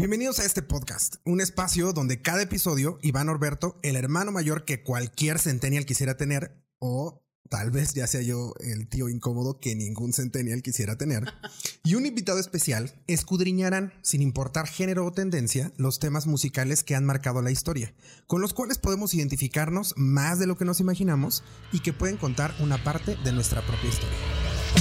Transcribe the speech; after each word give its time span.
Bienvenidos 0.00 0.38
a 0.38 0.46
este 0.46 0.62
podcast, 0.62 1.16
un 1.26 1.42
espacio 1.42 1.92
donde 1.92 2.22
cada 2.22 2.40
episodio 2.40 2.98
Iván 3.02 3.28
Orberto, 3.28 3.78
el 3.82 3.96
hermano 3.96 4.32
mayor 4.32 4.64
que 4.64 4.82
cualquier 4.82 5.38
centennial 5.38 5.84
quisiera 5.84 6.16
tener, 6.16 6.64
o 6.78 7.22
tal 7.50 7.70
vez 7.70 7.92
ya 7.92 8.06
sea 8.06 8.22
yo 8.22 8.54
el 8.60 8.88
tío 8.88 9.10
incómodo 9.10 9.60
que 9.60 9.74
ningún 9.74 10.14
centennial 10.14 10.62
quisiera 10.62 10.96
tener, 10.96 11.24
y 11.84 11.96
un 11.96 12.06
invitado 12.06 12.38
especial 12.38 12.94
escudriñarán, 13.08 13.92
sin 14.00 14.22
importar 14.22 14.66
género 14.66 15.04
o 15.04 15.12
tendencia, 15.12 15.70
los 15.76 15.98
temas 15.98 16.26
musicales 16.26 16.82
que 16.82 16.94
han 16.96 17.04
marcado 17.04 17.42
la 17.42 17.50
historia, 17.50 17.92
con 18.26 18.40
los 18.40 18.54
cuales 18.54 18.78
podemos 18.78 19.12
identificarnos 19.12 19.92
más 19.98 20.38
de 20.38 20.46
lo 20.46 20.56
que 20.56 20.64
nos 20.64 20.80
imaginamos 20.80 21.44
y 21.72 21.80
que 21.80 21.92
pueden 21.92 22.16
contar 22.16 22.54
una 22.60 22.82
parte 22.82 23.18
de 23.22 23.32
nuestra 23.32 23.60
propia 23.66 23.90
historia. 23.90 24.16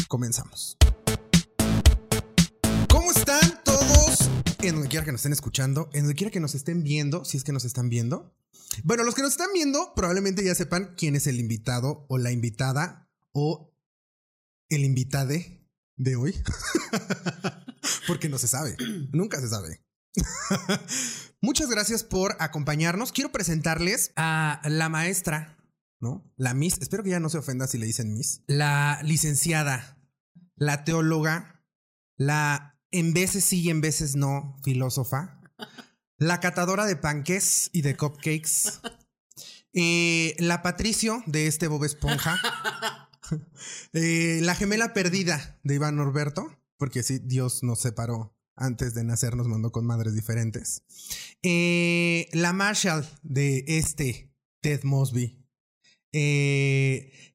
Comenzamos. 0.07 0.77
¿Cómo 2.88 3.11
están 3.11 3.59
todos? 3.65 4.29
En 4.62 4.76
donde 4.76 4.89
quiera 4.89 5.05
que 5.05 5.14
nos 5.14 5.21
estén 5.21 5.32
escuchando, 5.32 5.89
en 5.94 6.02
donde 6.02 6.16
quiera 6.16 6.32
que 6.32 6.42
nos 6.42 6.54
estén 6.54 6.83
viendo, 6.83 7.24
si 7.24 7.38
es 7.38 7.46
que 7.46 7.54
nos 7.54 7.64
están 7.64 7.88
viendo. 7.88 8.36
Bueno, 8.83 9.04
los 9.04 9.16
que 9.16 9.21
nos 9.21 9.32
están 9.32 9.50
viendo 9.54 9.93
probablemente 9.96 10.43
ya 10.43 10.54
sepan 10.54 10.96
quién 10.97 11.16
es 11.16 11.28
el 11.28 11.39
invitado 11.39 12.06
o 12.10 12.18
la 12.18 12.32
invitada 12.32 13.10
o 13.32 13.74
el 14.68 14.83
invitade 14.83 15.66
de 15.96 16.18
hoy. 16.18 16.36
Porque 18.07 18.28
no 18.28 18.38
se 18.38 18.50
sabe, 18.50 18.75
nunca 19.14 19.39
se 19.39 19.47
sabe. 19.47 19.82
Muchas 21.41 21.69
gracias 21.69 22.04
por 22.04 22.36
acompañarnos. 22.39 23.14
Quiero 23.14 23.32
presentarles 23.32 24.11
a 24.18 24.61
la 24.66 24.89
maestra, 24.89 25.57
¿no? 26.02 26.30
La 26.36 26.54
Miss, 26.54 26.80
espero 26.82 27.04
que 27.04 27.11
ya 27.11 27.21
no 27.21 27.30
se 27.30 27.38
ofenda 27.38 27.66
si 27.68 27.78
le 27.78 27.86
dicen 27.86 28.14
Miss. 28.14 28.44
La 28.47 29.00
licenciada, 29.04 29.97
la 30.57 30.83
teóloga, 30.83 31.64
la 32.17 32.78
en 32.92 33.14
veces 33.14 33.45
sí 33.45 33.61
y 33.61 33.70
en 33.70 33.81
veces 33.81 34.16
no 34.16 34.58
filósofa, 34.64 35.42
la 36.17 36.39
catadora 36.39 36.86
de 36.86 36.95
panques 36.95 37.70
y 37.73 37.81
de 37.81 37.95
cupcakes, 37.95 38.80
eh, 39.73 40.36
la 40.39 40.61
Patricio 40.61 41.23
de 41.25 41.47
este 41.47 41.67
Bob 41.67 41.86
Esponja, 41.86 42.39
eh, 43.94 44.39
la 44.41 44.55
gemela 44.55 44.94
perdida 44.94 45.59
de 45.63 45.75
Iván 45.75 45.95
Norberto, 45.95 46.59
porque 46.78 47.03
sí, 47.03 47.19
Dios 47.19 47.63
nos 47.63 47.80
separó 47.80 48.36
antes 48.55 48.94
de 48.94 49.06
nacer, 49.06 49.38
nos 49.38 49.47
mandó 49.47 49.72
con 49.72 49.85
madres 49.85 50.13
diferentes, 50.13 50.83
eh, 51.41 52.28
la 52.33 52.52
Marshall 52.52 53.08
de 53.23 53.63
este 53.67 54.33
Ted 54.61 54.83
Mosby, 54.83 55.38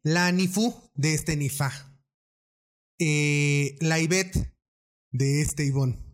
la 0.03 0.33
Nifu 0.33 0.75
de 0.95 1.15
este 1.15 1.37
Nifa, 1.37 1.71
la 2.99 3.99
Ivette 4.01 4.54
de 5.15 5.41
este 5.41 5.65
Ivón. 5.65 6.05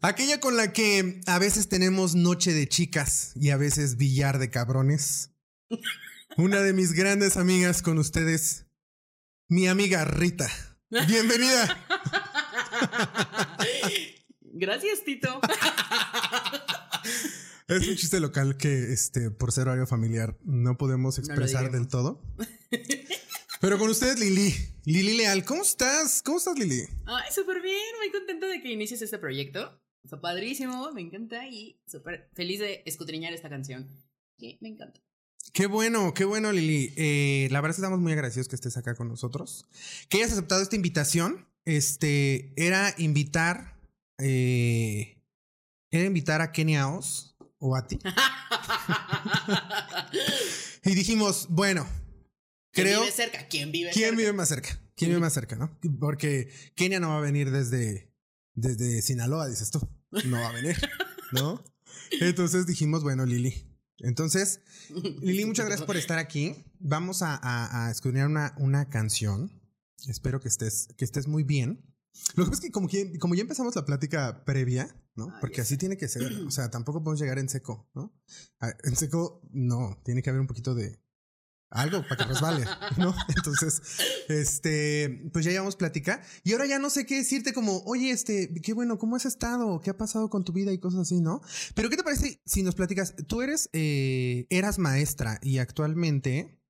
Aquella 0.00 0.40
con 0.40 0.56
la 0.56 0.72
que 0.72 1.20
a 1.26 1.38
veces 1.38 1.68
tenemos 1.68 2.14
noche 2.14 2.54
de 2.54 2.68
chicas 2.68 3.32
y 3.34 3.50
a 3.50 3.56
veces 3.56 3.96
billar 3.96 4.38
de 4.38 4.48
cabrones. 4.48 5.32
Una 6.36 6.60
de 6.60 6.72
mis 6.72 6.92
grandes 6.92 7.36
amigas 7.36 7.82
con 7.82 7.98
ustedes, 7.98 8.66
mi 9.48 9.66
amiga 9.66 10.04
Rita. 10.04 10.48
Bienvenida. 10.90 11.84
Gracias, 14.52 15.02
Tito. 15.04 15.40
Es 17.68 17.88
un 17.88 17.96
chiste 17.96 18.20
local 18.20 18.56
que, 18.56 18.92
este, 18.92 19.32
por 19.32 19.50
ser 19.50 19.66
horario 19.66 19.88
familiar, 19.88 20.38
no 20.44 20.78
podemos 20.78 21.18
expresar 21.18 21.72
del 21.72 21.88
todo. 21.88 22.22
Pero 23.60 23.78
con 23.78 23.88
ustedes, 23.90 24.18
Lili. 24.20 24.54
Lili 24.84 25.16
Leal, 25.16 25.44
¿cómo 25.44 25.62
estás? 25.62 26.22
¿Cómo 26.22 26.38
estás, 26.38 26.58
Lili? 26.58 26.82
Ay, 27.06 27.32
súper 27.34 27.60
bien, 27.62 27.80
muy 27.98 28.10
contenta 28.12 28.46
de 28.46 28.60
que 28.60 28.70
inicies 28.70 29.02
este 29.02 29.18
proyecto. 29.18 29.80
Está 30.04 30.20
padrísimo, 30.20 30.92
me 30.92 31.00
encanta 31.00 31.46
y 31.48 31.80
súper 31.86 32.30
feliz 32.34 32.60
de 32.60 32.82
escudriñar 32.86 33.32
esta 33.32 33.48
canción. 33.48 33.88
Sí, 34.38 34.58
me 34.60 34.68
encanta. 34.68 35.00
Qué 35.52 35.66
bueno, 35.66 36.12
qué 36.14 36.24
bueno, 36.24 36.52
Lili. 36.52 36.92
Eh, 36.96 37.48
la 37.50 37.60
verdad 37.60 37.70
es 37.70 37.76
que 37.76 37.82
estamos 37.82 38.00
muy 38.00 38.12
agradecidos 38.12 38.48
que 38.48 38.56
estés 38.56 38.76
acá 38.76 38.94
con 38.94 39.08
nosotros. 39.08 39.66
Que 40.08 40.18
hayas 40.18 40.32
aceptado 40.32 40.62
esta 40.62 40.76
invitación. 40.76 41.48
Este 41.64 42.52
era 42.56 42.94
invitar. 42.98 43.80
eh, 44.18 45.14
era 45.90 46.04
invitar 46.04 46.40
a 46.42 46.52
Kenia 46.52 46.88
Oz 46.88 47.36
o 47.58 47.74
a 47.76 47.86
ti. 47.86 47.98
Y 50.84 50.94
dijimos, 50.94 51.46
bueno, 51.50 51.84
¿Quién 52.76 52.86
creo. 52.88 53.00
vive 53.00 53.12
cerca? 53.12 53.48
¿Quién 53.48 53.72
vive 53.72 53.90
¿Quién 53.92 54.04
cerca? 54.10 54.16
vive 54.18 54.32
más 54.32 54.48
cerca? 54.48 54.80
¿Quién 54.94 55.10
vive 55.10 55.20
más 55.20 55.32
cerca, 55.32 55.56
no? 55.56 55.78
Porque 55.98 56.50
Kenia 56.74 57.00
no 57.00 57.08
va 57.10 57.18
a 57.18 57.20
venir 57.20 57.50
desde, 57.50 58.12
desde 58.54 59.02
Sinaloa, 59.02 59.48
dices 59.48 59.70
tú. 59.70 59.80
No 60.26 60.40
va 60.40 60.48
a 60.48 60.52
venir, 60.52 60.76
¿no? 61.32 61.62
Entonces 62.20 62.66
dijimos, 62.66 63.02
bueno, 63.02 63.26
Lili. 63.26 63.72
Entonces, 63.98 64.60
Lili, 65.20 65.44
muchas 65.46 65.66
gracias 65.66 65.86
por 65.86 65.96
estar 65.96 66.18
aquí. 66.18 66.54
Vamos 66.78 67.22
a, 67.22 67.34
a, 67.34 67.86
a 67.86 67.90
escudriñar 67.90 68.28
una, 68.28 68.54
una 68.58 68.88
canción. 68.88 69.50
Espero 70.06 70.40
que 70.40 70.48
estés, 70.48 70.88
que 70.96 71.04
estés 71.04 71.26
muy 71.26 71.42
bien. 71.42 71.82
Lo 72.34 72.44
que 72.44 72.50
pasa 72.50 72.60
es 72.62 72.66
que 72.68 72.72
como, 72.72 72.88
que 72.88 73.18
como 73.18 73.34
ya 73.34 73.42
empezamos 73.42 73.74
la 73.76 73.84
plática 73.84 74.44
previa, 74.44 74.94
¿no? 75.16 75.32
Porque 75.40 75.60
así 75.60 75.74
sé. 75.74 75.78
tiene 75.78 75.96
que 75.96 76.08
ser. 76.08 76.32
O 76.46 76.50
sea, 76.50 76.70
tampoco 76.70 77.02
podemos 77.02 77.20
llegar 77.20 77.38
en 77.38 77.48
seco, 77.48 77.90
¿no? 77.94 78.14
Ah, 78.60 78.72
En 78.84 78.96
seco, 78.96 79.42
no. 79.52 80.00
Tiene 80.04 80.22
que 80.22 80.30
haber 80.30 80.40
un 80.40 80.46
poquito 80.46 80.74
de 80.74 81.02
algo 81.70 82.02
para 82.02 82.16
que 82.16 82.24
resbale, 82.24 82.64
¿no? 82.98 83.14
Entonces, 83.34 83.82
este, 84.28 85.28
pues 85.32 85.44
ya 85.44 85.50
llevamos 85.50 85.76
plática. 85.76 86.22
Y 86.44 86.52
ahora 86.52 86.66
ya 86.66 86.78
no 86.78 86.90
sé 86.90 87.06
qué 87.06 87.16
decirte 87.16 87.52
como, 87.52 87.82
oye, 87.84 88.10
este, 88.10 88.52
qué 88.62 88.72
bueno, 88.72 88.98
¿cómo 88.98 89.16
has 89.16 89.26
estado? 89.26 89.80
¿Qué 89.80 89.90
ha 89.90 89.96
pasado 89.96 90.30
con 90.30 90.44
tu 90.44 90.52
vida 90.52 90.72
y 90.72 90.78
cosas 90.78 91.00
así, 91.00 91.20
no? 91.20 91.40
Pero 91.74 91.90
¿qué 91.90 91.96
te 91.96 92.04
parece 92.04 92.40
si 92.44 92.62
nos 92.62 92.74
platicas? 92.74 93.14
Tú 93.26 93.42
eres, 93.42 93.68
eh, 93.72 94.46
eras 94.50 94.78
maestra 94.78 95.38
y 95.42 95.58
actualmente, 95.58 96.60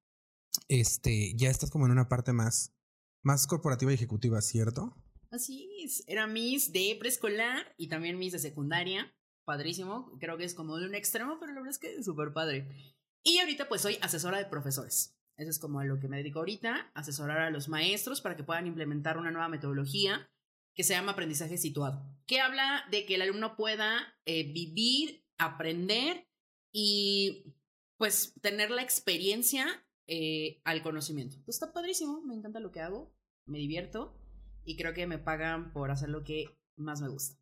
este, 0.68 1.34
ya 1.36 1.50
estás 1.50 1.70
como 1.70 1.86
en 1.86 1.92
una 1.92 2.08
parte 2.08 2.32
más, 2.32 2.72
más 3.22 3.46
corporativa 3.46 3.90
y 3.90 3.94
ejecutiva, 3.94 4.40
¿cierto? 4.40 4.96
Así 5.30 5.68
es, 5.84 6.04
era 6.06 6.26
Miss 6.26 6.72
de 6.72 6.96
preescolar 6.98 7.74
y 7.76 7.88
también 7.88 8.18
Miss 8.18 8.32
de 8.32 8.38
secundaria. 8.38 9.12
Padrísimo, 9.44 10.16
creo 10.18 10.36
que 10.36 10.44
es 10.44 10.54
como 10.54 10.76
de 10.76 10.86
un 10.86 10.94
extremo, 10.94 11.38
pero 11.38 11.52
la 11.52 11.60
verdad 11.60 11.70
es 11.70 11.78
que 11.78 11.94
es 11.94 12.04
súper 12.04 12.32
padre. 12.32 12.95
Y 13.26 13.40
ahorita 13.40 13.68
pues 13.68 13.82
soy 13.82 13.98
asesora 14.02 14.38
de 14.38 14.44
profesores. 14.44 15.18
Eso 15.36 15.50
es 15.50 15.58
como 15.58 15.80
a 15.80 15.84
lo 15.84 15.98
que 15.98 16.06
me 16.06 16.18
dedico 16.18 16.38
ahorita, 16.38 16.92
asesorar 16.94 17.40
a 17.40 17.50
los 17.50 17.68
maestros 17.68 18.20
para 18.20 18.36
que 18.36 18.44
puedan 18.44 18.68
implementar 18.68 19.18
una 19.18 19.32
nueva 19.32 19.48
metodología 19.48 20.30
que 20.76 20.84
se 20.84 20.94
llama 20.94 21.12
aprendizaje 21.12 21.58
situado, 21.58 22.08
que 22.28 22.40
habla 22.40 22.84
de 22.92 23.04
que 23.04 23.16
el 23.16 23.22
alumno 23.22 23.56
pueda 23.56 24.16
eh, 24.26 24.52
vivir, 24.52 25.24
aprender 25.38 26.28
y 26.70 27.52
pues 27.96 28.32
tener 28.42 28.70
la 28.70 28.82
experiencia 28.82 29.66
eh, 30.06 30.60
al 30.62 30.84
conocimiento. 30.84 31.34
Entonces, 31.34 31.60
está 31.60 31.72
padrísimo, 31.72 32.22
me 32.22 32.34
encanta 32.34 32.60
lo 32.60 32.70
que 32.70 32.80
hago, 32.80 33.12
me 33.44 33.58
divierto 33.58 34.16
y 34.64 34.76
creo 34.76 34.94
que 34.94 35.08
me 35.08 35.18
pagan 35.18 35.72
por 35.72 35.90
hacer 35.90 36.10
lo 36.10 36.22
que 36.22 36.56
más 36.76 37.00
me 37.00 37.08
gusta. 37.08 37.36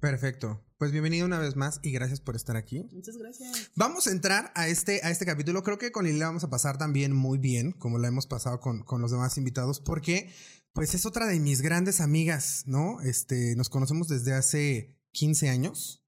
Perfecto. 0.00 0.64
Pues 0.78 0.92
bienvenido 0.92 1.26
una 1.26 1.38
vez 1.38 1.56
más 1.56 1.78
y 1.82 1.92
gracias 1.92 2.20
por 2.20 2.34
estar 2.34 2.56
aquí. 2.56 2.88
Muchas 2.90 3.18
gracias. 3.18 3.70
Vamos 3.76 4.06
a 4.06 4.12
entrar 4.12 4.50
a 4.54 4.66
este, 4.66 5.00
a 5.02 5.10
este 5.10 5.26
capítulo. 5.26 5.62
Creo 5.62 5.76
que 5.76 5.92
con 5.92 6.06
Lili 6.06 6.18
la 6.18 6.26
vamos 6.26 6.42
a 6.42 6.48
pasar 6.48 6.78
también 6.78 7.14
muy 7.14 7.36
bien, 7.36 7.72
como 7.72 7.98
la 7.98 8.08
hemos 8.08 8.26
pasado 8.26 8.60
con, 8.60 8.82
con 8.82 9.02
los 9.02 9.10
demás 9.10 9.36
invitados, 9.36 9.78
porque 9.78 10.32
pues 10.72 10.94
es 10.94 11.04
otra 11.04 11.26
de 11.26 11.38
mis 11.38 11.60
grandes 11.60 12.00
amigas, 12.00 12.62
¿no? 12.64 13.02
Este, 13.02 13.54
nos 13.56 13.68
conocemos 13.68 14.08
desde 14.08 14.32
hace 14.32 14.96
15 15.12 15.50
años, 15.50 16.02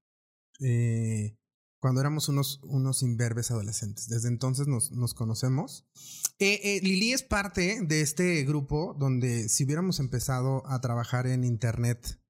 eh, 0.59 1.37
cuando 1.79 2.01
éramos 2.01 2.27
unos, 2.27 2.61
unos 2.63 3.03
imberbes 3.03 3.51
adolescentes. 3.51 4.07
Desde 4.07 4.29
entonces 4.29 4.65
nos, 4.65 4.91
nos 4.91 5.13
conocemos. 5.13 5.85
Eh, 6.39 6.59
eh, 6.63 6.79
Lili 6.81 7.13
es 7.13 7.21
parte 7.21 7.79
de 7.85 8.01
este 8.01 8.43
grupo 8.43 8.95
donde 8.97 9.49
si 9.49 9.65
hubiéramos 9.65 9.99
empezado 9.99 10.65
a 10.65 10.81
trabajar 10.81 11.27
en 11.27 11.43
internet 11.43 12.22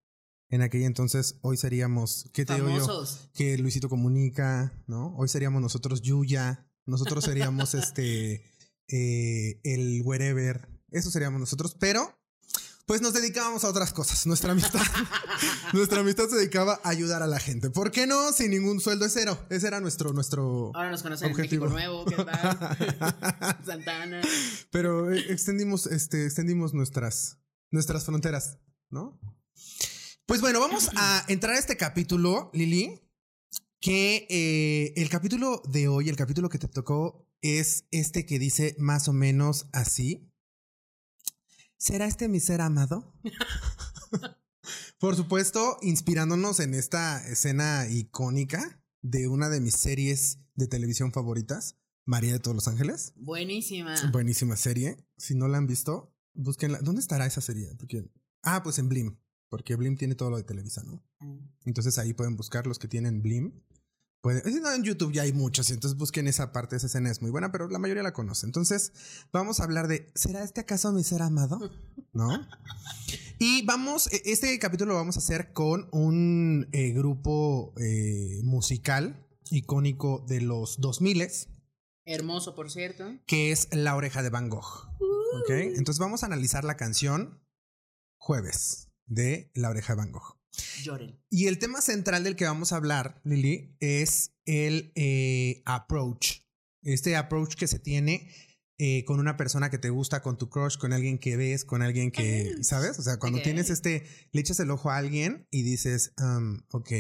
en 0.54 0.62
aquel 0.62 0.84
entonces, 0.84 1.40
hoy 1.42 1.58
seríamos, 1.58 2.30
¿qué 2.32 2.46
te 2.46 2.54
digo 2.54 2.70
yo? 2.70 3.06
Que 3.34 3.58
Luisito 3.58 3.90
comunica, 3.90 4.72
¿no? 4.86 5.16
Hoy 5.18 5.28
seríamos 5.28 5.64
nosotros 5.64 6.04
Yuya, 6.04 6.70
nosotros 6.86 7.24
seríamos 7.24 7.74
este 7.74 8.46
eh, 8.88 9.60
el 9.64 10.04
wherever, 10.06 10.70
eso 10.92 11.10
seríamos 11.10 11.40
nosotros, 11.40 11.76
pero 11.80 12.08
pues 12.86 13.02
nos 13.02 13.14
dedicábamos 13.14 13.64
a 13.64 13.70
otras 13.70 13.94
cosas. 13.94 14.28
Nuestra 14.28 14.52
amistad, 14.52 14.80
nuestra 15.74 16.02
amistad 16.02 16.30
se 16.30 16.36
dedicaba 16.36 16.80
a 16.84 16.90
ayudar 16.90 17.24
a 17.24 17.28
la 17.28 17.40
gente. 17.40 17.72
¿Por 17.72 17.90
qué 17.90 18.06
no? 18.06 18.32
Sin 18.32 18.52
ningún 18.52 18.80
sueldo 18.80 19.06
es 19.06 19.14
cero. 19.14 19.36
Ese 19.50 19.66
era 19.66 19.80
nuestro, 19.80 20.14
nuestro. 20.14 20.70
Ahora 20.76 20.92
nos 20.92 21.02
conocen 21.02 21.32
Objetivo. 21.32 21.66
en 21.66 21.74
México 21.74 21.90
Nuevo, 21.90 22.06
¿qué 22.06 22.24
tal? 22.24 23.58
Santana. 23.66 24.22
Pero 24.70 25.12
eh, 25.12 25.26
extendimos, 25.30 25.88
este, 25.88 26.28
extendimos 26.28 26.76
nuestras, 26.76 27.40
nuestras 27.72 28.06
fronteras, 28.06 28.60
¿no? 28.92 29.20
Pues 30.26 30.40
bueno, 30.40 30.62
vamos 30.62 30.90
a 30.96 31.26
entrar 31.28 31.56
a 31.56 31.60
este 31.60 31.76
capítulo, 31.76 32.50
Lili. 32.54 33.02
Que 33.82 34.26
eh, 34.30 34.94
el 34.96 35.10
capítulo 35.10 35.62
de 35.68 35.90
hoy, 35.90 36.08
el 36.08 36.16
capítulo 36.16 36.48
que 36.48 36.58
te 36.58 36.70
tocó, 36.70 37.28
es 37.42 37.86
este 37.92 38.26
que 38.26 38.40
dice 38.40 38.78
más 38.80 39.10
o 39.10 39.14
menos 39.14 39.68
así. 39.74 40.32
¿Será 41.78 42.06
este 42.06 42.30
mi 42.30 42.40
ser 42.40 42.62
amado? 42.62 43.14
Por 44.98 45.18
supuesto, 45.18 45.78
inspirándonos 45.82 46.62
en 46.62 46.74
esta 46.74 47.28
escena 47.28 47.90
icónica 47.90 48.82
de 49.02 49.28
una 49.28 49.50
de 49.50 49.60
mis 49.60 49.76
series 49.76 50.40
de 50.56 50.68
televisión 50.68 51.12
favoritas, 51.12 51.78
María 52.06 52.32
de 52.32 52.40
todos 52.40 52.56
los 52.56 52.70
Ángeles. 52.70 53.12
Buenísima. 53.18 53.96
Buenísima 54.14 54.56
serie. 54.56 55.06
Si 55.18 55.36
no 55.36 55.50
la 55.50 55.58
han 55.58 55.68
visto, 55.68 56.16
búsquenla. 56.34 56.80
¿Dónde 56.80 57.02
estará 57.02 57.26
esa 57.26 57.42
serie? 57.42 57.76
Porque... 57.78 58.10
Ah, 58.42 58.64
pues 58.64 58.80
en 58.80 58.88
Blim. 58.88 59.23
Porque 59.54 59.76
Blim 59.76 59.98
tiene 59.98 60.16
todo 60.16 60.32
lo 60.32 60.38
de 60.38 60.44
Televisa, 60.44 60.82
¿no? 60.82 61.04
Ah. 61.20 61.38
Entonces 61.64 62.00
ahí 62.00 62.14
pueden 62.14 62.36
buscar 62.36 62.66
los 62.66 62.80
que 62.80 62.88
tienen 62.88 63.22
Blim. 63.22 63.62
Puede, 64.20 64.42
si 64.52 64.60
no, 64.60 64.74
en 64.74 64.82
YouTube 64.82 65.14
ya 65.14 65.22
hay 65.22 65.32
muchos, 65.32 65.70
entonces 65.70 65.96
busquen 65.96 66.28
esa 66.28 66.52
parte, 66.52 66.76
esa 66.76 66.88
escena 66.88 67.12
es 67.12 67.22
muy 67.22 67.30
buena, 67.30 67.52
pero 67.52 67.70
la 67.70 67.78
mayoría 67.78 68.02
la 68.02 68.14
conoce. 68.14 68.48
Entonces, 68.48 68.94
vamos 69.32 69.60
a 69.60 69.66
hablar 69.66 69.88
de, 69.88 70.12
¿será 70.16 70.44
este 70.44 70.62
acaso 70.62 70.92
mi 70.92 71.04
ser 71.04 71.22
amado? 71.22 71.60
¿No? 72.14 72.48
Y 73.38 73.64
vamos, 73.68 74.12
e- 74.12 74.24
este 74.26 74.58
capítulo 74.58 74.94
lo 74.94 74.98
vamos 74.98 75.18
a 75.18 75.20
hacer 75.20 75.54
con 75.54 75.88
un 75.92 76.68
eh, 76.72 76.90
grupo 76.94 77.76
eh, 77.78 78.42
musical 78.42 79.24
icónico 79.52 80.26
de 80.28 80.42
los 80.42 80.82
2000 80.82 81.28
Hermoso, 82.06 82.56
por 82.56 82.72
cierto. 82.72 83.20
que 83.28 83.52
es 83.52 83.68
La 83.72 83.96
Oreja 83.96 84.24
de 84.24 84.32
Van 84.32 84.50
Gogh. 84.50 84.90
¿Ok? 85.44 85.50
Entonces 85.52 86.00
vamos 86.00 86.24
a 86.24 86.26
analizar 86.26 86.64
la 86.64 86.76
canción 86.76 87.40
Jueves 88.18 88.90
de 89.06 89.52
La 89.54 89.70
Oreja 89.70 89.94
de 89.94 89.98
Van 89.98 90.12
Gogh. 90.12 90.40
Lloren. 90.84 91.20
Y 91.30 91.48
el 91.48 91.60
tema 91.60 91.82
central 91.82 92.24
del 92.24 92.36
que 92.36 92.46
vamos 92.46 92.74
a 92.74 92.78
hablar, 92.78 93.22
Lili, 93.24 93.76
es 93.80 94.36
el 94.46 94.92
eh, 94.96 95.62
approach. 95.66 96.42
Este 96.84 97.16
approach 97.16 97.56
que 97.56 97.68
se 97.68 97.80
tiene 97.80 98.30
eh, 98.80 99.06
con 99.06 99.20
una 99.20 99.38
persona 99.38 99.70
que 99.70 99.78
te 99.78 99.90
gusta, 99.90 100.22
con 100.22 100.38
tu 100.38 100.50
crush, 100.50 100.78
con 100.78 100.94
alguien 100.94 101.20
que 101.20 101.38
ves, 101.38 101.64
con 101.64 101.82
alguien 101.82 102.12
que, 102.12 102.56
¿sabes? 102.64 103.00
O 103.00 103.04
sea, 103.04 103.18
cuando 103.18 103.42
tienes 103.42 103.70
este, 103.70 104.04
le 104.32 104.42
echas 104.42 104.60
el 104.60 104.72
ojo 104.72 104.90
a 104.90 104.98
alguien 104.98 105.48
y 105.52 105.62
dices, 105.62 106.14
um, 106.18 106.60
ok, 106.72 106.92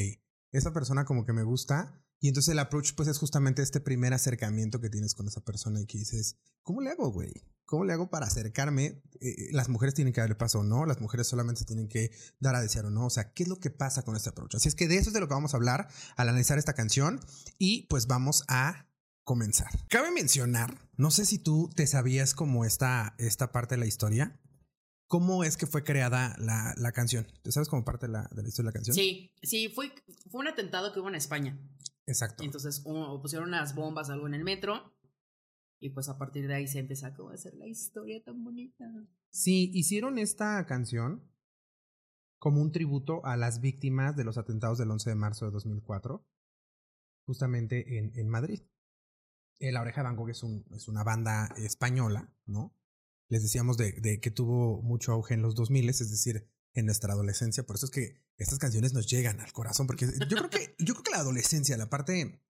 esa 0.51 0.71
persona 0.71 1.03
como 1.03 1.25
que 1.25 1.33
me 1.33 1.43
gusta. 1.43 1.99
Y 2.21 2.29
entonces 2.29 2.53
el 2.53 2.59
approach 2.59 2.93
pues 2.95 3.09
es 3.09 3.17
justamente 3.17 3.61
este 3.61 3.81
primer 3.81 4.13
acercamiento 4.13 4.79
que 4.79 4.89
tienes 4.89 5.13
con 5.13 5.27
esa 5.27 5.41
persona 5.41 5.81
y 5.81 5.85
que 5.85 5.97
dices, 5.97 6.37
¿cómo 6.61 6.79
le 6.79 6.91
hago, 6.91 7.11
güey? 7.11 7.33
¿Cómo 7.65 7.85
le 7.85 7.93
hago 7.93 8.09
para 8.09 8.27
acercarme? 8.27 9.01
Eh, 9.21 9.49
las 9.51 9.69
mujeres 9.69 9.93
tienen 9.95 10.13
que 10.13 10.21
darle 10.21 10.35
paso 10.35 10.59
o 10.59 10.63
no, 10.63 10.85
las 10.85 10.99
mujeres 11.01 11.27
solamente 11.27 11.63
tienen 11.65 11.87
que 11.87 12.11
dar 12.39 12.55
a 12.55 12.61
desear 12.61 12.85
o 12.85 12.89
no. 12.91 13.05
O 13.05 13.09
sea, 13.09 13.33
¿qué 13.33 13.43
es 13.43 13.49
lo 13.49 13.59
que 13.59 13.69
pasa 13.69 14.03
con 14.03 14.15
este 14.15 14.29
approach? 14.29 14.55
Así 14.55 14.67
es 14.67 14.75
que 14.75 14.87
de 14.87 14.97
eso 14.97 15.09
es 15.09 15.13
de 15.13 15.19
lo 15.21 15.27
que 15.27 15.33
vamos 15.33 15.53
a 15.53 15.57
hablar 15.57 15.87
al 16.17 16.29
analizar 16.29 16.57
esta 16.57 16.73
canción 16.73 17.19
y 17.57 17.87
pues 17.87 18.07
vamos 18.07 18.43
a 18.47 18.87
comenzar. 19.23 19.69
Cabe 19.87 20.11
mencionar, 20.11 20.77
no 20.97 21.09
sé 21.09 21.25
si 21.25 21.39
tú 21.39 21.69
te 21.75 21.87
sabías 21.87 22.33
como 22.33 22.65
esta, 22.65 23.15
esta 23.17 23.51
parte 23.53 23.75
de 23.75 23.79
la 23.79 23.85
historia, 23.85 24.39
cómo 25.07 25.43
es 25.45 25.55
que 25.57 25.65
fue 25.67 25.83
creada 25.85 26.35
la, 26.39 26.73
la 26.77 26.91
canción. 26.91 27.25
¿Te 27.43 27.51
sabes 27.53 27.69
como 27.69 27.85
parte 27.85 28.07
de 28.07 28.11
la, 28.13 28.29
de 28.33 28.41
la 28.43 28.49
historia 28.49 28.67
de 28.69 28.73
la 28.73 28.77
canción? 28.79 28.95
Sí, 28.95 29.33
sí, 29.41 29.69
fue, 29.69 29.93
fue 30.29 30.41
un 30.41 30.47
atentado 30.47 30.91
que 30.91 30.99
hubo 30.99 31.07
en 31.07 31.15
España. 31.15 31.57
Exacto. 32.05 32.43
Entonces 32.43 32.81
un- 32.83 33.21
pusieron 33.21 33.47
unas 33.47 33.73
bombas, 33.75 34.09
algo 34.09 34.27
en 34.27 34.33
el 34.33 34.43
metro. 34.43 34.92
Y 35.83 35.89
pues 35.89 36.07
a 36.07 36.17
partir 36.17 36.47
de 36.47 36.53
ahí 36.55 36.67
se 36.67 36.79
empezó 36.79 37.07
a 37.07 37.33
hacer 37.33 37.55
la 37.55 37.67
historia 37.67 38.23
tan 38.23 38.41
bonita. 38.41 38.85
Sí, 39.29 39.69
hicieron 39.73 40.17
esta 40.17 40.65
canción 40.65 41.29
como 42.39 42.61
un 42.61 42.71
tributo 42.71 43.25
a 43.25 43.35
las 43.35 43.59
víctimas 43.59 44.15
de 44.15 44.23
los 44.23 44.37
atentados 44.37 44.77
del 44.77 44.89
11 44.91 45.09
de 45.09 45.15
marzo 45.15 45.45
de 45.45 45.51
2004, 45.51 46.25
justamente 47.25 47.97
en, 47.97 48.13
en 48.15 48.29
Madrid. 48.29 48.61
Eh, 49.59 49.73
La 49.73 49.81
Oreja 49.81 50.01
de 50.01 50.07
Van 50.07 50.15
Gogh 50.15 50.29
es, 50.29 50.41
un- 50.43 50.65
es 50.71 50.87
una 50.87 51.03
banda 51.03 51.47
española, 51.57 52.33
¿no? 52.45 52.73
Les 53.27 53.41
decíamos 53.43 53.75
de, 53.75 53.91
de 53.93 54.21
que 54.21 54.31
tuvo 54.31 54.81
mucho 54.81 55.11
auge 55.11 55.33
en 55.33 55.41
los 55.41 55.53
2000, 55.55 55.89
es 55.89 55.99
decir, 56.11 56.49
en 56.75 56.85
nuestra 56.85 57.11
adolescencia. 57.13 57.65
Por 57.65 57.75
eso 57.75 57.87
es 57.87 57.91
que 57.91 58.23
estas 58.37 58.57
canciones 58.59 58.93
nos 58.93 59.07
llegan 59.09 59.41
al 59.41 59.51
corazón, 59.51 59.85
porque 59.87 60.05
yo 60.05 60.37
creo 60.37 60.49
que, 60.49 60.75
yo 60.79 60.93
creo 60.93 61.03
que 61.03 61.11
la 61.11 61.19
adolescencia, 61.19 61.75
la 61.77 61.89
parte 61.89 62.41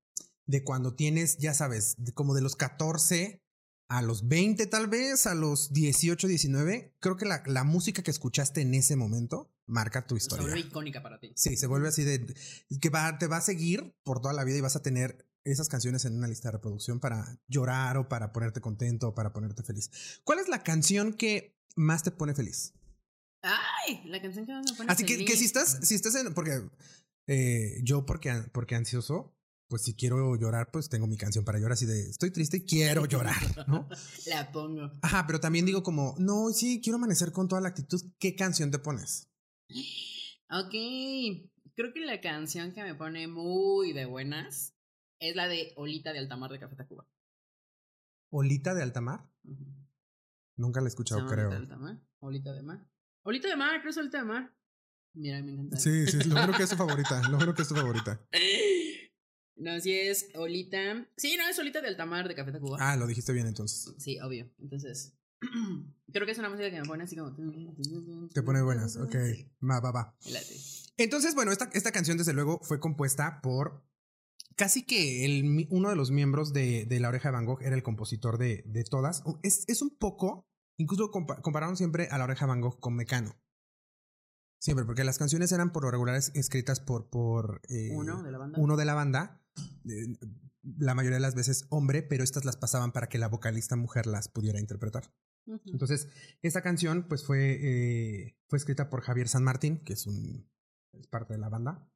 de 0.45 0.63
cuando 0.63 0.95
tienes, 0.95 1.37
ya 1.37 1.53
sabes, 1.53 1.95
de- 1.97 2.13
como 2.13 2.33
de 2.33 2.41
los 2.41 2.55
14 2.55 3.41
a 3.89 4.01
los 4.01 4.27
20 4.27 4.65
tal 4.67 4.87
vez, 4.87 5.27
a 5.27 5.35
los 5.35 5.71
18, 5.73 6.27
19, 6.27 6.95
creo 6.99 7.15
que 7.17 7.25
la, 7.25 7.43
la 7.45 7.63
música 7.63 8.01
que 8.01 8.11
escuchaste 8.11 8.61
en 8.61 8.73
ese 8.73 8.95
momento 8.95 9.51
marca 9.67 10.07
tu 10.07 10.15
Se 10.15 10.23
historia. 10.23 10.47
volvió 10.47 10.65
icónica 10.65 11.03
para 11.03 11.19
ti. 11.19 11.31
Sí, 11.35 11.55
se 11.57 11.67
vuelve 11.67 11.89
así 11.89 12.03
de 12.03 12.25
que 12.81 12.89
va, 12.89 13.17
te 13.17 13.27
va 13.27 13.37
a 13.37 13.41
seguir 13.41 13.95
por 14.03 14.19
toda 14.21 14.33
la 14.33 14.43
vida 14.43 14.57
y 14.57 14.61
vas 14.61 14.75
a 14.75 14.81
tener 14.81 15.29
esas 15.45 15.67
canciones 15.69 16.05
en 16.05 16.15
una 16.17 16.27
lista 16.27 16.47
de 16.47 16.53
reproducción 16.53 16.99
para 16.99 17.39
llorar 17.47 17.97
o 17.97 18.07
para 18.09 18.31
ponerte 18.31 18.61
contento 18.61 19.09
o 19.09 19.13
para 19.15 19.33
ponerte 19.33 19.61
feliz. 19.63 19.91
¿Cuál 20.23 20.39
es 20.39 20.47
la 20.47 20.63
canción 20.63 21.13
que 21.13 21.57
más 21.75 22.01
te 22.03 22.11
pone 22.11 22.33
feliz? 22.33 22.73
Ay, 23.41 24.01
la 24.05 24.21
canción 24.21 24.45
que 24.45 24.53
más 24.53 24.71
me 24.71 24.77
pone 24.77 24.91
Así 24.91 25.05
que, 25.05 25.17
que 25.25 25.33
si 25.33 25.37
feliz. 25.37 25.45
estás, 25.47 25.79
si 25.83 25.95
estás 25.95 26.15
en, 26.15 26.33
porque 26.33 26.61
eh, 27.27 27.79
yo 27.83 28.05
porque, 28.05 28.31
porque 28.53 28.75
ansioso, 28.75 29.35
pues 29.73 29.81
si 29.81 29.95
quiero 29.95 30.35
llorar, 30.35 30.69
pues 30.71 30.87
tengo 30.87 31.07
mi 31.07 31.17
canción 31.17 31.43
para 31.43 31.57
llorar 31.57 31.71
así 31.71 31.87
de 31.87 32.07
estoy 32.07 32.29
triste 32.29 32.63
quiero 32.63 33.05
llorar, 33.07 33.67
¿no? 33.67 33.89
La 34.27 34.51
pongo. 34.51 34.91
Ajá, 35.01 35.25
pero 35.25 35.39
también 35.39 35.65
digo 35.65 35.81
como, 35.81 36.13
no, 36.19 36.49
sí, 36.49 36.79
quiero 36.79 36.97
amanecer 36.97 37.31
con 37.31 37.47
toda 37.47 37.59
la 37.59 37.69
actitud. 37.69 37.99
¿Qué 38.19 38.35
canción 38.35 38.69
te 38.69 38.77
pones? 38.77 39.31
Ok, 40.51 40.75
creo 41.73 41.91
que 41.91 42.05
la 42.05 42.21
canción 42.21 42.71
que 42.71 42.83
me 42.83 42.93
pone 42.93 43.27
muy 43.27 43.93
de 43.93 44.05
buenas 44.05 44.75
es 45.17 45.35
la 45.35 45.47
de 45.47 45.73
Olita 45.75 46.13
de 46.13 46.19
Altamar 46.19 46.51
de 46.51 46.59
Café 46.59 46.75
Tacuba. 46.75 47.07
Olita 48.29 48.75
de 48.75 48.83
Altamar. 48.83 49.27
Ujú. 49.43 49.73
Nunca 50.55 50.81
la 50.81 50.85
he 50.85 50.89
escuchado, 50.89 51.25
creo. 51.25 51.47
Olita 51.47 51.55
de 51.55 51.63
Altamar. 51.63 52.01
Olita 52.19 52.53
de 52.53 52.61
Mar. 52.61 52.87
Olita 53.23 53.47
de 53.47 53.55
Mar, 53.55 53.71
creo 53.81 53.85
que 53.85 53.89
es 53.89 53.97
Olita 53.97 54.19
de 54.19 54.25
Mar. 54.25 54.55
Mira, 55.15 55.41
me 55.41 55.51
encanta. 55.53 55.77
Sí, 55.77 56.05
sí, 56.05 56.29
lo 56.29 56.35
bueno 56.35 56.53
que 56.53 56.61
es 56.61 56.69
tu 56.69 56.75
favorita. 56.75 57.27
Lo 57.27 57.37
bueno 57.37 57.55
que 57.55 57.63
es 57.63 57.67
tu 57.67 57.73
favorita. 57.73 58.21
No, 59.55 59.79
si 59.79 59.93
es 59.93 60.29
Olita. 60.35 61.07
Sí, 61.17 61.35
no, 61.37 61.47
es 61.47 61.57
Olita 61.59 61.81
de 61.81 61.87
Altamar 61.87 62.27
de 62.27 62.35
Café 62.35 62.51
Tacuba. 62.51 62.77
Ah, 62.79 62.95
lo 62.97 63.05
dijiste 63.07 63.33
bien 63.33 63.47
entonces. 63.47 63.93
Sí, 63.99 64.19
obvio. 64.19 64.49
Entonces, 64.59 65.13
creo 66.11 66.25
que 66.25 66.31
es 66.31 66.37
una 66.39 66.49
música 66.49 66.69
que 66.71 66.79
me 66.81 66.85
pone 66.87 67.03
así 67.03 67.15
como. 67.15 67.35
Te 68.33 68.41
pone 68.43 68.61
buenas. 68.61 68.95
Ok. 68.97 69.15
Sí, 69.35 69.47
Va, 69.61 69.79
va, 69.79 69.91
va. 69.91 70.17
Entonces, 70.97 71.35
bueno, 71.35 71.51
esta, 71.51 71.69
esta 71.73 71.91
canción 71.91 72.17
desde 72.17 72.33
luego 72.33 72.59
fue 72.63 72.79
compuesta 72.79 73.41
por 73.41 73.85
casi 74.55 74.83
que 74.85 75.25
el, 75.25 75.67
uno 75.69 75.89
de 75.89 75.95
los 75.95 76.11
miembros 76.11 76.53
de, 76.53 76.85
de 76.85 76.99
La 76.99 77.09
Oreja 77.09 77.29
de 77.29 77.33
Van 77.33 77.45
Gogh 77.45 77.61
era 77.63 77.75
el 77.75 77.83
compositor 77.83 78.37
de, 78.37 78.63
de 78.67 78.83
todas. 78.83 79.23
Es, 79.43 79.65
es 79.67 79.81
un 79.81 79.95
poco, 79.97 80.47
incluso 80.77 81.11
compa- 81.11 81.41
compararon 81.41 81.77
siempre 81.77 82.07
a 82.09 82.17
La 82.17 82.23
Oreja 82.25 82.45
de 82.45 82.49
Van 82.49 82.61
Gogh 82.61 82.79
con 82.79 82.95
Mecano. 82.95 83.35
Siempre, 84.59 84.85
porque 84.85 85.03
las 85.03 85.17
canciones 85.17 85.51
eran 85.51 85.71
por 85.71 85.83
lo 85.83 85.91
regular 85.91 86.15
es- 86.15 86.31
escritas 86.35 86.79
por, 86.79 87.09
por 87.09 87.61
eh, 87.69 87.89
Uno 87.93 88.23
de 88.23 88.31
la 88.31 88.37
banda. 88.37 88.59
uno 88.59 88.77
de 88.77 88.85
la 88.85 88.93
banda. 88.93 89.42
Eh, 89.89 90.17
la 90.63 90.95
mayoría 90.95 91.17
de 91.17 91.21
las 91.21 91.35
veces 91.35 91.65
hombre, 91.69 92.03
pero 92.03 92.23
estas 92.23 92.45
las 92.45 92.57
pasaban 92.57 92.91
para 92.91 93.07
que 93.07 93.17
la 93.17 93.27
vocalista 93.27 93.75
mujer 93.75 94.07
las 94.07 94.29
pudiera 94.29 94.59
interpretar. 94.59 95.13
Entonces, 95.65 96.07
esta 96.41 96.61
canción 96.61 97.07
pues 97.09 97.25
fue, 97.25 97.59
eh, 97.61 98.37
fue 98.47 98.57
escrita 98.57 98.89
por 98.89 99.01
Javier 99.01 99.27
San 99.27 99.43
Martín, 99.43 99.83
que 99.83 99.93
es 99.93 100.07
un 100.07 100.49
es 100.93 101.07
parte 101.07 101.33
de 101.33 101.39
la 101.39 101.49
banda. 101.49 101.89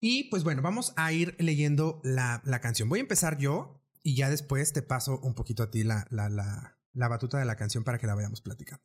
Y 0.00 0.24
pues 0.30 0.44
bueno, 0.44 0.62
vamos 0.62 0.94
a 0.96 1.12
ir 1.12 1.36
leyendo 1.38 2.00
la, 2.04 2.42
la 2.44 2.60
canción. 2.60 2.88
Voy 2.88 2.98
a 2.98 3.02
empezar 3.02 3.38
yo 3.38 3.84
y 4.02 4.16
ya 4.16 4.30
después 4.30 4.72
te 4.72 4.82
paso 4.82 5.20
un 5.20 5.34
poquito 5.34 5.62
a 5.62 5.70
ti 5.70 5.84
la, 5.84 6.06
la, 6.10 6.28
la, 6.28 6.78
la 6.92 7.08
batuta 7.08 7.38
de 7.38 7.44
la 7.44 7.56
canción 7.56 7.84
para 7.84 7.98
que 7.98 8.06
la 8.06 8.14
vayamos 8.14 8.40
platicando. 8.40 8.82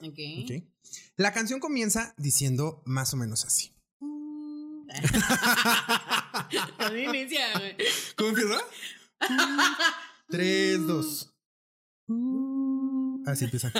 La 1.15 1.34
canción 1.34 1.60
comienza 1.60 2.13
diciendo 2.17 2.84
más 2.86 3.13
o 3.13 3.17
menos 3.17 3.46
así. 3.46 3.76
A 6.79 6.89
mí 6.91 7.08
me 7.08 7.24
decía, 7.24 7.48
güey. 7.58 7.75
¿Cómo 8.15 8.29
empieza? 8.29 8.58
Tres, 10.29 10.86
dos. 10.88 11.34
Así 13.25 13.46
empieza. 13.46 13.72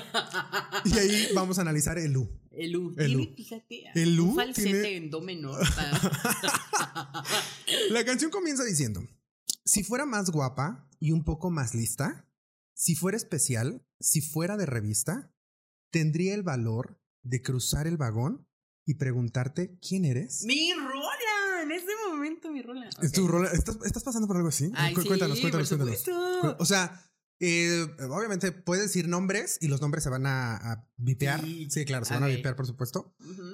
Y 0.86 0.98
ahí 0.98 1.28
vamos 1.34 1.58
a 1.58 1.62
analizar 1.62 1.98
el 1.98 2.18
U. 2.18 2.30
El 2.52 2.76
U. 2.76 2.94
El 2.98 3.08
tiene, 3.08 3.32
U. 3.32 3.36
fíjate, 3.36 3.84
El 3.96 4.20
un 4.20 4.30
U 4.32 4.36
falsete 4.36 4.72
tiene- 4.72 4.96
en 4.98 5.10
do 5.10 5.22
menor. 5.22 5.62
La 7.92 8.04
canción 8.06 8.32
comienza 8.32 8.64
diciendo, 8.64 9.02
si 9.64 9.84
fuera 9.84 10.06
más 10.06 10.30
guapa 10.32 10.90
y 11.00 11.12
un 11.12 11.24
poco 11.24 11.50
más 11.52 11.76
lista, 11.76 12.28
si 12.74 12.96
fuera 12.96 13.18
especial, 13.18 13.86
si 14.00 14.22
fuera 14.22 14.58
de 14.58 14.66
revista, 14.66 15.34
tendría 15.92 16.34
el 16.34 16.44
valor 16.44 17.00
de 17.24 17.42
cruzar 17.42 17.88
el 17.88 17.98
vagón 17.98 18.48
y 18.88 18.96
preguntarte 18.96 19.78
quién 19.88 20.06
eres. 20.06 20.44
mi 20.46 20.74
rola, 20.74 21.62
en 21.62 21.72
este 21.72 21.92
momento 22.10 22.50
mi 22.52 22.62
rola. 22.64 22.88
¿Es 22.90 23.10
Ok. 23.10 23.16
tu 23.16 23.28
rola? 23.28 23.50
¿Estás, 23.52 23.78
estás 23.86 24.04
pasando 24.04 24.28
por 24.28 24.38
algo 24.38 24.50
así? 24.50 24.72
Ay, 24.76 24.94
Cu- 24.96 25.02
sí, 25.02 25.08
cuéntanos, 25.10 25.40
cuéntanos, 25.40 25.70
por 25.70 25.78
cuéntanos. 25.78 26.56
O 26.60 26.66
sea, 26.66 27.04
eh, 27.40 27.86
obviamente 28.10 28.52
puedes 28.52 28.84
decir 28.86 29.08
nombres 29.08 29.60
y 29.62 29.68
los 29.68 29.80
nombres 29.82 30.04
se 30.04 30.10
van 30.10 30.26
a, 30.26 30.56
a 30.56 30.90
vipear. 30.98 31.42
Sí. 31.42 31.68
Sí, 31.70 31.86
claro, 31.86 32.06
se 32.06 32.14
A 32.16 32.20
van 32.20 32.24
a 32.32 32.34
vipear, 32.34 32.56
por 32.56 32.66
supuesto. 32.66 33.14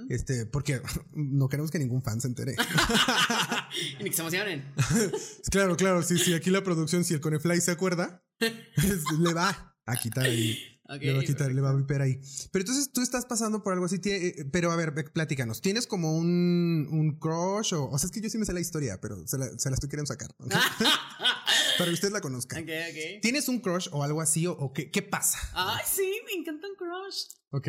Este, 0.09 0.45
porque 0.45 0.81
no 1.13 1.49
queremos 1.49 1.71
que 1.71 1.79
ningún 1.79 2.03
fan 2.03 2.21
se 2.21 2.27
entere. 2.27 2.55
ni 4.01 4.09
que 4.09 4.15
se 4.15 4.21
emocionen. 4.21 4.71
Claro, 5.51 5.75
claro, 5.75 6.01
sí, 6.03 6.17
sí. 6.17 6.33
Aquí 6.33 6.49
la 6.49 6.63
producción, 6.63 7.03
si 7.03 7.13
el 7.13 7.19
Conefly 7.21 7.59
se 7.61 7.71
acuerda, 7.71 8.23
le 8.39 9.33
va 9.33 9.75
a 9.85 9.95
quitar 9.97 10.25
ahí. 10.25 10.72
Le 10.89 11.13
va 11.13 11.21
a 11.21 11.23
quitar, 11.23 11.51
le 11.51 11.61
va 11.61 11.69
a 11.69 11.75
viper 11.75 12.01
ahí. 12.01 12.19
Pero 12.51 12.63
entonces 12.63 12.91
tú 12.91 13.01
estás 13.01 13.25
pasando 13.25 13.63
por 13.63 13.73
algo 13.73 13.85
así, 13.85 14.01
eh, 14.05 14.45
pero 14.51 14.71
a 14.71 14.75
ver, 14.75 14.93
platícanos. 15.13 15.61
¿Tienes 15.61 15.87
como 15.87 16.17
un, 16.17 16.87
un 16.91 17.17
crush? 17.19 17.73
O, 17.73 17.89
o 17.89 17.97
sea, 17.97 18.07
es 18.07 18.11
que 18.11 18.21
yo 18.21 18.29
sí 18.29 18.37
me 18.37 18.45
sé 18.45 18.53
la 18.53 18.59
historia, 18.59 18.99
pero 18.99 19.25
se 19.27 19.37
la, 19.37 19.47
se 19.57 19.69
la 19.69 19.75
estoy 19.75 19.89
queriendo 19.89 20.07
sacar. 20.07 20.29
Para 21.77 21.89
que 21.89 21.93
usted 21.93 22.11
la 22.11 22.21
conozca. 22.21 22.57
Ok, 22.59 22.67
ok. 22.67 23.21
¿Tienes 23.21 23.47
un 23.47 23.59
crush 23.59 23.87
o 23.91 24.03
algo 24.03 24.21
así? 24.21 24.45
¿O, 24.45 24.73
qué, 24.73 24.91
qué 24.91 25.01
pasa? 25.01 25.39
Ay, 25.53 25.83
sí, 25.87 26.21
me 26.25 26.39
encanta 26.39 26.67
un 26.67 26.75
crush. 26.75 27.23
Ok. 27.51 27.67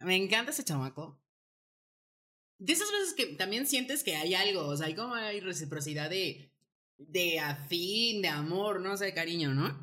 Me 0.00 0.16
encanta 0.16 0.50
ese 0.50 0.64
chamaco. 0.64 1.22
De 2.58 2.72
esas 2.72 2.90
veces 2.90 3.14
que 3.14 3.36
también 3.36 3.66
sientes 3.66 4.02
que 4.02 4.16
hay 4.16 4.34
algo, 4.34 4.66
o 4.66 4.76
sea, 4.76 4.86
hay 4.86 4.94
como 4.94 5.14
hay 5.14 5.40
reciprocidad 5.40 6.08
de, 6.08 6.54
de 6.96 7.38
afín, 7.38 8.22
de 8.22 8.28
amor, 8.28 8.80
no 8.80 8.96
sé, 8.96 9.06
de 9.06 9.14
cariño, 9.14 9.52
¿no? 9.52 9.78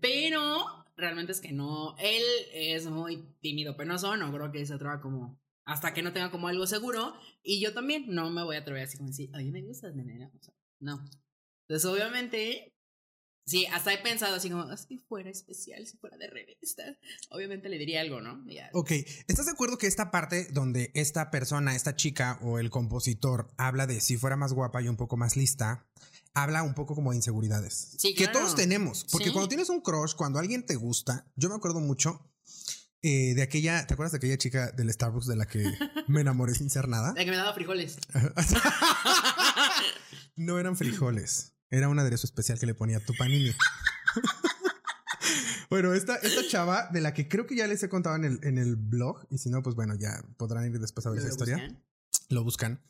Pero 0.00 0.77
realmente 0.98 1.32
es 1.32 1.40
que 1.40 1.52
no, 1.52 1.96
él 1.98 2.22
es 2.52 2.86
muy 2.86 3.24
tímido, 3.40 3.76
penoso, 3.76 4.16
no 4.16 4.32
creo 4.32 4.52
que 4.52 4.66
se 4.66 4.74
atreva 4.74 5.00
como 5.00 5.40
hasta 5.64 5.94
que 5.94 6.02
no 6.02 6.12
tenga 6.12 6.30
como 6.30 6.48
algo 6.48 6.66
seguro. 6.66 7.14
Y 7.42 7.60
yo 7.60 7.72
también 7.72 8.06
no 8.08 8.30
me 8.30 8.42
voy 8.42 8.56
a 8.56 8.60
atrever 8.60 8.82
así 8.82 8.96
como 8.96 9.10
decir, 9.10 9.30
oye, 9.34 9.50
me 9.50 9.62
gustas, 9.62 9.94
nena. 9.94 10.30
O 10.34 10.42
sea, 10.42 10.54
no. 10.80 11.04
Entonces, 11.66 11.84
obviamente, 11.84 12.74
Sí, 13.48 13.64
hasta 13.72 13.94
he 13.94 13.98
pensado 14.02 14.34
así 14.36 14.50
como, 14.50 14.76
si 14.76 14.98
fuera 15.08 15.30
especial, 15.30 15.86
si 15.86 15.96
fuera 15.96 16.18
de 16.18 16.26
revista, 16.26 16.82
obviamente 17.30 17.70
le 17.70 17.78
diría 17.78 18.02
algo, 18.02 18.20
¿no? 18.20 18.44
Ok, 18.74 18.90
¿estás 19.26 19.46
de 19.46 19.52
acuerdo 19.52 19.78
que 19.78 19.86
esta 19.86 20.10
parte 20.10 20.48
donde 20.52 20.90
esta 20.92 21.30
persona, 21.30 21.74
esta 21.74 21.96
chica 21.96 22.38
o 22.42 22.58
el 22.58 22.68
compositor 22.68 23.48
habla 23.56 23.86
de 23.86 24.02
si 24.02 24.18
fuera 24.18 24.36
más 24.36 24.52
guapa 24.52 24.82
y 24.82 24.88
un 24.88 24.98
poco 24.98 25.16
más 25.16 25.34
lista, 25.34 25.88
habla 26.42 26.62
un 26.62 26.74
poco 26.74 26.94
como 26.94 27.10
de 27.10 27.16
inseguridades? 27.16 27.94
Sí, 27.98 28.14
Que 28.14 28.28
todos 28.28 28.54
tenemos, 28.54 29.04
porque 29.10 29.32
cuando 29.32 29.48
tienes 29.48 29.68
un 29.68 29.80
crush, 29.80 30.14
cuando 30.14 30.38
alguien 30.38 30.64
te 30.64 30.76
gusta, 30.76 31.26
yo 31.36 31.48
me 31.48 31.54
acuerdo 31.54 31.80
mucho 31.80 32.30
eh, 33.02 33.34
de 33.34 33.42
aquella, 33.42 33.86
¿te 33.86 33.94
acuerdas 33.94 34.12
de 34.12 34.18
aquella 34.18 34.38
chica 34.38 34.72
del 34.72 34.92
Starbucks 34.92 35.26
de 35.26 35.36
la 35.36 35.46
que 35.46 35.62
me 36.08 36.20
enamoré 36.20 36.54
sin 36.54 36.70
ser 36.70 36.88
nada? 36.88 37.14
La 37.16 37.24
que 37.24 37.30
me 37.30 37.36
daba 37.36 37.54
frijoles. 37.54 37.98
no 40.36 40.58
eran 40.58 40.76
frijoles. 40.76 41.52
Era 41.70 41.88
un 41.88 41.98
aderezo 41.98 42.26
especial 42.26 42.58
que 42.58 42.66
le 42.66 42.74
ponía 42.74 42.98
tu 42.98 43.14
panini. 43.14 43.52
bueno, 45.70 45.92
esta, 45.92 46.16
esta 46.16 46.46
chava, 46.48 46.88
de 46.92 47.00
la 47.00 47.14
que 47.14 47.28
creo 47.28 47.46
que 47.46 47.54
ya 47.54 47.66
les 47.66 47.82
he 47.82 47.88
contado 47.88 48.16
en 48.16 48.24
el, 48.24 48.40
en 48.42 48.58
el 48.58 48.76
blog, 48.76 49.26
y 49.30 49.38
si 49.38 49.50
no, 49.50 49.62
pues 49.62 49.76
bueno, 49.76 49.94
ya 49.94 50.24
podrán 50.36 50.66
ir 50.66 50.80
después 50.80 51.06
a 51.06 51.10
ver 51.10 51.20
esa 51.20 51.28
historia. 51.28 51.78
Lo 52.28 52.44
buscan. 52.44 52.82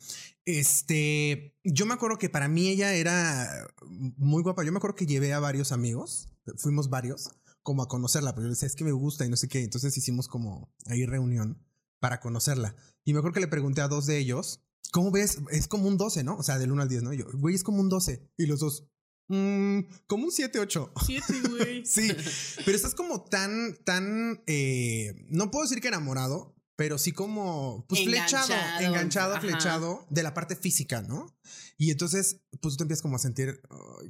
Este, 0.45 1.57
yo 1.63 1.85
me 1.85 1.93
acuerdo 1.93 2.17
que 2.17 2.29
para 2.29 2.47
mí 2.47 2.67
ella 2.67 2.93
era 2.93 3.67
muy 3.85 4.43
guapa. 4.43 4.63
Yo 4.63 4.71
me 4.71 4.77
acuerdo 4.77 4.95
que 4.95 5.05
llevé 5.05 5.33
a 5.33 5.39
varios 5.39 5.71
amigos, 5.71 6.29
fuimos 6.57 6.89
varios, 6.89 7.29
como 7.63 7.83
a 7.83 7.87
conocerla, 7.87 8.35
pero 8.35 8.47
yo 8.47 8.51
decía, 8.51 8.67
es 8.67 8.75
que 8.75 8.83
me 8.83 8.91
gusta 8.91 9.25
y 9.25 9.29
no 9.29 9.37
sé 9.37 9.47
qué. 9.47 9.63
Entonces 9.63 9.95
hicimos 9.97 10.27
como 10.27 10.73
ahí 10.87 11.05
reunión 11.05 11.65
para 11.99 12.19
conocerla. 12.19 12.75
Y 13.05 13.13
me 13.13 13.19
acuerdo 13.19 13.35
que 13.35 13.41
le 13.41 13.47
pregunté 13.47 13.81
a 13.81 13.87
dos 13.87 14.05
de 14.05 14.17
ellos 14.17 14.61
¿Cómo 14.91 15.11
ves? 15.11 15.39
Es 15.51 15.67
como 15.67 15.87
un 15.87 15.97
12, 15.97 16.23
¿no? 16.23 16.35
O 16.37 16.43
sea, 16.43 16.57
del 16.57 16.71
1 16.71 16.81
al 16.81 16.89
10, 16.89 17.03
¿no? 17.03 17.13
yo, 17.13 17.25
güey, 17.33 17.55
es 17.55 17.63
como 17.63 17.79
un 17.79 17.89
12. 17.89 18.31
Y 18.37 18.45
los 18.47 18.59
dos, 18.59 18.87
mmm, 19.27 19.81
como 20.07 20.25
un 20.25 20.31
7, 20.31 20.59
8. 20.59 20.93
7, 21.05 21.33
güey. 21.49 21.85
sí, 21.85 22.11
pero 22.65 22.75
estás 22.75 22.95
como 22.95 23.23
tan, 23.23 23.77
tan, 23.83 24.43
eh, 24.47 25.13
no 25.29 25.51
puedo 25.51 25.63
decir 25.63 25.81
que 25.81 25.89
enamorado, 25.89 26.55
pero 26.79 26.97
sí 26.97 27.11
como, 27.11 27.85
pues 27.89 28.05
flechado, 28.05 28.53
enganchado, 28.79 29.37
flechado 29.41 30.07
de 30.09 30.23
la 30.23 30.33
parte 30.33 30.55
física, 30.55 31.01
¿no? 31.01 31.37
Y 31.77 31.91
entonces, 31.91 32.39
pues 32.61 32.71
tú 32.71 32.77
te 32.77 32.83
empiezas 32.83 33.01
como 33.01 33.17
a 33.17 33.19
sentir 33.19 33.61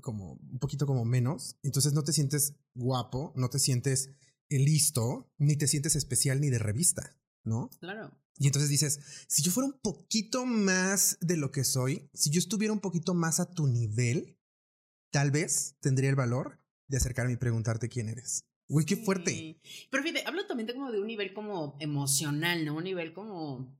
como 0.03 0.33
un 0.33 0.59
poquito 0.59 0.85
como 0.85 1.03
menos. 1.03 1.57
Entonces 1.63 1.93
no 1.93 2.03
te 2.03 2.13
sientes 2.13 2.53
guapo, 2.75 3.33
no 3.35 3.49
te 3.49 3.57
sientes 3.57 4.11
listo, 4.49 5.33
ni 5.39 5.55
te 5.55 5.67
sientes 5.67 5.95
especial 5.95 6.41
ni 6.41 6.51
de 6.51 6.59
revista, 6.59 7.17
¿no? 7.43 7.71
Claro. 7.79 8.15
Y 8.37 8.45
entonces 8.45 8.69
dices, 8.69 8.99
si 9.27 9.41
yo 9.41 9.51
fuera 9.51 9.65
un 9.65 9.79
poquito 9.81 10.45
más 10.45 11.17
de 11.21 11.37
lo 11.37 11.51
que 11.51 11.63
soy, 11.63 12.07
si 12.13 12.29
yo 12.29 12.37
estuviera 12.37 12.71
un 12.71 12.81
poquito 12.81 13.15
más 13.15 13.39
a 13.39 13.49
tu 13.49 13.65
nivel, 13.65 14.37
tal 15.11 15.31
vez 15.31 15.75
tendría 15.79 16.11
el 16.11 16.15
valor 16.15 16.61
de 16.87 16.97
acercarme 16.97 17.33
y 17.33 17.37
preguntarte 17.37 17.89
quién 17.89 18.09
eres. 18.09 18.45
Uy, 18.69 18.85
qué 18.85 18.95
fuerte. 18.95 19.59
Pero 19.89 20.03
fíjate, 20.03 20.23
hablo 20.27 20.45
también 20.45 20.71
como 20.71 20.91
de 20.91 21.01
un 21.01 21.07
nivel 21.07 21.33
como 21.33 21.75
emocional, 21.79 22.63
¿no? 22.63 22.75
Un 22.75 22.83
nivel 22.83 23.13
como, 23.13 23.75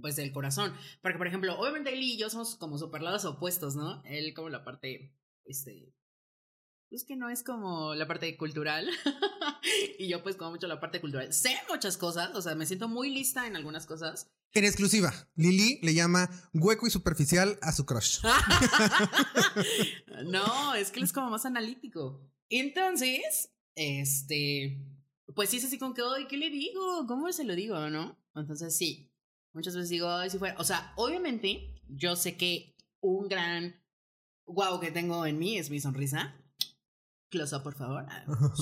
pues, 0.00 0.16
del 0.16 0.32
corazón. 0.32 0.74
Porque, 1.02 1.18
por 1.18 1.28
ejemplo, 1.28 1.58
obviamente 1.58 1.94
él 1.94 2.02
y 2.02 2.18
yo 2.18 2.28
somos 2.28 2.56
como 2.56 2.76
super 2.76 3.00
lados 3.00 3.24
opuestos, 3.24 3.76
¿no? 3.76 4.02
Él 4.04 4.34
como 4.34 4.48
la 4.48 4.64
parte, 4.64 5.14
este, 5.44 5.94
pues 6.90 7.04
que 7.04 7.16
no 7.16 7.30
es 7.30 7.44
como 7.44 7.94
la 7.94 8.08
parte 8.08 8.36
cultural. 8.36 8.88
y 9.98 10.08
yo 10.08 10.22
pues 10.22 10.34
como 10.34 10.50
mucho 10.50 10.66
la 10.66 10.80
parte 10.80 11.00
cultural. 11.00 11.32
Sé 11.32 11.56
muchas 11.68 11.96
cosas, 11.96 12.34
o 12.34 12.42
sea, 12.42 12.56
me 12.56 12.66
siento 12.66 12.88
muy 12.88 13.10
lista 13.10 13.46
en 13.46 13.54
algunas 13.54 13.86
cosas. 13.86 14.32
En 14.52 14.64
exclusiva, 14.64 15.12
Lili 15.34 15.80
le 15.82 15.94
llama 15.94 16.28
hueco 16.52 16.86
y 16.86 16.90
superficial 16.90 17.58
a 17.62 17.72
su 17.72 17.86
crush. 17.86 18.20
no, 20.26 20.74
es 20.74 20.90
que 20.90 21.00
él 21.00 21.04
es 21.04 21.12
como 21.12 21.30
más 21.30 21.46
analítico. 21.46 22.20
Entonces, 22.48 23.53
este, 23.74 24.80
pues 25.34 25.50
sí 25.50 25.58
es 25.58 25.64
así 25.64 25.78
como 25.78 25.94
que, 25.94 26.02
ay, 26.02 26.26
¿qué 26.26 26.36
le 26.36 26.50
digo? 26.50 27.06
¿Cómo 27.06 27.32
se 27.32 27.44
lo 27.44 27.54
digo, 27.54 27.90
no? 27.90 28.16
Entonces 28.34 28.76
sí, 28.76 29.12
muchas 29.52 29.74
veces 29.74 29.90
digo, 29.90 30.08
ay, 30.08 30.30
si 30.30 30.38
fuera, 30.38 30.56
o 30.58 30.64
sea, 30.64 30.92
obviamente 30.96 31.82
yo 31.88 32.16
sé 32.16 32.36
que 32.36 32.76
un 33.00 33.28
gran 33.28 33.80
wow 34.46 34.80
que 34.80 34.90
tengo 34.90 35.24
en 35.26 35.38
mí 35.38 35.58
es 35.58 35.70
mi 35.70 35.80
sonrisa 35.80 36.40
close 37.34 37.58
por 37.60 37.74
favor. 37.74 38.06
Ah, 38.08 38.24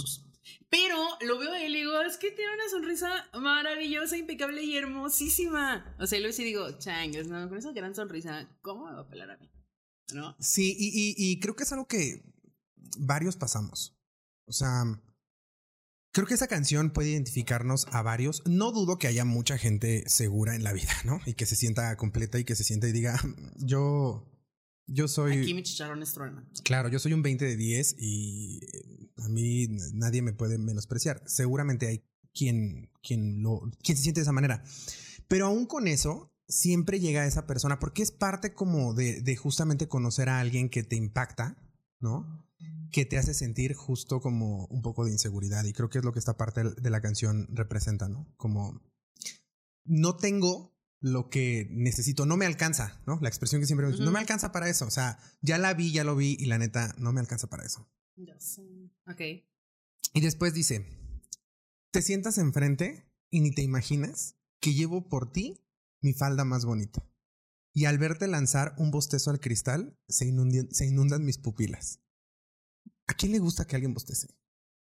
Pero 0.71 0.97
lo 1.21 1.39
veo 1.39 1.55
y 1.57 1.69
le 1.69 1.79
digo, 1.79 2.01
es 2.01 2.17
que 2.17 2.33
tiene 2.33 2.55
una 2.55 2.69
sonrisa 2.69 3.29
maravillosa, 3.35 4.17
impecable 4.17 4.63
y 4.63 4.77
hermosísima. 4.77 5.95
O 6.01 6.07
sea, 6.07 6.19
luego 6.19 6.35
sí 6.35 6.43
digo, 6.43 6.79
changas, 6.79 7.29
¿no? 7.29 7.49
Con 7.49 7.59
esa 7.59 7.73
gran 7.73 7.95
sonrisa, 7.95 8.49
¿cómo 8.61 8.87
me 8.87 8.93
va 8.93 9.03
a 9.03 9.09
pelar 9.09 9.31
a 9.31 9.37
mí? 9.37 9.51
¿No? 10.15 10.35
Sí, 10.41 10.75
y, 10.77 11.15
y, 11.17 11.39
creo 11.39 11.55
que 11.55 11.63
es 11.63 11.73
algo 11.73 11.87
que 11.87 12.25
varios 12.99 13.37
pasamos. 13.37 13.97
O 14.45 14.53
sea, 14.53 14.85
creo 16.13 16.27
que 16.27 16.35
esa 16.35 16.49
canción 16.49 16.91
puede 16.91 17.11
identificarnos 17.11 17.87
a 17.93 18.03
varios. 18.03 18.43
No 18.47 18.73
dudo 18.73 18.99
que 18.99 19.07
haya 19.07 19.25
mucha 19.25 19.59
gente 19.59 20.05
segura 20.09 20.55
en 20.55 20.65
la 20.65 20.73
vida, 20.73 20.93
¿no? 21.05 21.21
Y 21.27 21.35
que 21.35 21.47
se 21.47 21.57
sienta 21.57 21.97
completa 21.97 22.39
y 22.39 22.45
que 22.45 22.57
se 22.57 22.65
sienta 22.65 22.89
y 22.89 22.93
diga, 22.93 23.21
yo 23.57 24.29
yo 24.87 25.09
soy. 25.09 25.39
Aquí 25.39 25.55
mi 25.55 25.63
chicharrón 25.63 26.03
es 26.03 26.13
Claro, 26.65 26.89
yo 26.89 26.99
soy 26.99 27.13
un 27.13 27.23
20 27.23 27.45
de 27.45 27.57
10 27.57 27.97
y 27.99 28.61
a 29.17 29.29
mí 29.29 29.69
nadie 29.95 30.23
me 30.23 30.33
puede 30.33 30.59
menospreciar. 30.59 31.23
Seguramente 31.27 31.87
hay 31.87 32.05
quien, 32.35 32.91
quien, 33.03 33.43
lo, 33.43 33.61
quien 33.83 33.97
se 33.97 34.03
siente 34.03 34.21
de 34.21 34.23
esa 34.23 34.33
manera. 34.33 34.65
Pero 35.29 35.47
aún 35.47 35.67
con 35.67 35.87
eso, 35.87 36.35
siempre 36.49 37.01
llega 37.01 37.27
esa 37.27 37.47
persona 37.47 37.79
porque 37.79 38.03
es 38.03 38.11
parte 38.11 38.55
como 38.55 38.95
de, 38.95 39.23
de 39.23 39.37
justamente 39.37 39.89
conocer 39.89 40.29
a 40.29 40.41
alguien 40.41 40.69
que 40.69 40.83
te 40.83 40.97
impacta, 40.97 41.57
¿no? 42.01 42.47
Que 42.93 43.05
te 43.05 43.19
hace 43.19 43.35
sentir 43.35 43.75
justo 43.75 44.21
como 44.21 44.67
un 44.67 44.83
poco 44.83 45.05
de 45.05 45.11
inseguridad. 45.11 45.65
Y 45.65 45.73
creo 45.73 45.91
que 45.91 45.99
es 45.99 46.05
lo 46.05 46.13
que 46.13 46.21
esta 46.21 46.37
parte 46.37 46.63
de 46.63 46.91
la 46.91 47.01
canción 47.01 47.49
representa, 47.51 48.09
¿no? 48.09 48.33
Como 48.37 48.81
no 49.85 50.17
tengo 50.17 50.73
lo 51.01 51.31
que 51.31 51.67
necesito, 51.71 52.27
no 52.27 52.37
me 52.37 52.47
alcanza, 52.47 53.03
¿no? 53.07 53.19
La 53.21 53.29
expresión 53.29 53.61
que 53.61 53.67
siempre 53.67 53.89
me 53.89 53.97
no 53.97 54.13
me 54.13 54.21
alcanza 54.21 54.53
para 54.53 54.69
eso, 54.69 54.87
o 54.87 54.91
sea, 54.91 55.19
ya 55.41 55.59
la 55.59 55.75
vi, 55.75 55.93
ya 55.93 56.05
lo 56.05 56.15
vi 56.15 56.37
y 56.39 56.47
la 56.47 56.59
neta 56.59 56.95
no 56.97 57.13
me 57.13 57.21
alcanza 57.21 57.49
para 57.49 57.65
eso. 57.65 57.91
Ok. 59.09 59.21
Y 60.15 60.21
después 60.21 60.55
dice, 60.55 60.87
te 61.91 62.03
sientas 62.03 62.39
enfrente 62.39 63.11
y 63.31 63.41
ni 63.41 63.51
te 63.51 63.63
imaginas 63.63 64.37
que 64.61 64.75
llevo 64.75 65.09
por 65.09 65.33
ti 65.33 65.61
mi 66.01 66.13
falda 66.13 66.45
más 66.45 66.65
bonita. 66.65 67.05
Y 67.75 67.87
al 67.87 67.99
verte 67.99 68.29
lanzar 68.29 68.75
un 68.77 68.91
bostezo 68.91 69.31
al 69.31 69.41
cristal, 69.41 69.99
se, 70.07 70.33
se 70.71 70.87
inundan 70.87 71.25
mis 71.25 71.39
pupilas. 71.39 72.02
¿A 73.13 73.15
quién 73.15 73.33
le 73.33 73.41
gusta 73.41 73.67
que 73.67 73.77
alguien 73.77 73.93
bostece? 73.93 74.29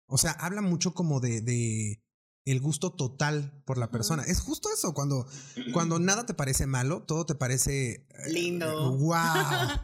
O 0.06 0.16
sea, 0.16 0.30
habla 0.30 0.62
mucho 0.62 0.94
como 0.94 1.20
de, 1.20 1.42
de 1.42 2.02
el 2.46 2.58
gusto 2.58 2.90
total 2.90 3.62
por 3.66 3.76
la 3.76 3.90
persona. 3.90 4.22
Es 4.22 4.40
justo 4.40 4.70
eso, 4.72 4.94
cuando, 4.94 5.26
cuando 5.74 5.98
nada 6.00 6.24
te 6.24 6.32
parece 6.32 6.66
malo, 6.66 7.02
todo 7.02 7.26
te 7.26 7.34
parece 7.34 7.92
eh, 7.92 8.06
lindo. 8.30 8.96
wow. 8.96 9.14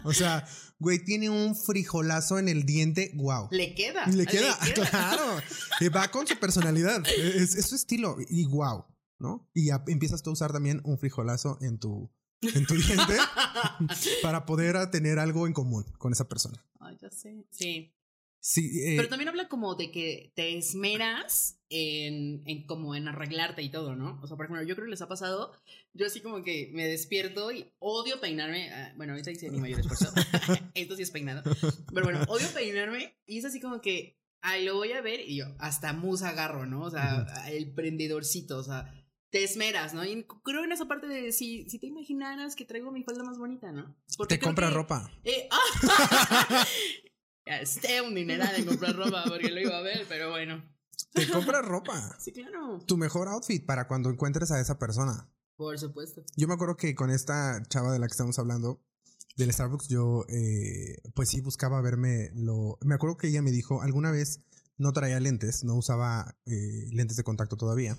O 0.04 0.14
sea, 0.14 0.49
güey, 0.78 1.04
tiene 1.04 1.28
un 1.28 1.54
frijolazo 1.54 2.38
en 2.38 2.49
el 2.49 2.64
diente, 2.64 3.12
wow. 3.16 3.49
Le 3.50 3.75
queda. 3.75 4.06
Le 4.06 4.25
queda, 4.35 4.56
claro. 4.75 5.37
Va 5.94 6.11
con 6.11 6.26
su 6.26 6.38
personalidad, 6.38 7.02
es, 7.06 7.52
su 7.66 7.75
estilo 7.75 8.16
y 8.26 8.47
wow, 8.47 8.87
¿no? 9.18 9.50
Y 9.52 9.68
empiezas 9.68 10.23
tú 10.23 10.30
a 10.30 10.32
usar 10.32 10.50
también 10.50 10.80
un 10.85 10.97
frijolazo 10.97 11.59
en 11.61 11.78
tu, 11.78 12.11
en 12.40 12.64
tu 12.64 12.75
diente 12.75 13.18
para 14.23 14.47
poder 14.47 14.90
tener 14.90 15.18
algo 15.18 15.47
en 15.47 15.52
común 15.52 15.85
con 15.99 16.14
esa 16.14 16.26
persona. 16.26 16.59
Ay, 16.78 16.97
ya 17.02 17.11
sé. 17.11 17.44
Sí. 17.50 17.94
Sí, 18.40 18.82
eh, 18.85 18.94
Pero 18.97 19.09
también 19.09 19.28
habla 19.28 19.49
como 19.49 19.75
de 19.75 19.90
que 19.90 20.32
te 20.35 20.56
esmeras 20.56 21.61
en, 21.68 22.42
en, 22.47 22.66
como 22.66 22.94
en 22.94 23.06
arreglarte 23.06 23.62
y 23.62 23.70
todo, 23.70 23.94
¿no? 23.97 24.18
O 24.23 24.26
sea, 24.26 24.37
por 24.37 24.47
ejemplo, 24.47 24.64
yo 24.64 24.75
creo 24.75 24.87
que 24.87 24.92
les 24.92 25.02
ha 25.02 25.09
pasado, 25.09 25.52
yo 25.92 26.06
así 26.06 26.20
como 26.20 26.42
que 26.42 26.70
me 26.73 26.87
despierto 26.87 27.52
y 27.52 27.70
odio 27.78 28.18
peinarme, 28.20 28.70
ah, 28.70 28.94
bueno, 28.97 29.12
ahorita 29.12 29.30
hice 29.30 29.50
mi 29.50 29.59
mayor 29.59 29.80
esfuerzo, 29.80 30.11
esto 30.75 30.97
sí 30.97 31.02
es 31.02 31.11
peinado, 31.11 31.42
pero 31.92 32.06
bueno, 32.06 32.23
odio 32.28 32.49
peinarme 32.54 33.14
y 33.26 33.38
es 33.38 33.44
así 33.44 33.61
como 33.61 33.80
que 33.80 34.20
Ay, 34.42 34.64
lo 34.64 34.75
voy 34.75 34.92
a 34.92 35.02
ver 35.02 35.20
y 35.20 35.37
yo 35.37 35.47
hasta 35.59 35.92
mus 35.92 36.23
agarro, 36.23 36.64
¿no? 36.64 36.82
O 36.82 36.90
sea, 36.90 37.26
el 37.49 37.73
prendedorcito, 37.75 38.59
o 38.59 38.62
sea, 38.62 38.90
te 39.30 39.44
esmeras, 39.44 39.92
¿no? 39.92 40.04
Y 40.04 40.25
creo 40.42 40.64
en 40.64 40.73
esa 40.73 40.88
parte 40.88 41.06
de 41.06 41.32
si, 41.32 41.68
si 41.68 41.78
te 41.78 41.87
imaginaras 41.87 42.56
que 42.56 42.64
traigo 42.64 42.90
mi 42.90 43.02
falda 43.02 43.23
más 43.23 43.38
bonita, 43.38 43.70
¿no? 43.70 43.97
te 44.28 44.38
compra 44.38 44.70
ropa. 44.70 45.11
Eh, 45.25 45.49
¡ah! 45.50 46.66
Esté 47.59 48.00
un 48.00 48.14
dineral 48.14 48.54
en 48.54 48.66
comprar 48.66 48.95
ropa 48.97 49.25
porque 49.26 49.50
lo 49.50 49.61
iba 49.61 49.76
a 49.76 49.83
ver, 49.83 50.07
pero 50.09 50.30
bueno. 50.30 50.62
Te 51.12 51.28
compras 51.28 51.64
ropa. 51.64 52.16
Sí, 52.21 52.33
claro. 52.33 52.78
Tu 52.87 52.97
mejor 52.97 53.28
outfit 53.28 53.64
para 53.64 53.88
cuando 53.88 54.11
encuentres 54.11 54.50
a 54.50 54.61
esa 54.61 54.78
persona. 54.78 55.28
Por 55.57 55.78
supuesto. 55.78 56.23
Yo 56.37 56.49
me 56.49 56.54
acuerdo 56.54 56.76
que 56.76 56.95
con 56.95 57.11
esta 57.11 57.62
chava 57.69 57.92
de 57.92 57.99
la 57.99 58.07
que 58.07 58.12
estamos 58.12 58.38
hablando, 58.38 58.83
del 59.37 59.52
Starbucks, 59.52 59.88
yo 59.88 60.25
eh, 60.28 61.00
pues 61.14 61.30
sí 61.30 61.40
buscaba 61.40 61.80
verme 61.80 62.30
lo... 62.35 62.78
Me 62.83 62.95
acuerdo 62.95 63.16
que 63.16 63.28
ella 63.28 63.42
me 63.42 63.50
dijo, 63.50 63.83
alguna 63.83 64.11
vez 64.11 64.40
no 64.76 64.92
traía 64.92 65.21
lentes, 65.21 65.64
no 65.64 65.75
usaba 65.75 66.37
eh, 66.47 66.87
lentes 66.92 67.16
de 67.16 67.25
contacto 67.25 67.57
todavía, 67.57 67.99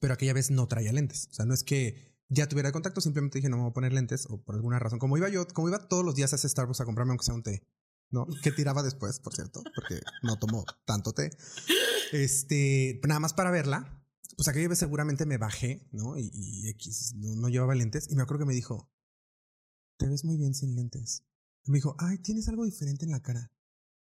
pero 0.00 0.14
aquella 0.14 0.32
vez 0.32 0.50
no 0.50 0.66
traía 0.68 0.92
lentes. 0.92 1.28
O 1.30 1.34
sea, 1.34 1.44
no 1.44 1.54
es 1.54 1.64
que 1.64 2.16
ya 2.28 2.48
tuviera 2.48 2.72
contacto, 2.72 3.00
simplemente 3.00 3.38
dije 3.38 3.48
no 3.48 3.56
me 3.56 3.62
voy 3.62 3.70
a 3.70 3.74
poner 3.74 3.92
lentes 3.92 4.26
o 4.28 4.42
por 4.42 4.54
alguna 4.54 4.78
razón. 4.78 4.98
Como 4.98 5.16
iba 5.16 5.28
yo, 5.28 5.46
como 5.48 5.68
iba 5.68 5.88
todos 5.88 6.04
los 6.04 6.14
días 6.14 6.32
a 6.32 6.36
ese 6.36 6.48
Starbucks 6.48 6.80
a 6.80 6.84
comprarme 6.84 7.12
aunque 7.12 7.24
sea 7.24 7.34
un 7.34 7.42
té, 7.42 7.64
¿no? 8.10 8.26
Que 8.42 8.52
tiraba 8.52 8.82
después, 8.82 9.20
por 9.20 9.34
cierto, 9.34 9.62
porque 9.74 10.00
no 10.22 10.38
tomó 10.38 10.64
tanto 10.84 11.12
té. 11.12 11.30
Este, 12.12 13.00
nada 13.06 13.20
más 13.20 13.34
para 13.34 13.50
verla. 13.50 13.96
Pues 14.36 14.48
aquella 14.48 14.68
vez 14.68 14.78
seguramente 14.78 15.26
me 15.26 15.38
bajé, 15.38 15.86
¿no? 15.92 16.16
Y, 16.16 16.68
X, 16.70 17.14
no, 17.16 17.48
llevaba 17.48 17.74
lentes. 17.74 18.10
Y 18.10 18.16
me 18.16 18.22
acuerdo 18.22 18.44
que 18.44 18.48
me 18.48 18.54
dijo, 18.54 18.90
te 19.98 20.08
ves 20.08 20.24
muy 20.24 20.36
bien 20.36 20.54
sin 20.54 20.74
lentes. 20.74 21.24
Me 21.66 21.78
dijo, 21.78 21.94
ay, 21.98 22.18
tienes 22.18 22.48
algo 22.48 22.64
diferente 22.64 23.04
en 23.04 23.10
la 23.10 23.20
cara. 23.20 23.52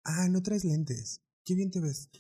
Ah, 0.05 0.29
no 0.29 0.43
traes 0.43 0.65
lentes. 0.65 1.23
Qué 1.45 1.55
bien 1.55 1.71
te 1.71 1.81
ves. 1.81 2.11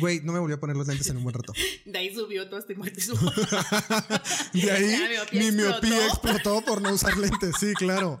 Güey, 0.00 0.20
no 0.22 0.32
me 0.32 0.38
volví 0.38 0.52
a 0.52 0.60
poner 0.60 0.76
los 0.76 0.86
lentes 0.86 1.08
en 1.08 1.16
un 1.16 1.22
buen 1.22 1.34
rato. 1.34 1.52
De 1.86 1.98
ahí 1.98 2.14
subió 2.14 2.48
todo 2.48 2.60
este 2.60 2.74
De 4.52 4.70
ahí 4.70 4.96
mi 5.32 5.50
miopía 5.52 6.06
explotó 6.06 6.62
por 6.64 6.82
no 6.82 6.92
usar 6.92 7.16
lentes, 7.16 7.56
sí, 7.58 7.72
claro. 7.74 8.20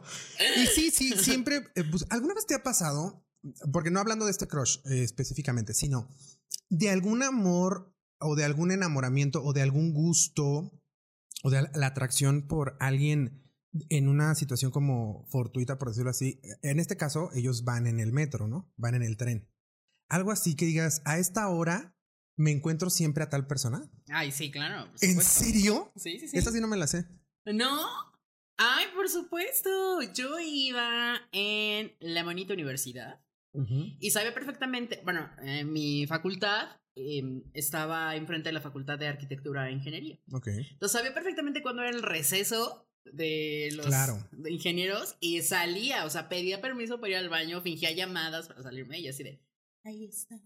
Y 0.56 0.66
sí, 0.66 0.90
sí, 0.90 1.12
siempre. 1.18 1.70
Eh, 1.74 1.84
pues, 1.90 2.06
¿Alguna 2.10 2.34
vez 2.34 2.46
te 2.46 2.54
ha 2.54 2.62
pasado? 2.62 3.26
Porque 3.72 3.90
no 3.90 4.00
hablando 4.00 4.24
de 4.24 4.30
este 4.30 4.48
crush 4.48 4.78
eh, 4.86 5.02
específicamente, 5.02 5.74
sino 5.74 6.08
de 6.68 6.90
algún 6.90 7.22
amor 7.22 7.94
o 8.18 8.36
de 8.36 8.44
algún 8.44 8.70
enamoramiento 8.70 9.42
o 9.42 9.52
de 9.52 9.62
algún 9.62 9.92
gusto 9.92 10.72
o 11.42 11.50
de 11.50 11.68
la 11.74 11.86
atracción 11.86 12.46
por 12.46 12.76
alguien 12.80 13.40
en 13.88 14.08
una 14.08 14.34
situación 14.34 14.70
como 14.70 15.26
fortuita, 15.30 15.78
por 15.78 15.88
decirlo 15.88 16.10
así. 16.10 16.40
En 16.62 16.80
este 16.80 16.96
caso, 16.96 17.30
ellos 17.34 17.64
van 17.64 17.86
en 17.86 18.00
el 18.00 18.12
metro, 18.12 18.48
¿no? 18.48 18.72
Van 18.76 18.94
en 18.94 19.02
el 19.02 19.16
tren. 19.16 19.48
Algo 20.10 20.32
así 20.32 20.56
que 20.56 20.66
digas, 20.66 21.00
a 21.04 21.18
esta 21.18 21.48
hora 21.48 21.96
me 22.36 22.50
encuentro 22.50 22.90
siempre 22.90 23.22
a 23.22 23.30
tal 23.30 23.46
persona. 23.46 23.88
Ay, 24.08 24.32
sí, 24.32 24.50
claro. 24.50 24.90
¿En 25.00 25.20
serio? 25.20 25.92
Sí, 25.96 26.18
sí, 26.18 26.28
sí. 26.28 26.36
Esta 26.36 26.50
sí 26.50 26.60
no 26.60 26.66
me 26.66 26.76
la 26.76 26.86
sé. 26.86 27.06
No. 27.46 27.86
Ay, 28.56 28.86
por 28.94 29.08
supuesto. 29.08 30.02
Yo 30.12 30.38
iba 30.40 31.16
en 31.32 31.92
la 32.00 32.24
bonita 32.24 32.52
universidad 32.54 33.20
y 33.98 34.10
sabía 34.10 34.32
perfectamente, 34.32 35.00
bueno, 35.04 35.28
en 35.42 35.72
mi 35.72 36.06
facultad 36.06 36.68
em, 36.94 37.42
estaba 37.52 38.14
enfrente 38.14 38.48
de 38.48 38.52
la 38.52 38.60
facultad 38.60 38.98
de 38.98 39.08
arquitectura 39.08 39.68
e 39.68 39.72
ingeniería. 39.72 40.18
Ok. 40.32 40.48
Entonces 40.48 40.92
sabía 40.92 41.14
perfectamente 41.14 41.62
cuándo 41.62 41.82
era 41.82 41.90
el 41.90 42.02
receso 42.02 42.88
de 43.04 43.70
los 43.72 43.86
ingenieros 44.48 45.16
y 45.20 45.42
salía, 45.42 46.04
o 46.04 46.10
sea, 46.10 46.28
pedía 46.28 46.60
permiso 46.60 47.00
para 47.00 47.10
ir 47.10 47.16
al 47.16 47.28
baño, 47.28 47.60
fingía 47.60 47.90
llamadas 47.92 48.46
para 48.48 48.62
salirme 48.62 49.00
y 49.00 49.08
así 49.08 49.24
de, 49.24 49.40
ahí 49.84 50.04
está. 50.04 50.40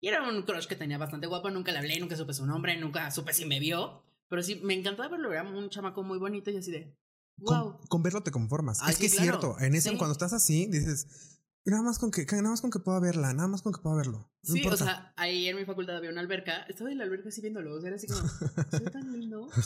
Y 0.00 0.08
era 0.08 0.28
un 0.28 0.42
crush 0.42 0.66
que 0.66 0.76
tenía 0.76 0.98
bastante 0.98 1.26
guapo, 1.26 1.50
nunca 1.50 1.72
le 1.72 1.78
hablé, 1.78 2.00
nunca 2.00 2.16
supe 2.16 2.32
su 2.32 2.46
nombre, 2.46 2.76
nunca 2.78 3.10
supe 3.10 3.34
si 3.34 3.44
me 3.44 3.60
vio, 3.60 4.02
pero 4.28 4.42
sí, 4.42 4.60
me 4.62 4.74
encantaba 4.74 5.08
verlo, 5.08 5.32
era 5.32 5.42
un 5.42 5.68
chamaco 5.68 6.02
muy 6.02 6.18
bonito 6.18 6.50
y 6.50 6.56
así 6.56 6.70
de, 6.70 6.96
wow. 7.36 7.78
Con, 7.88 8.02
verlo 8.02 8.22
te 8.22 8.30
conformas. 8.30 8.80
es 8.88 8.98
que 8.98 9.06
es 9.06 9.16
cierto, 9.16 9.58
en 9.60 9.74
ese, 9.74 9.96
cuando 9.98 10.12
estás 10.12 10.32
así, 10.32 10.66
dices, 10.66 11.39
Nada 11.66 11.82
más 11.82 11.98
con 11.98 12.10
que, 12.10 12.24
nada 12.24 12.50
más 12.50 12.62
con 12.62 12.70
que 12.70 12.78
pueda 12.78 12.98
verla, 13.00 13.34
nada 13.34 13.46
más 13.46 13.60
con 13.60 13.72
que 13.72 13.80
pueda 13.82 13.94
verlo. 13.94 14.30
sí, 14.42 14.66
o 14.66 14.76
sea, 14.76 15.12
ahí 15.16 15.46
en 15.46 15.56
mi 15.56 15.66
facultad 15.66 15.98
había 15.98 16.10
una 16.10 16.22
alberca. 16.22 16.62
Estaba 16.68 16.90
en 16.90 16.96
la 16.98 17.04
alberca 17.04 17.28
así 17.28 17.42
viéndolo. 17.42 17.74
O 17.74 17.80
sea, 17.80 17.88
era 17.88 17.96
así 17.96 18.06
como, 18.06 18.26
soy 18.70 18.90
tan 18.90 19.12
lindo. 19.12 19.48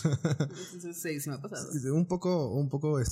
Sí, 0.94 1.20
sí 1.20 1.30
me 1.30 1.36
ha 1.36 1.40
pasado. 1.40 1.70
Un 1.94 2.06
poco, 2.06 2.48
un 2.48 2.68
poco 2.68 3.00
eh, 3.00 3.04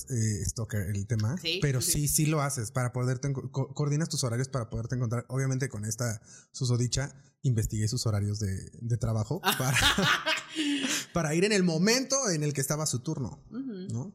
stalker 0.44 0.82
el 0.82 1.06
tema. 1.06 1.36
Sí, 1.38 1.58
pero 1.62 1.80
sí, 1.80 2.08
sí, 2.08 2.26
lo 2.26 2.40
haces 2.42 2.70
para 2.70 2.92
poderte, 2.92 3.32
coordinas 3.32 4.08
tus 4.08 4.24
horarios 4.24 4.48
para 4.48 4.68
poderte 4.68 4.96
encontrar. 4.96 5.24
Obviamente 5.28 5.68
con 5.68 5.84
esta 5.84 6.20
susodicha, 6.50 7.14
investigué 7.42 7.88
sus 7.88 8.06
horarios 8.06 8.40
de, 8.40 8.70
de 8.80 8.96
trabajo 8.96 9.40
para, 9.40 9.76
para 11.12 11.34
ir 11.34 11.44
en 11.44 11.52
el 11.52 11.62
momento 11.62 12.16
en 12.30 12.42
el 12.42 12.52
que 12.52 12.60
estaba 12.60 12.86
su 12.86 13.00
turno, 13.00 13.44
¿no? 13.50 14.14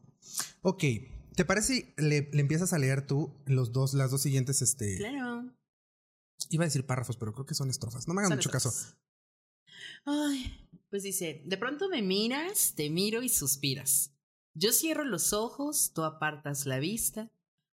Ok. 0.62 0.84
¿Te 1.38 1.44
parece 1.44 1.72
si 1.72 1.94
le, 1.98 2.30
empiezas 2.32 2.72
a 2.72 2.78
leer 2.78 3.06
tú 3.06 3.32
los 3.46 3.70
dos, 3.70 3.94
las 3.94 4.10
dos 4.10 4.22
siguientes, 4.22 4.60
este. 4.60 4.96
Claro. 4.96 5.48
Iba 6.50 6.64
a 6.64 6.66
decir 6.66 6.84
párrafos, 6.84 7.16
pero 7.16 7.32
creo 7.32 7.46
que 7.46 7.54
son 7.54 7.70
estrofas. 7.70 8.08
No 8.08 8.14
me 8.14 8.22
hagan 8.22 8.36
mucho 8.36 8.50
caso. 8.50 8.72
Ay, 10.04 10.68
pues 10.90 11.04
dice, 11.04 11.44
de 11.46 11.56
pronto 11.56 11.88
me 11.88 12.02
miras, 12.02 12.72
te 12.74 12.90
miro 12.90 13.22
y 13.22 13.28
suspiras. 13.28 14.12
Yo 14.54 14.72
cierro 14.72 15.04
los 15.04 15.32
ojos, 15.32 15.92
tú 15.94 16.02
apartas 16.02 16.66
la 16.66 16.80
vista. 16.80 17.30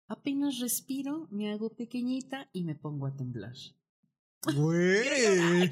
Apenas 0.09 0.59
respiro, 0.59 1.27
me 1.31 1.50
hago 1.50 1.74
pequeñita 1.74 2.50
y 2.53 2.64
me 2.64 2.74
pongo 2.74 3.07
a 3.07 3.16
temblar. 3.16 3.57
Güey. 4.55 5.70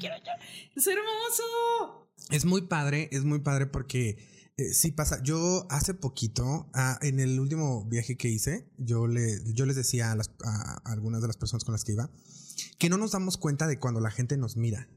Es 0.75 0.87
hermoso. 0.87 2.09
Es 2.31 2.43
muy 2.43 2.63
padre, 2.63 3.09
es 3.11 3.23
muy 3.23 3.41
padre 3.41 3.67
porque 3.67 4.17
eh, 4.57 4.73
sí 4.73 4.91
pasa. 4.91 5.21
Yo 5.23 5.65
hace 5.69 5.93
poquito, 5.93 6.69
ah, 6.73 6.99
en 7.01 7.19
el 7.19 7.39
último 7.39 7.85
viaje 7.85 8.17
que 8.17 8.29
hice, 8.29 8.71
yo, 8.77 9.07
le, 9.07 9.39
yo 9.53 9.65
les 9.65 9.75
decía 9.75 10.11
a, 10.11 10.15
las, 10.15 10.31
a, 10.43 10.81
algunas 10.85 11.21
de 11.21 11.27
las 11.27 11.37
personas 11.37 11.63
con 11.63 11.73
las 11.73 11.83
que 11.83 11.93
iba 11.93 12.09
que 12.77 12.89
no 12.89 12.97
nos 12.97 13.11
damos 13.11 13.37
cuenta 13.37 13.67
de 13.67 13.79
cuando 13.79 13.99
la 13.99 14.11
gente 14.11 14.37
nos 14.37 14.57
mira. 14.57 14.89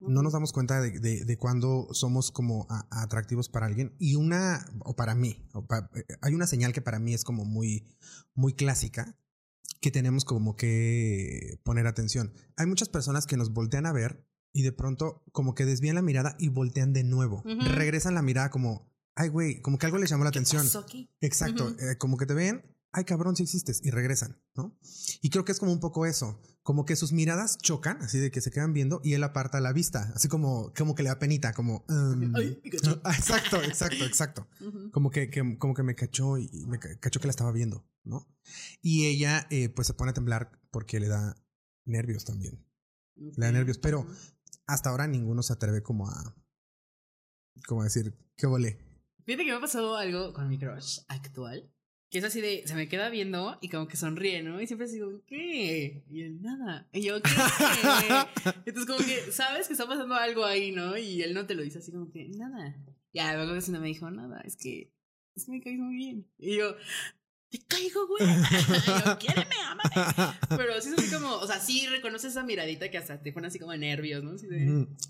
No 0.00 0.22
nos 0.22 0.32
damos 0.32 0.52
cuenta 0.52 0.80
de, 0.80 0.98
de, 0.98 1.36
cuando 1.36 1.88
somos 1.92 2.30
como 2.30 2.66
atractivos 2.90 3.50
para 3.50 3.66
alguien. 3.66 3.94
Y 3.98 4.14
una, 4.14 4.64
o 4.80 4.96
para 4.96 5.14
mí, 5.14 5.46
eh, 5.94 6.04
hay 6.22 6.32
una 6.32 6.46
señal 6.46 6.72
que 6.72 6.80
para 6.80 6.98
mí 6.98 7.12
es 7.12 7.22
como 7.22 7.44
muy, 7.44 7.86
muy 8.34 8.54
clásica, 8.54 9.18
que 9.82 9.90
tenemos 9.90 10.24
como 10.24 10.56
que 10.56 11.60
poner 11.64 11.86
atención. 11.86 12.32
Hay 12.56 12.64
muchas 12.64 12.88
personas 12.88 13.26
que 13.26 13.36
nos 13.36 13.52
voltean 13.52 13.84
a 13.84 13.92
ver 13.92 14.26
y 14.52 14.62
de 14.62 14.72
pronto 14.72 15.22
como 15.32 15.54
que 15.54 15.64
desvían 15.64 15.94
la 15.94 16.02
mirada 16.02 16.36
y 16.38 16.48
voltean 16.48 16.92
de 16.92 17.04
nuevo. 17.04 17.42
Regresan 17.44 18.14
la 18.14 18.22
mirada 18.22 18.50
como, 18.50 18.90
ay, 19.14 19.28
güey, 19.28 19.60
como 19.60 19.78
que 19.78 19.86
algo 19.86 19.98
les 19.98 20.10
llamó 20.10 20.24
la 20.24 20.30
atención. 20.30 20.66
Exacto, 21.20 21.74
eh, 21.78 21.96
como 21.98 22.16
que 22.16 22.26
te 22.26 22.34
ven, 22.34 22.62
ay, 22.92 23.04
cabrón, 23.04 23.36
si 23.36 23.42
existes, 23.42 23.80
y 23.84 23.90
regresan, 23.90 24.40
¿no? 24.54 24.76
Y 25.22 25.30
creo 25.30 25.44
que 25.44 25.52
es 25.52 25.58
como 25.58 25.72
un 25.72 25.80
poco 25.80 26.06
eso, 26.06 26.40
como 26.62 26.84
que 26.84 26.96
sus 26.96 27.12
miradas 27.12 27.58
chocan, 27.58 28.02
así 28.02 28.18
de 28.18 28.30
que 28.30 28.40
se 28.40 28.50
quedan 28.50 28.72
viendo 28.72 29.00
y 29.04 29.14
él 29.14 29.22
aparta 29.22 29.60
la 29.60 29.72
vista, 29.72 30.12
así 30.14 30.28
como, 30.28 30.72
como 30.76 30.94
que 30.94 31.02
le 31.02 31.08
da 31.08 31.18
penita, 31.18 31.52
como... 31.52 31.84
Um, 31.88 32.34
exacto, 32.64 33.62
exacto, 33.62 34.04
exacto. 34.04 34.48
Como 34.92 35.10
que, 35.10 35.30
como 35.58 35.74
que 35.74 35.82
me 35.82 35.94
cachó 35.94 36.38
y 36.38 36.66
me 36.66 36.78
cachó 36.78 37.20
que 37.20 37.26
la 37.26 37.32
estaba 37.32 37.52
viendo, 37.52 37.86
¿no? 38.04 38.28
Y 38.82 39.06
ella 39.06 39.46
eh, 39.50 39.68
pues 39.68 39.86
se 39.86 39.94
pone 39.94 40.10
a 40.10 40.14
temblar 40.14 40.50
porque 40.70 41.00
le 41.00 41.08
da 41.08 41.36
nervios 41.84 42.24
también. 42.24 42.64
Le 43.16 43.46
da 43.46 43.52
nervios, 43.52 43.78
pero 43.78 44.06
hasta 44.70 44.90
ahora 44.90 45.06
ninguno 45.06 45.42
se 45.42 45.52
atreve 45.52 45.82
como 45.82 46.08
a. 46.08 46.34
Como 47.66 47.82
a 47.82 47.84
decir, 47.84 48.14
¿qué 48.36 48.46
volé? 48.46 48.78
Fíjate 49.24 49.44
que 49.44 49.50
me 49.50 49.58
ha 49.58 49.60
pasado 49.60 49.96
algo 49.96 50.32
con 50.32 50.48
mi 50.48 50.58
crush 50.58 51.00
actual. 51.08 51.70
Que 52.10 52.18
es 52.18 52.24
así 52.24 52.40
de, 52.40 52.66
se 52.66 52.74
me 52.74 52.88
queda 52.88 53.08
viendo 53.08 53.56
y 53.60 53.68
como 53.68 53.86
que 53.86 53.96
sonríe, 53.96 54.42
¿no? 54.42 54.60
Y 54.60 54.66
siempre 54.66 54.88
digo, 54.88 55.22
¿qué? 55.26 56.02
Y 56.08 56.22
él, 56.22 56.42
nada. 56.42 56.88
Y 56.92 57.02
yo, 57.02 57.22
¿qué? 57.22 57.30
Entonces 58.66 58.86
como 58.86 58.98
que, 58.98 59.30
sabes 59.30 59.68
que 59.68 59.74
está 59.74 59.86
pasando 59.86 60.16
algo 60.16 60.44
ahí, 60.44 60.72
¿no? 60.72 60.96
Y 60.98 61.22
él 61.22 61.34
no 61.34 61.46
te 61.46 61.54
lo 61.54 61.62
dice 61.62 61.78
así 61.78 61.92
como 61.92 62.10
que, 62.10 62.28
nada. 62.30 62.76
Ya, 63.12 63.34
luego 63.36 63.54
que 63.54 63.70
no 63.70 63.80
me 63.80 63.88
dijo, 63.88 64.10
nada, 64.10 64.40
es 64.40 64.56
que, 64.56 64.92
es 65.36 65.44
que 65.44 65.52
me 65.52 65.60
caes 65.60 65.78
muy 65.78 65.94
bien. 65.94 66.28
Y 66.36 66.56
yo, 66.56 66.74
te 67.50 67.58
caigo, 67.66 68.06
güey. 68.06 68.24
Yo, 69.06 69.18
quiéreme, 69.18 69.56
ámame. 69.66 70.36
Pero 70.50 70.80
sí 70.80 70.90
es 70.90 70.98
así 70.98 71.10
como, 71.12 71.34
o 71.34 71.46
sea, 71.46 71.58
sí 71.58 71.86
reconoces 71.88 72.30
esa 72.32 72.44
miradita 72.44 72.90
que 72.90 72.98
hasta 72.98 73.20
te 73.20 73.32
pone 73.32 73.48
así 73.48 73.58
como 73.58 73.72
de 73.72 73.78
nervios, 73.78 74.22
¿no? 74.22 74.36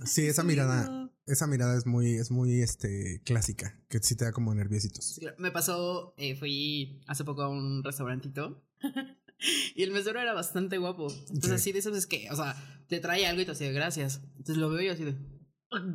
sí, 0.07 0.27
esa 0.27 0.43
mirada, 0.43 1.11
esa 1.27 1.47
mirada 1.47 1.77
es 1.77 1.87
muy, 1.87 2.15
es 2.15 2.31
muy, 2.31 2.63
este, 2.63 3.21
clásica, 3.25 3.79
que 3.89 3.99
sí 3.99 4.17
te 4.17 4.25
da 4.25 4.33
como 4.33 4.55
nerviositos. 4.55 5.21
Me 5.39 5.51
pasó, 5.51 6.15
eh, 6.17 6.35
fui 6.35 7.03
hace 7.07 7.25
poco 7.25 7.43
a 7.43 7.49
un 7.51 7.85
restaurantito 7.85 8.65
y 9.75 9.83
el 9.83 9.91
mesero 9.91 10.19
era 10.19 10.33
bastante 10.33 10.79
guapo. 10.79 11.09
Entonces 11.29 11.53
así 11.53 11.73
de 11.73 11.81
eso 11.81 11.95
es 11.95 12.07
que, 12.07 12.31
o 12.31 12.37
sea, 12.37 12.57
te 12.89 13.01
trae 13.01 13.27
algo 13.27 13.43
y 13.43 13.45
te 13.45 13.51
hace 13.51 13.71
gracias. 13.73 14.23
Entonces 14.39 14.57
lo 14.57 14.71
veo 14.71 14.81
y 14.81 14.89
así 14.89 15.05
de, 15.05 15.15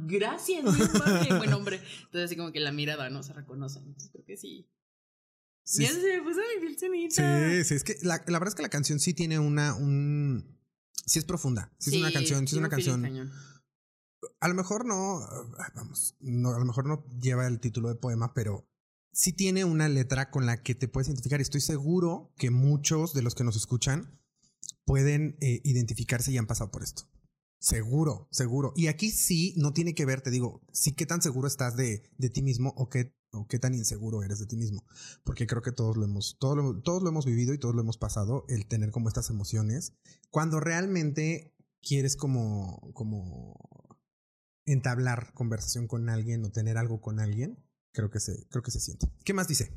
gracias, 0.05 0.63
muy 0.63 1.37
buen 1.37 1.53
hombre. 1.53 1.77
Entonces 2.03 2.25
así 2.25 2.35
como 2.35 2.51
que 2.51 2.59
la 2.59 2.71
mirada, 2.71 3.09
¿no? 3.09 3.23
Se 3.23 3.33
reconoce. 3.33 3.79
Entonces 3.79 4.11
creo 4.11 4.25
que 4.25 4.37
sí 4.37 4.69
Sí, 5.65 5.83
ya 5.83 5.91
se 5.91 5.99
me 5.99 6.21
puso 6.21 6.39
mi 6.91 7.07
piel 7.07 7.11
Sí, 7.11 7.63
sí, 7.67 7.73
es 7.73 7.83
que 7.83 7.97
la, 8.03 8.23
la, 8.27 8.39
verdad 8.39 8.49
es 8.49 8.55
que 8.55 8.61
la 8.61 8.69
canción 8.69 8.99
sí 8.99 9.15
tiene 9.15 9.39
una, 9.39 9.73
un, 9.73 10.59
sí 11.05 11.17
es 11.17 11.25
profunda. 11.25 11.73
Sí, 11.79 11.95
es 11.95 12.01
una 12.01 12.13
canción, 12.13 12.47
sí 12.47 12.55
es 12.55 12.59
una 12.59 12.69
canción. 12.69 13.31
A 14.39 14.47
lo 14.47 14.53
mejor 14.53 14.85
no, 14.85 15.21
vamos, 15.75 16.15
no, 16.19 16.53
a 16.53 16.59
lo 16.59 16.65
mejor 16.65 16.85
no 16.85 17.03
lleva 17.19 17.47
el 17.47 17.59
título 17.59 17.89
de 17.89 17.95
poema, 17.95 18.33
pero 18.35 18.69
sí 19.11 19.33
tiene 19.33 19.65
una 19.65 19.89
letra 19.89 20.29
con 20.29 20.45
la 20.45 20.61
que 20.61 20.75
te 20.75 20.87
puedes 20.87 21.07
identificar. 21.07 21.41
Estoy 21.41 21.61
seguro 21.61 22.31
que 22.37 22.51
muchos 22.51 23.13
de 23.13 23.23
los 23.23 23.33
que 23.33 23.43
nos 23.43 23.55
escuchan 23.55 24.21
pueden 24.85 25.35
eh, 25.41 25.61
identificarse 25.63 26.31
y 26.31 26.37
han 26.37 26.45
pasado 26.45 26.69
por 26.69 26.83
esto. 26.83 27.09
Seguro, 27.59 28.27
seguro. 28.29 28.73
Y 28.75 28.87
aquí 28.87 29.09
sí 29.09 29.55
no 29.57 29.73
tiene 29.73 29.95
que 29.95 30.05
ver, 30.05 30.21
te 30.21 30.29
digo, 30.29 30.61
sí 30.71 30.91
qué 30.91 31.07
tan 31.07 31.23
seguro 31.23 31.47
estás 31.47 31.75
de, 31.75 32.03
de 32.19 32.29
ti 32.29 32.43
mismo 32.43 32.73
o 32.77 32.89
qué, 32.89 33.15
o 33.35 33.47
qué 33.47 33.59
tan 33.59 33.73
inseguro 33.73 34.23
eres 34.23 34.39
de 34.39 34.47
ti 34.47 34.57
mismo. 34.57 34.83
Porque 35.23 35.47
creo 35.47 35.61
que 35.61 35.71
todos 35.71 35.97
lo 35.97 36.05
hemos, 36.05 36.37
todos 36.39 36.57
lo, 36.57 36.81
todos 36.81 37.03
lo 37.03 37.09
hemos 37.09 37.25
vivido 37.25 37.53
y 37.53 37.59
todos 37.59 37.75
lo 37.75 37.81
hemos 37.81 37.97
pasado, 37.97 38.45
el 38.47 38.67
tener 38.67 38.91
como 38.91 39.07
estas 39.07 39.29
emociones. 39.29 39.93
Cuando 40.29 40.59
realmente 40.59 41.53
quieres 41.81 42.15
como, 42.15 42.91
como 42.93 43.99
entablar 44.65 45.33
conversación 45.33 45.87
con 45.87 46.09
alguien 46.09 46.43
o 46.43 46.51
tener 46.51 46.77
algo 46.77 47.01
con 47.01 47.19
alguien, 47.19 47.63
creo 47.91 48.09
que 48.09 48.19
se, 48.19 48.47
creo 48.49 48.63
que 48.63 48.71
se 48.71 48.79
siente. 48.79 49.07
¿Qué 49.23 49.33
más 49.33 49.47
dice? 49.47 49.71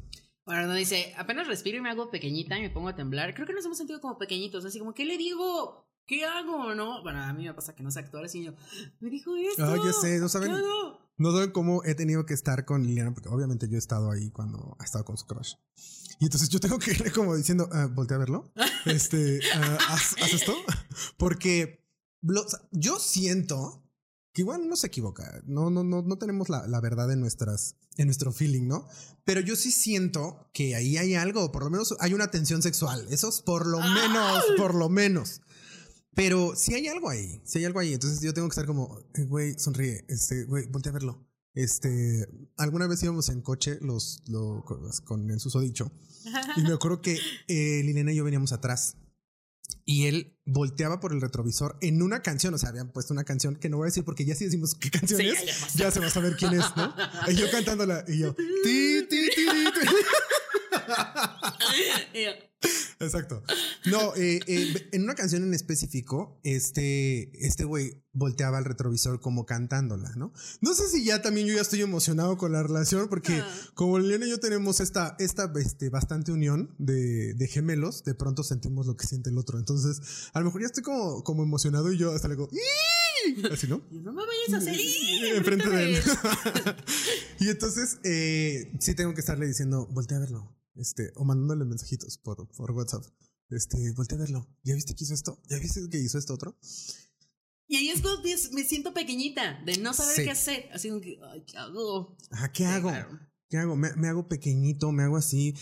Bueno, 0.45 0.67
no 0.67 0.75
dice, 0.75 1.13
apenas 1.19 1.47
respiro 1.47 1.77
y 1.77 1.81
me 1.83 1.91
hago 1.91 2.11
pequeñita 2.11 2.59
y 2.59 2.63
me 2.63 2.71
pongo 2.71 2.89
a 2.89 2.97
temblar. 2.97 3.35
Creo 3.35 3.47
que 3.47 3.53
nos 3.53 3.65
hemos 3.67 3.77
sentido 3.77 4.01
como 4.01 4.17
pequeñitos, 4.17 4.65
así 4.65 4.79
como, 4.79 4.95
¿qué 4.95 5.05
le 5.05 5.19
digo? 5.19 5.87
¿Qué 6.07 6.25
hago? 6.25 6.75
¿No? 6.75 7.03
Bueno, 7.03 7.21
a 7.21 7.35
mí 7.35 7.45
me 7.45 7.53
pasa 7.53 7.75
que 7.75 7.83
no 7.83 7.91
sé 7.91 8.01
actuar 8.01 8.25
así. 8.25 8.43
Yo, 8.43 8.55
me 9.01 9.11
dijo 9.11 9.37
esto. 9.37 9.63
Ah, 9.63 9.77
ya 9.85 9.93
sé, 9.93 10.19
no 10.19 10.29
saben. 10.31 10.51
No 11.19 11.33
saben 11.33 11.51
cómo 11.51 11.83
he 11.85 11.95
tenido 11.95 12.25
que 12.25 12.35
estar 12.35 12.65
con 12.65 12.87
Liliana, 12.87 13.13
porque 13.13 13.29
obviamente 13.29 13.69
yo 13.69 13.75
he 13.75 13.79
estado 13.79 14.11
ahí 14.11 14.31
cuando 14.31 14.77
ha 14.79 14.85
estado 14.85 15.05
con 15.05 15.17
su 15.17 15.27
crush. 15.27 15.55
Y 16.21 16.25
entonces 16.25 16.49
yo 16.49 16.61
tengo 16.61 16.79
que 16.79 16.93
irle 16.93 17.11
como 17.11 17.37
diciendo, 17.37 17.69
uh, 17.73 17.89
voltea 17.93 18.17
a 18.17 18.21
verlo. 18.21 18.53
Este, 18.87 19.39
uh, 19.39 19.79
¿haz, 19.89 20.15
esto. 20.33 20.55
Porque 21.19 21.85
yo 22.71 22.99
siento 22.99 23.85
que 24.33 24.43
igual 24.43 24.69
no 24.69 24.77
se 24.77 24.87
equivoca. 24.87 25.43
No, 25.47 25.69
no, 25.69 25.85
no, 25.85 26.03
no 26.03 26.17
tenemos 26.17 26.49
la, 26.49 26.67
la 26.67 26.81
verdad 26.81 27.13
en 27.13 27.21
nuestras, 27.21 27.77
en 27.97 28.07
nuestro 28.07 28.33
feeling, 28.33 28.67
¿no? 28.67 28.87
Pero 29.25 29.41
yo 29.41 29.57
sí 29.57 29.73
siento 29.73 30.49
que 30.53 30.75
ahí 30.75 30.97
hay 30.97 31.17
algo, 31.17 31.53
por 31.53 31.65
lo 31.65 31.71
menos 31.71 31.95
hay 32.01 32.15
una 32.15 32.31
tensión 32.31 32.63
sexual. 32.63 33.07
Eso 33.11 33.29
es 33.29 33.43
por 33.43 33.67
lo 33.67 33.81
menos, 33.81 34.45
por 34.57 34.75
lo 34.75 34.89
menos. 34.89 35.43
Pero 36.19 36.57
si 36.57 36.75
hay 36.75 36.89
algo 36.89 37.09
ahí, 37.09 37.41
si 37.45 37.61
hay 37.61 37.65
algo 37.65 37.79
ahí, 37.79 37.95
entonces 37.95 38.21
yo 38.21 38.35
tengo 38.35 38.49
que 38.49 38.53
estar 38.53 38.67
como, 38.67 38.99
eh, 39.15 39.23
güey, 39.23 39.57
sonríe, 39.57 40.05
este, 40.09 40.47
güey, 40.47 40.67
voltea 40.67 40.91
a 40.91 40.95
verlo. 40.95 41.25
Este, 41.55 42.29
alguna 42.57 42.89
vez 42.89 43.01
íbamos 43.05 43.29
en 43.29 43.41
coche 43.41 43.79
los, 43.81 44.25
con 45.05 45.31
el 45.31 45.39
susodicho 45.39 45.93
y 46.57 46.63
me 46.63 46.73
acuerdo 46.73 47.01
que 47.03 47.21
eh, 47.47 47.83
Liliana 47.85 48.13
y 48.13 48.17
yo 48.17 48.25
veníamos 48.25 48.53
atrás 48.53 48.97
y 49.85 50.07
él 50.07 50.37
volteaba 50.45 50.99
por 50.99 51.13
el 51.13 51.21
retrovisor 51.21 51.79
en 51.83 52.03
una 52.03 52.21
canción, 52.21 52.53
o 52.53 52.59
sea, 52.59 52.71
habían 52.71 52.91
puesto 52.91 53.15
una 53.15 53.23
canción 53.23 53.55
que 53.55 53.69
no 53.69 53.77
voy 53.77 53.85
a 53.85 53.91
decir 53.91 54.05
porque 54.05 54.25
ya 54.25 54.35
si 54.35 54.45
decimos 54.45 54.75
qué 54.75 54.91
canción 54.91 55.21
es, 55.21 55.75
ya, 55.75 55.93
se 55.93 56.01
va 56.01 56.07
a 56.07 56.11
saber 56.11 56.37
quién 56.37 56.53
es, 56.53 56.65
¿no? 56.77 56.95
Y 57.29 57.37
yo 57.37 57.49
cantándola 57.49 58.05
y 58.09 58.19
yo, 58.19 58.35
ti, 58.35 59.07
ti, 59.09 59.29
ti, 59.37 59.47
ti. 59.47 59.89
Exacto. 63.01 63.43
No, 63.87 64.15
eh, 64.17 64.41
eh, 64.47 64.89
en 64.93 65.05
una 65.05 65.15
canción 65.15 65.45
en 65.45 65.55
específico, 65.55 66.41
este, 66.43 67.31
este 67.47 67.65
güey 67.65 68.03
volteaba 68.13 68.59
al 68.59 68.65
retrovisor 68.65 69.21
como 69.21 69.47
cantándola, 69.47 70.11
¿no? 70.17 70.33
No 70.61 70.75
sé 70.75 70.89
si 70.89 71.05
ya 71.05 71.23
también 71.23 71.47
yo 71.47 71.55
ya 71.55 71.61
estoy 71.61 71.83
emocionado 71.83 72.37
con 72.37 72.51
la 72.51 72.63
relación, 72.65 73.09
porque 73.09 73.35
ah. 73.35 73.57
como 73.75 74.01
Liliana 74.01 74.27
y 74.27 74.31
yo 74.31 74.41
tenemos 74.41 74.81
esta, 74.81 75.15
esta 75.21 75.53
este, 75.57 75.89
bastante 75.89 76.33
unión 76.33 76.75
de, 76.79 77.35
de, 77.35 77.47
gemelos, 77.47 78.03
de 78.03 78.15
pronto 78.15 78.43
sentimos 78.43 78.87
lo 78.87 78.97
que 78.97 79.07
siente 79.07 79.31
el 79.31 79.39
otro. 79.39 79.59
Entonces, 79.59 80.01
a 80.33 80.41
lo 80.41 80.47
mejor 80.47 80.63
ya 80.63 80.67
estoy 80.67 80.83
como, 80.83 81.23
como 81.23 81.45
emocionado 81.45 81.93
y 81.93 81.99
yo 81.99 82.13
hasta 82.13 82.27
le 82.27 82.35
digo, 82.35 82.49
Así, 83.53 83.69
¿no? 83.69 83.83
no 83.91 84.13
me 84.13 84.23
vayas 84.25 84.55
a 84.55 84.57
hacer 84.57 84.75
enfrente 85.37 85.69
de 85.69 85.95
él. 85.95 86.03
y 87.41 87.49
entonces, 87.49 87.99
eh, 88.03 88.73
sí 88.81 88.95
tengo 88.95 89.15
que 89.15 89.21
estarle 89.21 89.47
diciendo, 89.47 89.87
voltea 89.93 90.17
a 90.17 90.21
verlo 90.21 90.58
este, 90.79 91.13
o 91.15 91.25
mandándole 91.25 91.65
mensajitos 91.65 92.19
por, 92.19 92.49
por 92.49 92.71
WhatsApp. 92.73 93.05
Este, 93.51 93.93
voltea 93.93 94.17
a 94.17 94.21
verlo. 94.21 94.49
¿Ya 94.63 94.75
viste 94.75 94.95
que 94.95 95.05
hizo 95.05 95.15
esto? 95.15 95.41
¿Ya 95.49 95.59
viste 95.59 95.81
que 95.91 95.99
hizo 95.99 96.19
esto 96.19 96.35
otro? 96.35 96.59
Y 97.67 97.77
ahí 97.77 97.91
es 97.91 98.01
cuando 98.01 98.23
me 98.53 98.65
siento 98.65 98.95
pequeñita, 98.95 99.63
de 99.65 99.77
no 99.79 99.93
saber 99.93 100.17
qué 100.17 100.31
hacer. 100.31 100.69
Así 100.73 100.89
como 100.89 101.01
que, 101.01 101.19
ay, 101.31 101.45
¿qué 101.47 101.59
hago? 101.59 102.17
Ajá, 102.31 102.51
¿qué 102.51 102.65
hago? 102.65 102.91
¿Qué 103.51 103.57
hago? 103.57 103.77
Me, 103.77 103.95
me, 103.95 104.09
hago 104.09 104.29
pequeñito, 104.29 104.93
me 104.93 105.03
hago 105.03 105.17
así, 105.17 105.55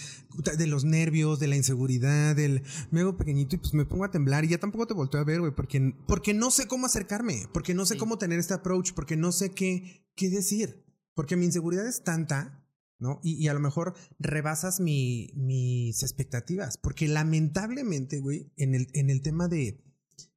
de 0.57 0.67
los 0.67 0.85
nervios, 0.85 1.39
de 1.39 1.47
la 1.47 1.57
inseguridad, 1.57 2.35
del, 2.35 2.63
me 2.91 3.01
hago 3.01 3.17
pequeñito 3.17 3.55
y 3.55 3.59
pues 3.59 3.75
me 3.75 3.85
pongo 3.85 4.05
a 4.05 4.11
temblar 4.11 4.45
y 4.45 4.49
ya 4.49 4.59
tampoco 4.59 4.89
te 4.89 4.95
volteo 4.95 5.21
a 5.21 5.25
ver, 5.25 5.41
güey, 5.41 5.55
porque, 5.55 5.95
porque 6.09 6.35
no 6.35 6.51
sé 6.51 6.67
cómo 6.67 6.87
acercarme, 6.87 7.49
porque 7.53 7.75
no 7.75 7.87
sé 7.87 7.97
cómo 7.97 8.19
tener 8.19 8.41
este 8.41 8.55
approach, 8.55 8.93
porque 8.93 9.17
no 9.17 9.31
sé 9.31 9.53
qué, 9.53 10.05
qué 10.17 10.31
decir, 10.31 10.85
porque 11.15 11.37
mi 11.37 11.45
inseguridad 11.47 11.87
es 11.87 12.03
tanta 12.03 12.66
¿no? 12.99 13.21
Y, 13.23 13.49
a 13.49 13.55
lo 13.55 13.61
mejor 13.61 13.95
rebasas 14.19 14.81
mi, 14.81 15.31
mis 15.35 16.03
expectativas, 16.03 16.79
porque 16.79 17.09
lamentablemente, 17.09 18.21
güey, 18.21 18.53
en 18.57 18.75
el, 18.75 18.89
en 18.95 19.11
el 19.11 19.23
tema 19.23 19.49
de, 19.49 19.85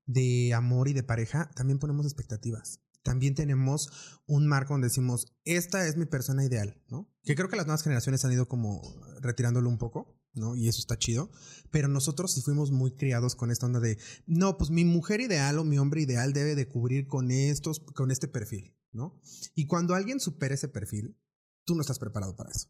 de 0.05 0.53
amor 0.53 0.87
y 0.87 0.93
de 0.93 1.03
pareja, 1.03 1.49
también 1.55 1.79
ponemos 1.79 2.05
expectativas. 2.05 2.81
También 3.01 3.33
tenemos 3.33 3.89
un 4.25 4.45
marco 4.45 4.73
donde 4.73 4.87
decimos, 4.87 5.33
esta 5.45 5.87
es 5.87 5.95
mi 5.95 6.05
persona 6.05 6.43
ideal, 6.43 6.81
¿no? 6.89 7.09
Que 7.23 7.35
creo 7.35 7.47
que 7.47 7.55
las 7.55 7.65
nuevas 7.65 7.83
generaciones 7.83 8.25
han 8.25 8.33
ido 8.33 8.47
como 8.47 8.81
retirándolo 9.21 9.69
un 9.69 9.77
poco, 9.77 10.19
¿no? 10.33 10.55
Y 10.55 10.67
eso 10.67 10.79
está 10.79 10.97
chido. 10.97 11.31
Pero 11.71 11.87
nosotros 11.87 12.33
sí 12.33 12.41
fuimos 12.41 12.71
muy 12.71 12.95
criados 12.95 13.35
con 13.35 13.51
esta 13.51 13.65
onda 13.65 13.79
de, 13.79 13.97
no, 14.25 14.57
pues 14.57 14.69
mi 14.69 14.83
mujer 14.83 15.21
ideal 15.21 15.59
o 15.59 15.63
mi 15.63 15.77
hombre 15.77 16.01
ideal 16.01 16.33
debe 16.33 16.55
de 16.55 16.67
cubrir 16.67 17.07
con 17.07 17.31
estos, 17.31 17.79
con 17.79 18.11
este 18.11 18.27
perfil, 18.27 18.75
¿no? 18.91 19.19
Y 19.55 19.65
cuando 19.65 19.95
alguien 19.95 20.19
supera 20.19 20.55
ese 20.55 20.67
perfil, 20.67 21.17
tú 21.69 21.75
no 21.75 21.81
estás 21.81 21.99
preparado 21.99 22.35
para 22.35 22.49
eso. 22.49 22.67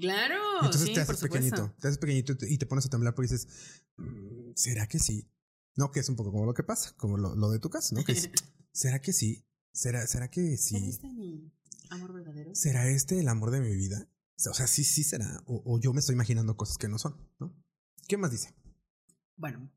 Claro. 0.00 0.36
Entonces 0.62 0.90
te 0.90 1.00
haces 1.00 1.20
pequeñito, 1.20 1.74
te 1.78 1.88
haces 1.88 1.98
pequeñito 1.98 2.32
y 2.48 2.56
te 2.56 2.64
pones 2.64 2.86
a 2.86 2.88
temblar 2.88 3.14
porque 3.14 3.30
dices, 3.30 3.82
mm, 3.98 4.52
¿será 4.54 4.86
que 4.86 4.98
sí? 4.98 5.30
No, 5.76 5.90
que 5.90 6.00
es 6.00 6.08
un 6.08 6.16
poco 6.16 6.32
como 6.32 6.46
lo 6.46 6.54
que 6.54 6.62
pasa, 6.62 6.94
como 6.96 7.18
lo, 7.18 7.50
de 7.50 7.58
tu 7.58 7.68
casa, 7.68 7.94
¿no? 7.94 8.02
Que 8.02 8.14
¿será 8.72 9.00
que 9.02 9.12
sí? 9.12 9.44
¿Será, 9.70 10.06
será 10.06 10.30
que 10.30 10.56
sí? 10.56 10.76
¿Será 10.76 10.86
este 10.86 11.12
mi 11.12 11.52
amor 11.90 12.14
verdadero? 12.14 12.54
¿Será 12.54 12.88
este 12.88 13.20
el 13.20 13.28
amor 13.28 13.50
de 13.50 13.60
mi 13.60 13.74
vida? 13.76 14.08
O 14.48 14.54
sea, 14.54 14.66
sí, 14.66 14.82
sí 14.82 15.04
será. 15.04 15.42
O, 15.46 15.78
yo 15.78 15.92
me 15.92 16.00
estoy 16.00 16.14
imaginando 16.14 16.56
cosas 16.56 16.78
que 16.78 16.88
no 16.88 16.98
son, 16.98 17.16
¿no? 17.38 17.54
¿Qué 18.08 18.16
más 18.16 18.30
dice? 18.30 18.54
Bueno, 19.36 19.70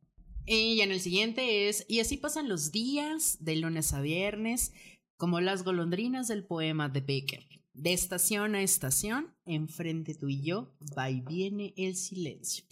y 0.45 0.79
en 0.79 0.91
el 0.91 1.01
siguiente 1.01 1.67
es, 1.67 1.85
y 1.89 1.99
así 1.99 2.15
pasan 2.15 2.47
los 2.47 2.71
días 2.71 3.37
de 3.41 3.57
lunes 3.57 3.91
a 3.93 3.99
viernes, 3.99 4.71
como 5.17 5.41
las 5.41 5.63
golondrinas 5.63 6.29
del 6.29 6.45
poema 6.45 6.87
de 6.87 7.01
Baker. 7.01 7.55
De 7.75 7.91
estación 7.91 8.55
a 8.55 8.61
estación, 8.61 9.35
enfrente 9.45 10.15
tú 10.15 10.29
y 10.29 10.41
yo, 10.41 10.73
va 10.97 11.09
y 11.09 11.19
viene 11.19 11.73
el 11.75 11.97
silencio. 11.97 12.63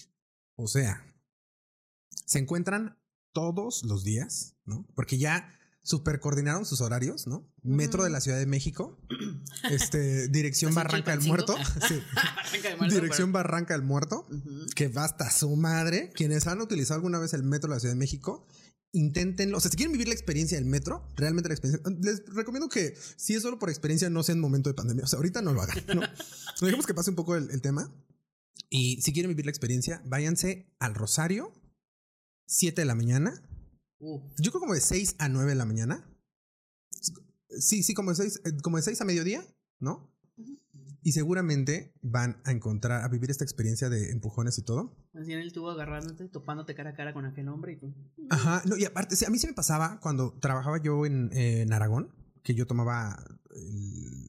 O 0.55 0.67
sea, 0.67 1.05
se 2.25 2.39
encuentran 2.39 2.97
todos 3.33 3.83
los 3.83 4.05
días, 4.05 4.55
¿no? 4.63 4.87
Porque 4.95 5.17
ya 5.17 5.49
super 5.81 6.21
coordinaron 6.21 6.65
sus 6.65 6.79
horarios, 6.79 7.27
¿no? 7.27 7.45
Metro 7.61 8.05
de 8.05 8.09
la 8.09 8.21
Ciudad 8.21 8.37
de 8.37 8.45
México, 8.45 8.97
este, 9.69 10.27
dirección 10.29 10.73
Barranca 10.73 11.11
del 11.11 11.27
Muerto, 11.27 11.57
sí. 11.87 12.01
dirección 12.89 13.33
Barranca 13.33 13.73
del 13.73 13.83
Muerto, 13.83 14.25
que 14.73 14.87
basta 14.87 15.29
su 15.29 15.53
madre. 15.57 16.11
Quienes 16.15 16.47
han 16.47 16.61
utilizado 16.61 16.95
alguna 16.95 17.19
vez 17.19 17.33
el 17.33 17.43
metro 17.43 17.69
de 17.69 17.75
la 17.75 17.79
Ciudad 17.81 17.93
de 17.93 17.99
México, 17.99 18.47
inténtenlo. 18.93 19.57
O 19.57 19.59
sea, 19.59 19.69
si 19.69 19.75
quieren 19.77 19.91
vivir 19.91 20.07
la 20.07 20.13
experiencia 20.13 20.57
del 20.57 20.65
metro, 20.65 21.05
realmente 21.15 21.49
la 21.49 21.55
experiencia, 21.55 21.91
les 21.99 22.23
recomiendo 22.33 22.69
que 22.69 22.95
si 23.17 23.33
es 23.33 23.41
solo 23.41 23.59
por 23.59 23.69
experiencia, 23.69 24.09
no 24.09 24.23
sea 24.23 24.33
en 24.33 24.39
momento 24.39 24.69
de 24.69 24.75
pandemia. 24.75 25.03
O 25.03 25.07
sea, 25.07 25.17
ahorita 25.17 25.41
no 25.41 25.53
lo 25.53 25.61
hagan, 25.61 25.83
¿no? 25.93 26.01
Dejemos 26.61 26.85
que 26.85 26.93
pase 26.93 27.09
un 27.09 27.15
poco 27.15 27.35
el, 27.35 27.61
tema. 27.61 27.93
Y 28.69 29.01
si 29.01 29.11
quieren 29.11 29.29
vivir 29.29 29.45
la 29.45 29.51
experiencia, 29.51 30.01
váyanse 30.05 30.73
al 30.79 30.95
Rosario, 30.95 31.51
7 32.47 32.81
de 32.81 32.85
la 32.85 32.95
mañana. 32.95 33.43
Yo 33.99 34.51
creo 34.51 34.61
como 34.61 34.73
de 34.73 34.81
6 34.81 35.15
a 35.17 35.27
9 35.27 35.49
de 35.49 35.55
la 35.55 35.65
mañana. 35.65 36.09
Sí, 37.49 37.83
sí, 37.83 37.93
como 37.93 38.11
de 38.11 38.15
6, 38.15 38.41
eh, 38.45 38.57
como 38.61 38.77
de 38.77 38.83
6 38.83 39.01
a 39.01 39.05
mediodía, 39.05 39.45
¿no? 39.79 40.12
Y 41.03 41.11
seguramente 41.11 41.93
van 42.01 42.41
a 42.45 42.51
encontrar, 42.51 43.03
a 43.03 43.07
vivir 43.09 43.29
esta 43.29 43.43
experiencia 43.43 43.89
de 43.89 44.11
empujones 44.11 44.57
y 44.57 44.63
todo. 44.63 44.95
Así 45.13 45.33
en 45.33 45.39
el 45.39 45.51
tubo 45.51 45.69
agarrándote, 45.69 46.29
topándote 46.29 46.75
cara 46.75 46.91
a 46.91 46.93
cara 46.93 47.13
con 47.13 47.25
aquel 47.25 47.49
hombre 47.49 47.73
y 47.73 47.75
tú. 47.77 47.93
Ajá, 48.29 48.61
no, 48.65 48.77
y 48.77 48.85
aparte, 48.85 49.15
a 49.25 49.29
mí 49.29 49.37
se 49.37 49.47
me 49.47 49.53
pasaba 49.53 49.99
cuando 49.99 50.33
trabajaba 50.39 50.81
yo 50.81 51.05
en, 51.05 51.29
en 51.33 51.73
Aragón, 51.73 52.09
que 52.41 52.55
yo 52.55 52.65
tomaba 52.65 53.23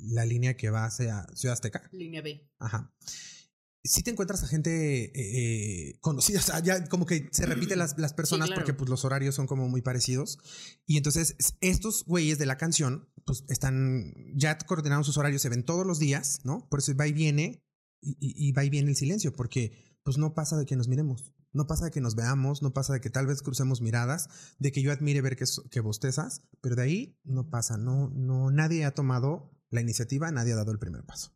la 0.02 0.26
línea 0.26 0.56
que 0.56 0.70
va 0.70 0.84
hacia 0.84 1.26
Ciudad 1.34 1.54
Azteca. 1.54 1.88
Línea 1.92 2.22
B. 2.22 2.46
Ajá 2.58 2.92
si 3.86 4.02
te 4.02 4.10
encuentras 4.10 4.42
a 4.42 4.48
gente 4.48 5.04
eh, 5.04 5.10
eh, 5.14 5.98
conocida, 6.00 6.38
o 6.38 6.42
sea, 6.42 6.60
ya 6.60 6.86
como 6.86 7.04
que 7.04 7.28
se 7.32 7.44
repiten 7.44 7.78
las, 7.78 7.98
las 7.98 8.14
personas 8.14 8.50
porque 8.50 8.72
pues 8.72 8.88
los 8.88 9.04
horarios 9.04 9.34
son 9.34 9.46
como 9.46 9.68
muy 9.68 9.82
parecidos. 9.82 10.38
Y 10.86 10.96
entonces 10.96 11.36
estos 11.60 12.04
güeyes 12.06 12.38
de 12.38 12.46
la 12.46 12.56
canción, 12.56 13.10
pues 13.26 13.44
están 13.48 14.14
ya 14.34 14.56
coordinados 14.56 15.06
sus 15.06 15.18
horarios, 15.18 15.42
se 15.42 15.50
ven 15.50 15.64
todos 15.64 15.86
los 15.86 15.98
días, 15.98 16.40
¿no? 16.44 16.66
Por 16.70 16.78
eso 16.78 16.96
va 16.96 17.06
y 17.06 17.12
viene, 17.12 17.62
y, 18.00 18.52
va 18.52 18.64
y 18.64 18.70
viene 18.70 18.90
el 18.90 18.96
silencio, 18.96 19.34
porque 19.34 19.98
pues 20.02 20.16
no 20.16 20.34
pasa 20.34 20.56
de 20.56 20.64
que 20.64 20.76
nos 20.76 20.88
miremos. 20.88 21.34
No 21.52 21.66
pasa 21.66 21.84
de 21.84 21.90
que 21.90 22.00
nos 22.00 22.16
veamos, 22.16 22.62
no 22.62 22.72
pasa 22.72 22.94
de 22.94 23.00
que 23.00 23.10
tal 23.10 23.26
vez 23.26 23.42
crucemos 23.42 23.80
miradas, 23.80 24.28
de 24.58 24.72
que 24.72 24.82
yo 24.82 24.92
admire 24.92 25.20
ver 25.20 25.36
que, 25.36 25.44
que 25.70 25.80
bostezas, 25.80 26.42
pero 26.60 26.74
de 26.74 26.82
ahí 26.82 27.20
no 27.22 27.48
pasa, 27.48 27.76
no, 27.76 28.08
no, 28.08 28.50
nadie 28.50 28.84
ha 28.84 28.90
tomado 28.92 29.52
la 29.70 29.80
iniciativa, 29.80 30.32
nadie 30.32 30.54
ha 30.54 30.56
dado 30.56 30.72
el 30.72 30.78
primer 30.78 31.04
paso. 31.04 31.32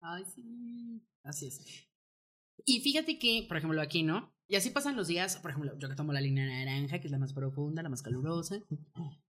Ay, 0.00 0.24
sí. 0.24 1.02
Así 1.24 1.46
es. 1.46 1.88
Y 2.64 2.80
fíjate 2.80 3.18
que, 3.18 3.44
por 3.48 3.56
ejemplo, 3.56 3.80
aquí, 3.80 4.02
¿no? 4.02 4.34
Y 4.46 4.56
así 4.56 4.70
pasan 4.70 4.96
los 4.96 5.08
días, 5.08 5.36
por 5.36 5.50
ejemplo, 5.50 5.78
yo 5.78 5.88
que 5.88 5.94
tomo 5.94 6.12
la 6.12 6.20
línea 6.20 6.46
naranja, 6.46 7.00
que 7.00 7.06
es 7.06 7.10
la 7.10 7.18
más 7.18 7.34
profunda, 7.34 7.82
la 7.82 7.88
más 7.90 8.02
calurosa. 8.02 8.62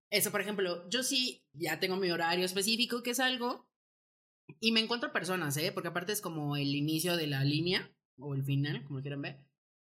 Eso, 0.09 0.31
por 0.31 0.41
ejemplo, 0.41 0.89
yo 0.89 1.03
sí 1.03 1.45
ya 1.53 1.79
tengo 1.79 1.97
mi 1.97 2.09
horario 2.09 2.45
específico, 2.45 3.03
que 3.03 3.11
es 3.11 3.19
algo, 3.19 3.69
y 4.59 4.71
me 4.71 4.79
encuentro 4.79 5.11
personas, 5.11 5.57
¿eh? 5.57 5.71
Porque 5.73 5.89
aparte 5.89 6.13
es 6.13 6.21
como 6.21 6.55
el 6.55 6.73
inicio 6.73 7.17
de 7.17 7.27
la 7.27 7.43
línea, 7.43 7.91
o 8.17 8.33
el 8.33 8.43
final, 8.43 8.83
como 8.85 9.01
quieran 9.01 9.21
ver. 9.21 9.45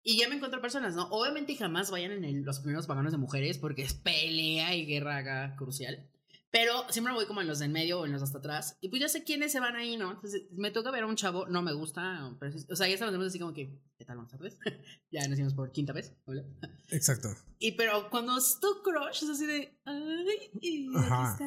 Y 0.03 0.17
ya 0.17 0.29
me 0.29 0.35
encuentro 0.35 0.61
personas, 0.61 0.95
¿no? 0.95 1.07
Obviamente 1.09 1.55
jamás 1.55 1.89
vayan 1.89 2.23
en 2.23 2.45
los 2.45 2.59
primeros 2.59 2.85
vagones 2.85 3.11
de 3.11 3.17
mujeres 3.17 3.57
porque 3.57 3.81
es 3.81 3.95
pelea 3.95 4.75
y 4.75 4.85
guerra 4.85 5.17
acá 5.17 5.55
crucial. 5.57 6.07
Pero 6.51 6.86
siempre 6.89 7.13
voy 7.13 7.25
como 7.25 7.41
en 7.41 7.47
los 7.47 7.60
de 7.60 7.65
en 7.65 7.73
medio 7.73 7.99
o 7.99 8.05
en 8.05 8.13
los 8.13 8.21
hasta 8.21 8.38
atrás. 8.38 8.77
Y 8.79 8.89
pues 8.89 9.01
ya 9.01 9.10
sé 9.10 9.23
quiénes 9.23 9.51
se 9.51 9.60
van 9.60 9.75
ahí, 9.75 9.97
¿no? 9.97 10.12
Entonces 10.13 10.43
me 10.51 10.71
toca 10.71 10.89
ver 10.91 11.03
a 11.03 11.08
un 11.08 11.15
chavo, 11.15 11.47
no 11.47 11.62
me 11.62 11.73
gusta. 11.73 12.29
o 12.69 12.75
sea, 12.75 12.88
ya 12.88 12.93
estamos 12.93 13.27
así 13.27 13.39
como 13.39 13.53
que, 13.53 13.77
¿qué 13.97 14.05
tal, 14.05 14.17
vamos 14.17 14.38
vez? 14.39 14.58
ya 15.12 15.21
nos 15.27 15.34
hicimos 15.34 15.53
por 15.53 15.71
quinta 15.71 15.91
vez. 15.91 16.13
Hola. 16.25 16.45
Exacto. 16.89 17.36
Y 17.60 17.73
pero 17.73 18.10
cuando 18.10 18.38
es 18.38 18.58
tu 18.62 18.67
crush, 18.84 19.23
es 19.23 19.29
así 19.29 19.45
de, 19.45 19.77
ay, 19.86 20.88
Ajá. 20.95 21.38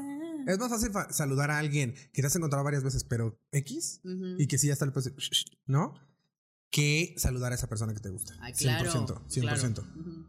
Es 0.46 0.58
más 0.58 0.68
fácil 0.68 0.90
saludar 1.11 1.50
a 1.50 1.58
alguien 1.58 1.94
que 2.12 2.20
te 2.20 2.26
has 2.26 2.37
encontrado 2.37 2.64
varias 2.64 2.84
veces, 2.84 3.04
pero 3.04 3.40
X, 3.52 4.02
y 4.04 4.46
que 4.46 4.58
sí 4.58 4.66
ya 4.66 4.72
está 4.74 4.84
el 4.84 4.92
pues, 4.92 5.11
¿no? 5.66 5.94
Que 6.70 7.14
saludar 7.16 7.52
a 7.52 7.54
esa 7.54 7.68
persona 7.68 7.94
que 7.94 8.00
te 8.00 8.11
gusta. 8.11 8.34
Ay, 8.40 8.52
claro, 8.52 8.90
100%. 8.90 9.26
100%. 9.26 10.26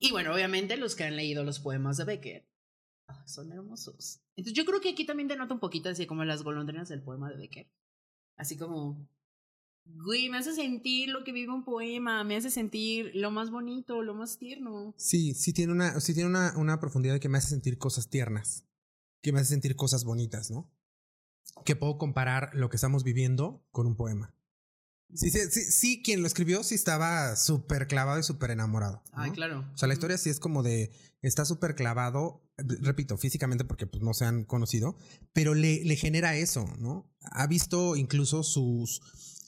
Y 0.00 0.10
bueno, 0.12 0.32
obviamente 0.34 0.76
los 0.76 0.94
que 0.94 1.04
han 1.04 1.16
leído 1.16 1.44
los 1.44 1.60
poemas 1.60 1.96
de 1.96 2.04
Becker 2.04 2.47
son 3.24 3.52
hermosos. 3.52 4.20
Entonces 4.36 4.54
yo 4.54 4.64
creo 4.64 4.80
que 4.80 4.90
aquí 4.90 5.04
también 5.04 5.28
denota 5.28 5.54
un 5.54 5.60
poquito 5.60 5.88
así 5.88 6.06
como 6.06 6.24
las 6.24 6.42
golondrinas 6.42 6.88
del 6.88 7.02
poema 7.02 7.30
de 7.30 7.36
Becker. 7.36 7.70
Así 8.36 8.56
como, 8.56 9.08
güey, 9.84 10.28
me 10.28 10.38
hace 10.38 10.54
sentir 10.54 11.08
lo 11.08 11.24
que 11.24 11.32
vive 11.32 11.52
un 11.52 11.64
poema, 11.64 12.24
me 12.24 12.36
hace 12.36 12.50
sentir 12.50 13.10
lo 13.14 13.30
más 13.30 13.50
bonito, 13.50 14.02
lo 14.02 14.14
más 14.14 14.38
tierno. 14.38 14.94
Sí, 14.96 15.34
sí 15.34 15.52
tiene 15.52 15.72
una, 15.72 16.00
sí 16.00 16.14
tiene 16.14 16.28
una, 16.28 16.56
una 16.56 16.80
profundidad 16.80 17.18
que 17.18 17.28
me 17.28 17.38
hace 17.38 17.48
sentir 17.48 17.78
cosas 17.78 18.08
tiernas, 18.08 18.64
que 19.22 19.32
me 19.32 19.40
hace 19.40 19.50
sentir 19.50 19.76
cosas 19.76 20.04
bonitas, 20.04 20.50
¿no? 20.50 20.70
Que 21.64 21.76
puedo 21.76 21.98
comparar 21.98 22.50
lo 22.54 22.68
que 22.68 22.76
estamos 22.76 23.04
viviendo 23.04 23.64
con 23.70 23.86
un 23.86 23.96
poema. 23.96 24.34
Sí, 25.14 25.30
sí, 25.30 25.40
sí, 25.50 25.62
sí, 25.62 26.02
quien 26.02 26.20
lo 26.20 26.26
escribió 26.26 26.62
sí 26.62 26.74
estaba 26.74 27.34
súper 27.34 27.88
clavado 27.88 28.20
y 28.20 28.22
súper 28.22 28.50
enamorado. 28.50 29.02
Ay, 29.12 29.30
claro. 29.30 29.66
O 29.72 29.78
sea, 29.78 29.88
la 29.88 29.94
historia 29.94 30.18
sí 30.18 30.28
es 30.28 30.38
como 30.38 30.62
de, 30.62 30.92
está 31.22 31.46
súper 31.46 31.74
clavado, 31.74 32.42
repito, 32.58 33.16
físicamente 33.16 33.64
porque 33.64 33.86
pues, 33.86 34.02
no 34.02 34.14
se 34.14 34.24
han 34.24 34.44
conocido, 34.44 34.96
pero 35.32 35.54
le, 35.54 35.84
le 35.84 35.96
genera 35.96 36.36
eso, 36.36 36.66
¿no? 36.78 37.10
Ha 37.22 37.46
visto 37.46 37.96
incluso 37.96 38.42
sus, 38.42 39.00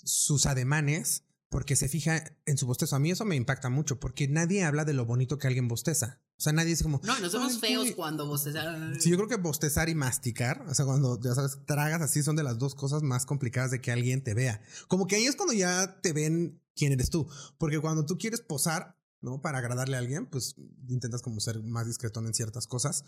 sus 0.05 0.47
ademanes 0.47 1.25
porque 1.51 1.75
se 1.75 1.89
fija 1.89 2.25
en 2.47 2.57
su 2.57 2.67
bostezo. 2.67 2.97
A 2.97 3.01
mí 3.01 3.11
eso 3.11 3.25
me 3.25 3.37
impacta 3.37 3.69
mucho 3.69 3.99
porque 3.99 4.29
nadie 4.29 4.65
habla 4.65 4.85
de 4.85 4.95
lo 4.95 5.05
bonito 5.05 5.37
que 5.37 5.49
alguien 5.49 5.69
bosteza. 5.69 6.21
O 6.39 6.43
sea, 6.43 6.55
nadie 6.55 6.73
es 6.73 6.83
como. 6.83 7.01
No, 7.05 7.19
no 7.19 7.29
somos 7.29 7.59
feos 7.59 7.91
cuando 7.95 8.27
bostezar. 8.27 8.99
Sí, 8.99 9.11
yo 9.11 9.17
creo 9.17 9.29
que 9.29 9.37
bostezar 9.37 9.91
y 9.91 9.95
masticar, 9.95 10.65
o 10.69 10.75
sea, 10.75 10.87
cuando 10.87 11.21
ya 11.21 11.35
sabes, 11.35 11.59
tragas 11.67 12.01
así 12.01 12.23
son 12.23 12.35
de 12.35 12.43
las 12.43 12.59
dos 12.59 12.75
cosas 12.75 13.03
más 13.03 13.27
complicadas 13.27 13.73
de 13.73 13.83
que 13.83 13.91
alguien 13.93 14.23
te 14.23 14.33
vea. 14.33 14.63
Como 14.89 15.07
que 15.07 15.17
ahí 15.17 15.27
es 15.27 15.37
cuando 15.37 15.53
ya 15.53 16.01
te 16.01 16.15
ven 16.15 16.63
quién 16.75 16.93
eres 16.93 17.11
tú. 17.11 17.29
Porque 17.59 17.79
cuando 17.81 18.07
tú 18.07 18.17
quieres 18.17 18.41
posar, 18.41 18.97
¿no? 19.21 19.41
Para 19.41 19.59
agradarle 19.59 19.97
a 19.97 20.01
alguien, 20.01 20.27
pues 20.27 20.57
intentas 20.89 21.23
como 21.23 21.41
ser 21.41 21.63
más 21.63 21.87
discretón 21.87 22.27
en 22.27 22.35
ciertas 22.35 22.67
cosas. 22.67 23.05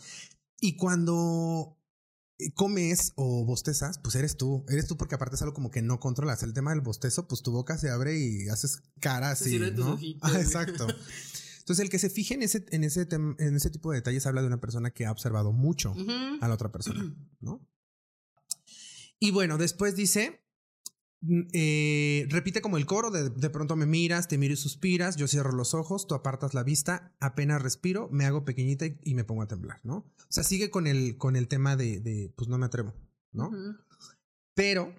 Y 0.61 0.77
cuando 0.77 1.79
eh, 2.39 2.53
comes 2.55 3.13
o 3.17 3.45
bostezas, 3.45 3.99
pues 3.99 4.15
eres 4.15 4.37
tú. 4.37 4.65
Eres 4.69 4.87
tú 4.87 4.97
porque 4.97 5.15
aparte 5.15 5.37
es 5.37 5.43
algo 5.43 5.55
como 5.55 5.71
que 5.71 5.83
no 5.83 6.01
controlas. 6.01 6.43
El 6.43 6.53
tema 6.53 6.71
del 6.71 6.81
bostezo, 6.81 7.29
pues 7.29 7.43
tu 7.43 7.53
boca 7.53 7.79
se 7.79 7.91
abre 7.91 8.19
y 8.19 8.49
haces 8.49 8.83
cara 9.01 9.31
así, 9.31 9.59
¿no? 9.59 9.99
ah, 10.21 10.33
exacto. 10.41 10.87
Entonces, 11.59 11.85
el 11.85 11.91
que 11.91 11.99
se 12.01 12.11
fije 12.11 12.35
en 12.35 12.43
ese, 12.43 12.67
en, 12.71 12.83
ese 12.83 13.07
en 13.11 13.57
ese 13.57 13.71
tipo 13.71 13.93
de 13.93 13.99
detalles 13.99 14.27
habla 14.27 14.41
de 14.41 14.49
una 14.49 14.61
persona 14.61 14.91
que 14.91 15.07
ha 15.07 15.13
observado 15.13 15.53
mucho 15.53 15.95
a 16.41 16.49
la 16.49 16.55
otra 16.55 16.73
persona, 16.73 17.15
¿no? 17.41 17.65
Y 19.21 19.31
bueno, 19.31 19.59
después 19.59 19.95
dice, 19.95 20.42
eh, 21.53 22.27
repite 22.31 22.61
como 22.61 22.79
el 22.79 22.87
coro, 22.87 23.13
de, 23.13 23.31
de, 23.31 23.51
pronto 23.51 23.77
me 23.77 23.87
miras, 23.87 24.27
te 24.27 24.39
miro 24.39 24.55
y 24.55 24.57
suspiras, 24.57 25.17
yo 25.17 25.29
cierro 25.29 25.53
los 25.53 25.73
ojos, 25.73 26.09
tú 26.09 26.17
apartas 26.17 26.53
la 26.53 26.65
vista, 26.65 27.15
apenas 27.21 27.63
respiro, 27.63 28.09
me 28.11 28.25
hago 28.25 28.45
pequeñita 28.45 28.87
y, 28.87 29.15
me 29.15 29.23
pongo 29.23 29.43
a 29.43 29.49
temblar, 29.49 29.81
¿no? 29.85 29.97
O 29.97 30.27
sea, 30.29 30.43
sigue 30.43 30.71
con 30.71 30.89
el, 30.89 31.17
con 31.19 31.37
el 31.37 31.47
tema 31.47 31.77
de, 31.77 32.01
de 32.01 32.33
pues 32.37 32.49
no 32.49 32.59
me 32.59 32.67
atrevo, 32.67 32.95
¿no? 33.31 33.53
Pero 34.55 34.95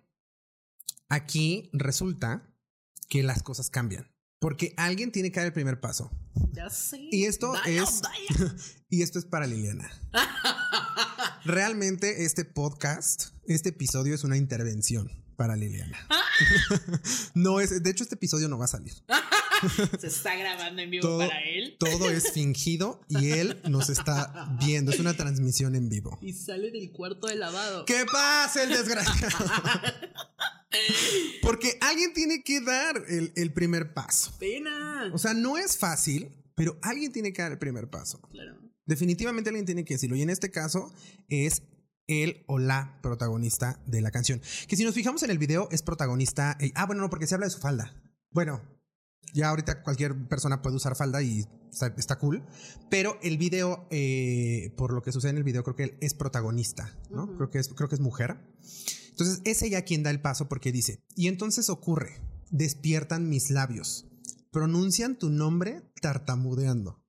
aquí 1.09 1.69
resulta 1.73 2.49
que 3.09 3.21
las 3.21 3.43
cosas 3.43 3.69
cambian, 3.69 4.09
porque 4.39 4.73
alguien 4.77 5.11
tiene 5.11 5.29
que 5.29 5.41
dar 5.41 5.47
el 5.47 5.53
primer 5.53 5.81
paso. 5.81 6.09
Ya 6.53 6.69
sé. 6.69 6.99
Y 7.11 7.25
esto 7.25 7.53
es... 7.65 8.01
y 8.89 9.01
esto 9.01 9.19
es 9.19 9.25
para 9.25 9.45
Liliana. 9.45 9.91
Realmente 11.43 12.23
este 12.23 12.45
podcast, 12.45 13.31
este 13.45 13.69
episodio 13.69 14.15
es 14.15 14.23
una 14.23 14.37
intervención 14.37 15.22
para 15.35 15.55
Liliana. 15.55 15.97
no 17.33 17.59
es, 17.59 17.83
de 17.83 17.89
hecho 17.89 18.03
este 18.03 18.15
episodio 18.15 18.47
no 18.47 18.57
va 18.57 18.65
a 18.65 18.69
salir. 18.69 18.93
Se 19.99 20.07
está 20.07 20.35
grabando 20.35 20.81
en 20.81 20.91
vivo 20.91 21.17
para 21.17 21.41
él. 21.41 21.77
Todo 21.79 22.09
es 22.09 22.31
fingido 22.33 23.01
y 23.07 23.31
él 23.31 23.61
nos 23.69 23.89
está 23.89 24.55
viendo. 24.59 24.91
Es 24.91 24.99
una 24.99 25.15
transmisión 25.15 25.75
en 25.75 25.89
vivo. 25.89 26.17
Y 26.21 26.33
sale 26.33 26.71
del 26.71 26.91
cuarto 26.91 27.27
de 27.27 27.35
lavado. 27.35 27.85
¿Qué 27.85 28.05
pasa, 28.11 28.63
el 28.63 28.69
desgraciado? 28.69 29.37
Porque 31.41 31.77
alguien 31.81 32.13
tiene 32.13 32.43
que 32.43 32.59
dar 32.61 33.03
el, 33.07 33.31
el, 33.35 33.53
primer 33.53 33.93
paso. 33.93 34.33
Pena. 34.39 35.11
O 35.13 35.17
sea, 35.17 35.33
no 35.33 35.57
es 35.57 35.77
fácil, 35.77 36.29
pero 36.55 36.77
alguien 36.81 37.11
tiene 37.11 37.31
que 37.31 37.41
dar 37.41 37.51
el 37.51 37.59
primer 37.59 37.89
paso. 37.89 38.19
Claro. 38.31 38.57
Definitivamente 38.85 39.49
alguien 39.49 39.65
tiene 39.65 39.85
que 39.85 39.93
decirlo. 39.93 40.15
Y 40.15 40.23
en 40.23 40.29
este 40.29 40.51
caso 40.51 40.91
es 41.29 41.61
el 42.07 42.43
o 42.47 42.59
la 42.59 42.99
protagonista 43.01 43.81
de 43.85 44.01
la 44.01 44.11
canción. 44.11 44.41
Que 44.67 44.75
si 44.75 44.83
nos 44.83 44.95
fijamos 44.95 45.23
en 45.23 45.31
el 45.31 45.37
video, 45.37 45.67
es 45.71 45.81
protagonista. 45.81 46.57
Eh, 46.59 46.71
ah, 46.75 46.85
bueno, 46.85 47.01
no, 47.01 47.09
porque 47.09 47.27
se 47.27 47.35
habla 47.35 47.47
de 47.47 47.51
su 47.51 47.59
falda. 47.59 47.93
Bueno, 48.31 48.61
ya 49.33 49.49
ahorita 49.49 49.83
cualquier 49.83 50.27
persona 50.27 50.61
puede 50.61 50.75
usar 50.75 50.95
falda 50.95 51.21
y 51.21 51.45
está, 51.97 52.17
cool. 52.17 52.43
Pero 52.89 53.17
el 53.21 53.37
video, 53.37 53.87
eh, 53.89 54.73
por 54.77 54.93
lo 54.93 55.01
que 55.01 55.11
sucede 55.11 55.31
en 55.31 55.37
el 55.37 55.43
video, 55.43 55.63
creo 55.63 55.75
que 55.75 55.83
él 55.83 55.97
es 56.01 56.13
protagonista, 56.13 56.95
¿no? 57.09 57.35
creo, 57.35 57.49
que 57.49 57.59
es, 57.59 57.69
creo 57.69 57.89
que 57.89 57.95
es 57.95 58.01
mujer. 58.01 58.37
Entonces 59.09 59.41
es 59.45 59.61
ella 59.61 59.83
quien 59.83 60.03
da 60.03 60.09
el 60.09 60.21
paso 60.21 60.49
porque 60.49 60.71
dice, 60.71 61.03
y 61.15 61.27
entonces 61.27 61.69
ocurre, 61.69 62.19
despiertan 62.49 63.29
mis 63.29 63.51
labios, 63.51 64.07
pronuncian 64.51 65.17
tu 65.17 65.29
nombre 65.29 65.83
tartamudeando. 66.01 67.02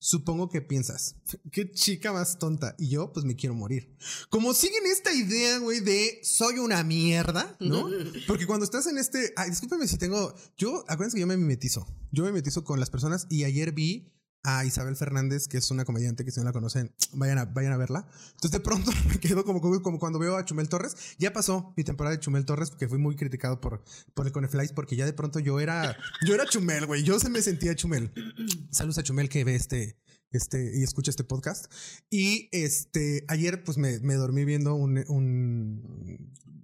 Supongo 0.00 0.48
que 0.48 0.62
piensas, 0.62 1.16
qué 1.50 1.70
chica 1.72 2.12
más 2.12 2.38
tonta. 2.38 2.76
Y 2.78 2.88
yo, 2.88 3.12
pues 3.12 3.26
me 3.26 3.34
quiero 3.34 3.54
morir. 3.54 3.96
Como 4.30 4.54
siguen 4.54 4.86
esta 4.86 5.12
idea, 5.12 5.58
güey, 5.58 5.80
de 5.80 6.20
soy 6.22 6.58
una 6.58 6.84
mierda, 6.84 7.56
¿no? 7.58 7.88
Porque 8.28 8.46
cuando 8.46 8.64
estás 8.64 8.86
en 8.86 8.96
este. 8.98 9.32
Ay, 9.36 9.50
discúlpeme 9.50 9.88
si 9.88 9.98
tengo. 9.98 10.34
Yo, 10.56 10.84
acuérdense 10.86 11.16
que 11.16 11.22
yo 11.22 11.26
me 11.26 11.36
mimetizo. 11.36 11.86
Yo 12.12 12.22
me 12.22 12.30
mimetizo 12.30 12.62
con 12.62 12.78
las 12.78 12.90
personas 12.90 13.26
y 13.28 13.42
ayer 13.42 13.72
vi 13.72 14.12
a 14.42 14.64
Isabel 14.64 14.96
Fernández, 14.96 15.48
que 15.48 15.58
es 15.58 15.70
una 15.70 15.84
comediante 15.84 16.24
que 16.24 16.30
si 16.30 16.40
no 16.40 16.44
la 16.44 16.52
conocen, 16.52 16.92
vayan 17.12 17.38
a, 17.38 17.44
vayan 17.44 17.72
a 17.72 17.76
verla. 17.76 18.06
Entonces 18.34 18.52
de 18.52 18.60
pronto 18.60 18.90
me 19.08 19.18
quedo 19.18 19.44
como, 19.44 19.60
como, 19.60 19.98
cuando 19.98 20.18
veo 20.18 20.36
a 20.36 20.44
Chumel 20.44 20.68
Torres. 20.68 20.96
Ya 21.18 21.32
pasó 21.32 21.72
mi 21.76 21.84
temporada 21.84 22.16
de 22.16 22.20
Chumel 22.20 22.44
Torres, 22.44 22.70
porque 22.70 22.88
fui 22.88 22.98
muy 22.98 23.16
criticado 23.16 23.60
por, 23.60 23.82
por 24.14 24.26
el 24.26 24.32
Coneflies, 24.32 24.72
porque 24.72 24.96
ya 24.96 25.06
de 25.06 25.12
pronto 25.12 25.38
yo 25.38 25.60
era, 25.60 25.96
yo 26.26 26.34
era 26.34 26.46
Chumel, 26.46 26.86
güey. 26.86 27.02
Yo 27.02 27.18
se 27.18 27.28
me 27.30 27.42
sentía 27.42 27.74
Chumel. 27.74 28.12
Saludos 28.70 28.98
a 28.98 29.02
Chumel 29.02 29.28
que 29.28 29.44
ve 29.44 29.54
este, 29.54 29.98
este, 30.30 30.78
y 30.78 30.82
escucha 30.82 31.10
este 31.10 31.24
podcast. 31.24 31.72
Y 32.10 32.48
este, 32.52 33.24
ayer 33.28 33.64
pues 33.64 33.78
me, 33.78 33.98
me 34.00 34.14
dormí 34.14 34.44
viendo 34.44 34.74
un 34.74 35.04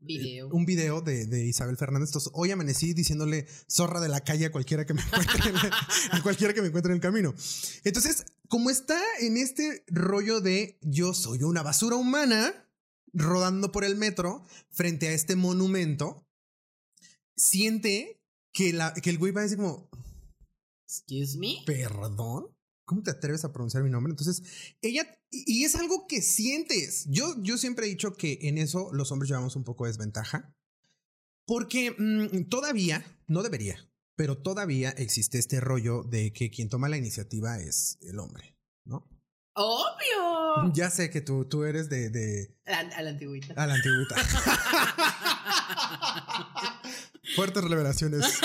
video. 0.04 0.48
un 0.48 0.64
video 0.64 1.00
de, 1.00 1.26
de, 1.26 1.46
Isabel 1.46 1.76
Fernández. 1.76 2.10
Entonces, 2.10 2.30
hoy 2.34 2.50
amanecí 2.50 2.94
diciéndole 2.94 3.46
zorra 3.68 4.00
de 4.00 4.08
la 4.08 4.20
calle 4.20 4.46
a 4.46 4.52
cualquiera 4.52 4.84
que 4.84 4.94
me 4.94 5.02
encuentre 5.02 5.50
en, 5.50 5.56
a 6.12 6.22
cualquiera 6.22 6.54
que 6.54 6.62
me 6.62 6.68
encuentre 6.68 6.92
en 6.92 6.96
el 6.96 7.02
camino. 7.02 7.34
Entonces, 7.84 8.24
como 8.48 8.70
está 8.70 9.00
en 9.20 9.36
este 9.36 9.84
rollo 9.88 10.40
de 10.40 10.78
yo 10.82 11.14
soy 11.14 11.42
una 11.42 11.62
basura 11.62 11.96
humana 11.96 12.68
rodando 13.12 13.72
por 13.72 13.84
el 13.84 13.96
metro 13.96 14.44
frente 14.70 15.08
a 15.08 15.12
este 15.12 15.36
monumento, 15.36 16.26
siente 17.36 18.20
que, 18.52 18.72
la, 18.72 18.92
que 18.94 19.10
el 19.10 19.18
güey 19.18 19.32
va 19.32 19.40
a 19.40 19.44
decir 19.44 19.58
como... 19.58 19.88
Excuse 20.86 21.38
me. 21.38 21.56
Perdón. 21.66 22.54
¿Cómo 22.84 23.02
te 23.02 23.10
atreves 23.10 23.44
a 23.44 23.52
pronunciar 23.52 23.82
mi 23.82 23.90
nombre? 23.90 24.10
Entonces, 24.10 24.42
ella, 24.82 25.06
y 25.30 25.64
es 25.64 25.74
algo 25.74 26.06
que 26.06 26.20
sientes. 26.20 27.06
Yo, 27.08 27.34
yo 27.42 27.56
siempre 27.56 27.86
he 27.86 27.88
dicho 27.88 28.14
que 28.14 28.38
en 28.42 28.58
eso 28.58 28.90
los 28.92 29.10
hombres 29.10 29.30
llevamos 29.30 29.56
un 29.56 29.64
poco 29.64 29.84
de 29.84 29.90
desventaja. 29.90 30.54
Porque 31.46 31.94
mm, 31.96 32.48
todavía, 32.48 33.04
no 33.26 33.42
debería, 33.42 33.88
pero 34.16 34.38
todavía 34.38 34.90
existe 34.90 35.38
este 35.38 35.60
rollo 35.60 36.02
de 36.02 36.32
que 36.32 36.50
quien 36.50 36.68
toma 36.68 36.88
la 36.88 36.96
iniciativa 36.96 37.58
es 37.58 37.98
el 38.00 38.18
hombre, 38.18 38.56
¿no? 38.84 39.08
¡Obvio! 39.54 40.72
Ya 40.72 40.90
sé 40.90 41.10
que 41.10 41.20
tú, 41.20 41.46
tú 41.46 41.64
eres 41.64 41.88
de... 41.88 42.10
de 42.10 42.56
a, 42.66 42.80
a 42.80 43.02
la 43.02 43.10
antigüita. 43.10 43.54
a 43.56 43.66
la 43.66 43.74
antigüita. 43.74 44.16
Fuertes 47.36 47.64
revelaciones. 47.64 48.40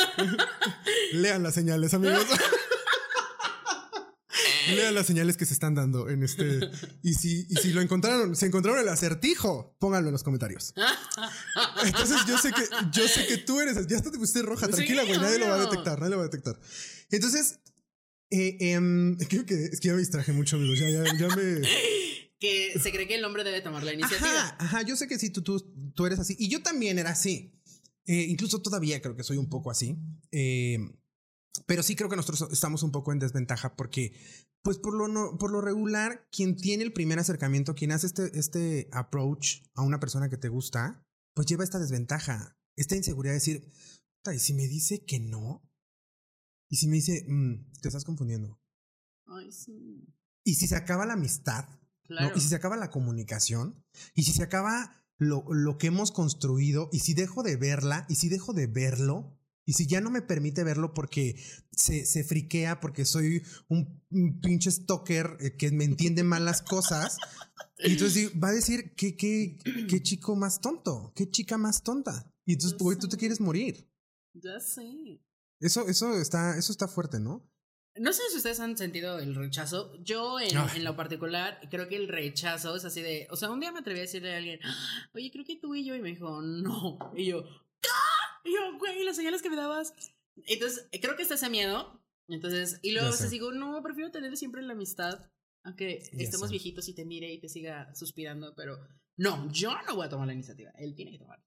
Lean 1.14 1.44
las 1.44 1.54
señales, 1.54 1.94
amigos. 1.94 2.26
Lean 4.76 4.96
las 4.96 5.08
señales 5.08 5.38
que 5.38 5.46
se 5.46 5.54
están 5.54 5.76
dando 5.76 6.10
en 6.10 6.24
este. 6.24 6.60
Y 7.04 7.14
si, 7.14 7.46
y 7.50 7.56
si 7.56 7.72
lo 7.72 7.82
encontraron, 7.82 8.36
si 8.36 8.46
encontraron 8.46 8.82
el 8.82 8.90
acertijo, 8.90 9.76
pónganlo 9.80 10.10
en 10.10 10.14
los 10.14 10.24
comentarios. 10.24 10.74
Entonces 11.86 12.18
yo 12.28 12.38
sé 12.38 12.52
que, 12.52 12.64
yo 12.92 13.08
sé 13.08 13.26
que 13.28 13.38
tú 13.38 13.60
eres. 13.60 13.88
Ya 13.88 13.98
hasta 13.98 14.12
te 14.12 14.18
pusiste 14.18 14.42
roja, 14.42 14.68
Sí, 14.68 14.74
tranquila, 14.74 15.04
güey. 15.04 15.20
Nadie 15.20 15.40
lo 15.40 15.48
va 15.48 15.56
a 15.56 15.62
detectar, 15.62 16.00
nadie 16.00 16.12
lo 16.12 16.18
va 16.18 16.24
a 16.24 16.28
detectar. 16.28 16.60
Entonces, 17.12 17.60
eh, 18.30 18.58
em, 18.60 19.18
creo 19.18 19.46
que 19.46 19.66
es 19.66 19.80
que 19.80 19.88
ya 19.88 19.94
me 19.94 20.00
distraje 20.00 20.32
mucho, 20.32 20.58
amigos. 20.58 20.80
Ya, 20.80 20.90
ya, 20.90 21.04
ya 21.18 21.36
me. 21.36 21.62
que 22.40 22.80
se 22.82 22.92
cree 22.92 23.08
que 23.08 23.16
el 23.16 23.26
hombre 23.26 23.44
debe 23.44 23.62
tomar 23.62 23.84
la 23.84 23.94
iniciativa. 23.94 24.30
Ajá, 24.30 24.58
ajá, 24.60 24.82
yo 24.84 24.96
sé 24.96 25.08
que 25.08 25.20
sí, 25.20 25.30
tú, 25.30 25.42
tú, 25.42 25.60
tú 25.96 26.06
eres 26.06 26.20
así. 26.20 26.36
Y 26.40 26.50
yo 26.50 26.62
también 26.62 27.00
era 27.00 27.12
así. 27.12 27.54
Eh, 28.06 28.26
incluso 28.28 28.62
todavía 28.62 29.02
creo 29.02 29.16
que 29.16 29.24
soy 29.24 29.38
un 29.38 29.50
poco 29.50 29.70
así. 29.70 29.98
Eh, 30.32 30.78
pero 31.66 31.84
sí 31.84 31.96
creo 31.96 32.10
que 32.10 32.16
nosotros 32.16 32.50
estamos 32.52 32.84
un 32.84 32.92
poco 32.92 33.12
en 33.12 33.20
desventaja 33.20 33.76
porque, 33.76 34.14
pues 34.62 34.78
por 34.78 34.94
lo, 34.96 35.08
no- 35.08 35.38
por 35.38 35.52
lo 35.52 35.62
regular, 35.62 36.28
quien 36.32 36.56
tiene 36.56 36.84
el 36.84 36.94
primer 36.94 37.20
acercamiento, 37.20 37.76
quien 37.76 37.92
hace 37.92 38.08
este, 38.08 38.38
este 38.38 38.90
approach 38.92 39.64
a 39.76 39.82
una 39.84 40.00
persona 40.00 40.30
que 40.30 40.38
te 40.38 40.50
gusta, 40.50 41.06
pues 41.34 41.48
lleva 41.48 41.64
esta 41.64 41.80
desventaja, 41.80 42.58
esta 42.76 42.96
inseguridad 42.96 43.34
de 43.34 43.40
decir, 43.40 43.72
"Puta, 44.18 44.36
¿y 44.36 44.40
si 44.40 44.54
me 44.54 44.68
dice 44.68 45.06
que 45.06 45.20
no? 45.20 45.64
Y 46.70 46.78
si 46.78 46.88
me 46.88 46.96
dice, 46.98 47.26
"Mm, 47.28 47.72
te 47.82 47.88
estás 47.90 48.04
confundiendo. 48.06 48.60
Ay, 49.26 49.52
sí. 49.52 50.06
Y 50.44 50.56
si 50.56 50.68
se 50.68 50.76
acaba 50.76 51.06
la 51.06 51.14
amistad, 51.14 51.68
¿no? 51.70 51.80
Claro. 52.04 52.38
Y 52.38 52.42
si 52.42 52.48
se 52.50 52.56
acaba 52.56 52.76
la 52.78 52.90
comunicación, 52.90 53.84
y 54.16 54.24
si 54.24 54.34
se 54.34 54.44
acaba 54.44 55.04
lo, 55.18 55.44
lo 55.54 55.78
que 55.78 55.88
hemos 55.88 56.12
construido, 56.12 56.90
y 56.92 57.00
si 57.00 57.14
dejo 57.14 57.44
de 57.44 57.56
verla, 57.56 58.06
y 58.10 58.16
si 58.16 58.30
dejo 58.30 58.54
de 58.54 58.68
verlo, 58.68 59.39
y 59.70 59.74
si 59.74 59.86
ya 59.86 60.02
no 60.02 60.10
me 60.10 60.24
permite 60.24 60.64
verlo 60.64 60.96
porque 60.96 61.40
se, 61.72 62.04
se 62.04 62.24
friquea, 62.24 62.80
porque 62.80 63.06
soy 63.06 63.44
un, 63.68 64.02
un 64.10 64.42
pinche 64.42 64.72
stalker 64.72 65.38
eh, 65.40 65.58
que 65.58 65.70
me 65.70 65.84
entiende 65.84 66.24
mal 66.24 66.44
las 66.44 66.64
cosas, 66.64 67.18
y 67.78 67.92
entonces 67.92 68.32
va 68.44 68.48
a 68.48 68.54
decir, 68.54 68.96
¿qué, 68.96 69.16
qué, 69.16 69.60
qué 69.88 70.02
chico 70.02 70.36
más 70.36 70.60
tonto? 70.60 71.14
¿Qué 71.16 71.30
chica 71.30 71.60
más 71.60 71.84
tonta? 71.84 72.34
Y 72.48 72.54
entonces, 72.54 72.80
güey, 72.80 72.98
tú 72.98 73.08
te 73.08 73.18
quieres 73.18 73.40
morir. 73.40 73.88
Ya 74.34 74.60
sé. 74.60 75.22
Eso, 75.60 75.88
eso, 75.88 76.20
está, 76.20 76.58
eso 76.58 76.72
está 76.72 76.88
fuerte, 76.88 77.20
¿no? 77.20 77.48
No 77.96 78.12
sé 78.12 78.24
si 78.32 78.38
ustedes 78.38 78.60
han 78.62 78.76
sentido 78.76 79.20
el 79.20 79.36
rechazo. 79.36 79.94
Yo, 80.04 80.40
en, 80.40 80.58
Ay. 80.58 80.78
en 80.78 80.84
lo 80.84 80.96
particular, 80.96 81.60
creo 81.70 81.88
que 81.88 81.96
el 81.98 82.08
rechazo 82.08 82.76
es 82.76 82.86
así 82.86 83.04
de. 83.04 83.28
O 83.30 83.36
sea, 83.36 83.52
un 83.52 83.60
día 83.60 83.72
me 83.72 83.80
atreví 83.80 84.00
a 84.00 84.04
decirle 84.04 84.34
a 84.34 84.38
alguien, 84.38 84.60
"Ah, 84.64 85.10
oye, 85.14 85.30
creo 85.32 85.46
que 85.46 85.58
tú 85.58 85.76
y 85.76 85.86
yo. 85.86 85.94
Y 85.94 86.02
me 86.02 86.10
dijo, 86.10 86.42
no. 86.42 86.98
Y 87.16 87.28
yo. 87.28 87.44
Y 88.50 88.54
yo, 88.54 88.78
güey, 88.80 89.04
las 89.04 89.16
señales 89.16 89.42
que 89.42 89.50
me 89.50 89.56
dabas. 89.56 89.94
Entonces, 90.48 90.88
creo 91.02 91.16
que 91.16 91.24
está 91.24 91.36
ese 91.36 91.50
miedo. 91.50 92.04
Entonces, 92.28 92.80
y 92.82 92.92
luego 92.92 93.08
a 93.08 93.12
veces 93.12 93.28
sé. 93.28 93.32
digo, 93.32 93.52
no, 93.52 93.82
prefiero 93.84 94.12
tener 94.12 94.36
siempre 94.38 94.62
la 94.62 94.74
amistad. 94.74 95.30
Aunque 95.64 96.00
Ya 96.14 96.24
estemos 96.24 96.48
sé. 96.48 96.54
viejitos 96.54 96.88
y 96.88 96.94
te 96.94 97.06
mire 97.06 97.32
y 97.32 97.40
te 97.40 97.50
siga 97.50 97.94
suspirando, 97.94 98.56
pero 98.56 98.80
no, 99.18 99.52
yo 99.52 99.72
no 99.88 99.96
voy 99.96 100.06
a 100.06 100.10
tomar 100.10 100.28
la 100.28 100.34
iniciativa. 100.34 100.72
Él 100.78 100.96
tiene 100.96 101.12
que 101.12 101.20
tomar. 101.20 101.44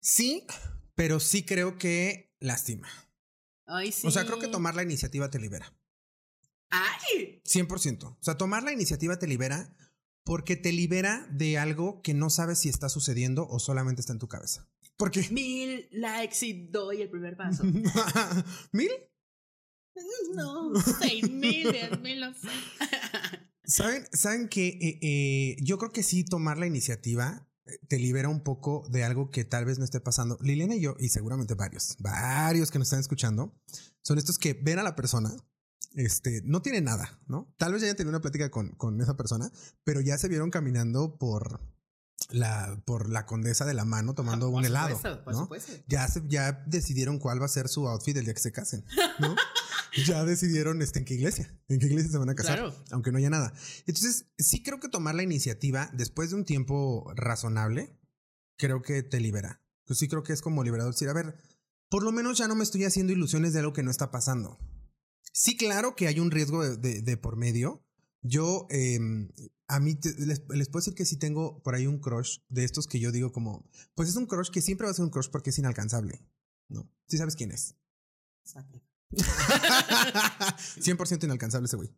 Sí, 0.00 0.46
pero 0.94 1.20
sí 1.20 1.44
creo 1.44 1.78
que 1.78 2.34
lastima. 2.40 2.88
Ay, 3.66 3.92
sí. 3.92 4.06
O 4.06 4.10
sea, 4.10 4.24
creo 4.24 4.38
que 4.38 4.48
tomar 4.48 4.74
la 4.74 4.82
iniciativa 4.82 5.30
te 5.30 5.38
libera. 5.38 5.72
¡Ay! 6.70 7.42
100%. 7.44 8.04
O 8.04 8.18
sea, 8.22 8.36
tomar 8.38 8.62
la 8.62 8.72
iniciativa 8.72 9.18
te 9.18 9.26
libera 9.26 9.74
porque 10.24 10.56
te 10.56 10.72
libera 10.72 11.26
de 11.30 11.58
algo 11.58 12.02
que 12.02 12.14
no 12.14 12.30
sabes 12.30 12.60
si 12.60 12.68
está 12.68 12.88
sucediendo 12.88 13.46
o 13.48 13.58
solamente 13.58 14.00
está 14.00 14.12
en 14.12 14.18
tu 14.18 14.28
cabeza. 14.28 14.68
Porque 15.00 15.26
Mil 15.30 15.88
likes 15.92 16.44
y 16.44 16.68
doy 16.68 17.00
el 17.00 17.08
primer 17.08 17.34
paso. 17.34 17.64
mil, 18.72 18.90
No, 20.34 20.72
seis 21.00 21.30
mil, 21.30 21.72
diez 21.72 21.98
mil, 22.02 22.20
no 22.20 22.34
sé. 22.34 22.48
saben, 23.64 24.06
saben 24.12 24.48
que 24.50 24.68
eh, 24.68 24.98
eh, 25.00 25.56
yo 25.62 25.78
creo 25.78 25.90
que 25.90 26.02
sí 26.02 26.22
tomar 26.22 26.58
la 26.58 26.66
iniciativa 26.66 27.48
eh, 27.64 27.78
te 27.88 27.98
libera 27.98 28.28
un 28.28 28.42
poco 28.42 28.86
de 28.90 29.02
algo 29.02 29.30
que 29.30 29.46
tal 29.46 29.64
vez 29.64 29.78
no 29.78 29.86
esté 29.86 30.00
pasando. 30.00 30.36
Liliana 30.42 30.76
y 30.76 30.82
yo, 30.82 30.96
y 31.00 31.08
seguramente 31.08 31.54
varios, 31.54 31.96
varios 31.98 32.70
que 32.70 32.78
nos 32.78 32.88
están 32.88 33.00
escuchando, 33.00 33.58
son 34.02 34.18
estos 34.18 34.36
que 34.36 34.52
ven 34.52 34.80
a 34.80 34.82
la 34.82 34.96
persona, 34.96 35.34
este, 35.94 36.42
no 36.44 36.60
tiene 36.60 36.82
nada, 36.82 37.18
¿no? 37.26 37.54
Tal 37.56 37.72
vez 37.72 37.80
ya 37.80 37.86
hayan 37.86 37.96
tenido 37.96 38.10
una 38.10 38.20
plática 38.20 38.50
con, 38.50 38.72
con 38.72 39.00
esa 39.00 39.16
persona, 39.16 39.50
pero 39.82 40.02
ya 40.02 40.18
se 40.18 40.28
vieron 40.28 40.50
caminando 40.50 41.16
por 41.16 41.58
la, 42.32 42.80
por 42.84 43.08
la 43.08 43.26
condesa 43.26 43.64
de 43.64 43.74
la 43.74 43.84
mano 43.84 44.14
tomando 44.14 44.48
un 44.48 44.64
helado, 44.64 44.96
supuesto, 44.96 45.24
por 45.24 45.32
¿no? 45.34 45.40
supuesto. 45.40 45.72
Ya, 45.88 46.06
se, 46.08 46.22
ya 46.28 46.64
decidieron 46.66 47.18
cuál 47.18 47.40
va 47.40 47.46
a 47.46 47.48
ser 47.48 47.68
su 47.68 47.86
outfit 47.88 48.16
el 48.16 48.24
día 48.24 48.34
que 48.34 48.40
se 48.40 48.52
casen, 48.52 48.84
¿no? 49.18 49.34
ya 50.06 50.24
decidieron 50.24 50.82
este, 50.82 51.00
en 51.00 51.04
qué 51.04 51.14
iglesia, 51.14 51.52
en 51.68 51.78
qué 51.80 51.86
iglesia 51.86 52.10
se 52.12 52.18
van 52.18 52.30
a 52.30 52.34
casar, 52.34 52.58
Claro. 52.58 52.74
aunque 52.92 53.10
no 53.12 53.18
haya 53.18 53.30
nada. 53.30 53.52
Entonces, 53.86 54.26
sí 54.38 54.62
creo 54.62 54.78
que 54.80 54.88
tomar 54.88 55.14
la 55.14 55.22
iniciativa 55.22 55.90
después 55.92 56.30
de 56.30 56.36
un 56.36 56.44
tiempo 56.44 57.12
razonable, 57.16 57.98
creo 58.56 58.82
que 58.82 59.02
te 59.02 59.20
libera. 59.20 59.62
Pues 59.86 59.98
sí 59.98 60.06
creo 60.08 60.22
que 60.22 60.32
es 60.32 60.42
como 60.42 60.62
liberador 60.62 60.92
decir, 60.92 61.08
a 61.08 61.12
ver, 61.12 61.36
por 61.88 62.04
lo 62.04 62.12
menos 62.12 62.38
ya 62.38 62.46
no 62.46 62.54
me 62.54 62.62
estoy 62.62 62.84
haciendo 62.84 63.12
ilusiones 63.12 63.52
de 63.52 63.58
algo 63.58 63.72
que 63.72 63.82
no 63.82 63.90
está 63.90 64.10
pasando. 64.12 64.58
Sí, 65.32 65.56
claro 65.56 65.94
que 65.96 66.06
hay 66.06 66.20
un 66.20 66.30
riesgo 66.30 66.62
de, 66.62 66.76
de- 66.76 67.02
de 67.02 67.16
por 67.16 67.36
medio. 67.36 67.84
Yo, 68.22 68.66
eh, 68.70 68.98
a 69.68 69.80
mí 69.80 69.94
te- 69.94 70.14
les, 70.18 70.42
les 70.48 70.68
puedo 70.68 70.80
decir 70.82 70.94
que 70.94 71.04
sí 71.06 71.16
tengo 71.16 71.62
por 71.62 71.74
ahí 71.74 71.86
un 71.86 71.98
crush 72.00 72.38
de 72.48 72.64
estos 72.64 72.86
que 72.86 73.00
yo 73.00 73.12
digo 73.12 73.32
como, 73.32 73.68
pues 73.94 74.08
es 74.08 74.16
un 74.16 74.26
crush 74.26 74.50
que 74.50 74.60
siempre 74.60 74.84
va 74.86 74.90
a 74.90 74.94
ser 74.94 75.04
un 75.04 75.10
crush 75.10 75.28
porque 75.30 75.50
es 75.50 75.58
inalcanzable. 75.58 76.24
¿No? 76.68 76.88
Sí 77.08 77.18
sabes 77.18 77.34
quién 77.36 77.50
es. 77.50 77.76
Exacto. 78.44 78.82
100% 80.80 81.24
inalcanzable 81.24 81.66
ese 81.66 81.76
güey. 81.76 81.90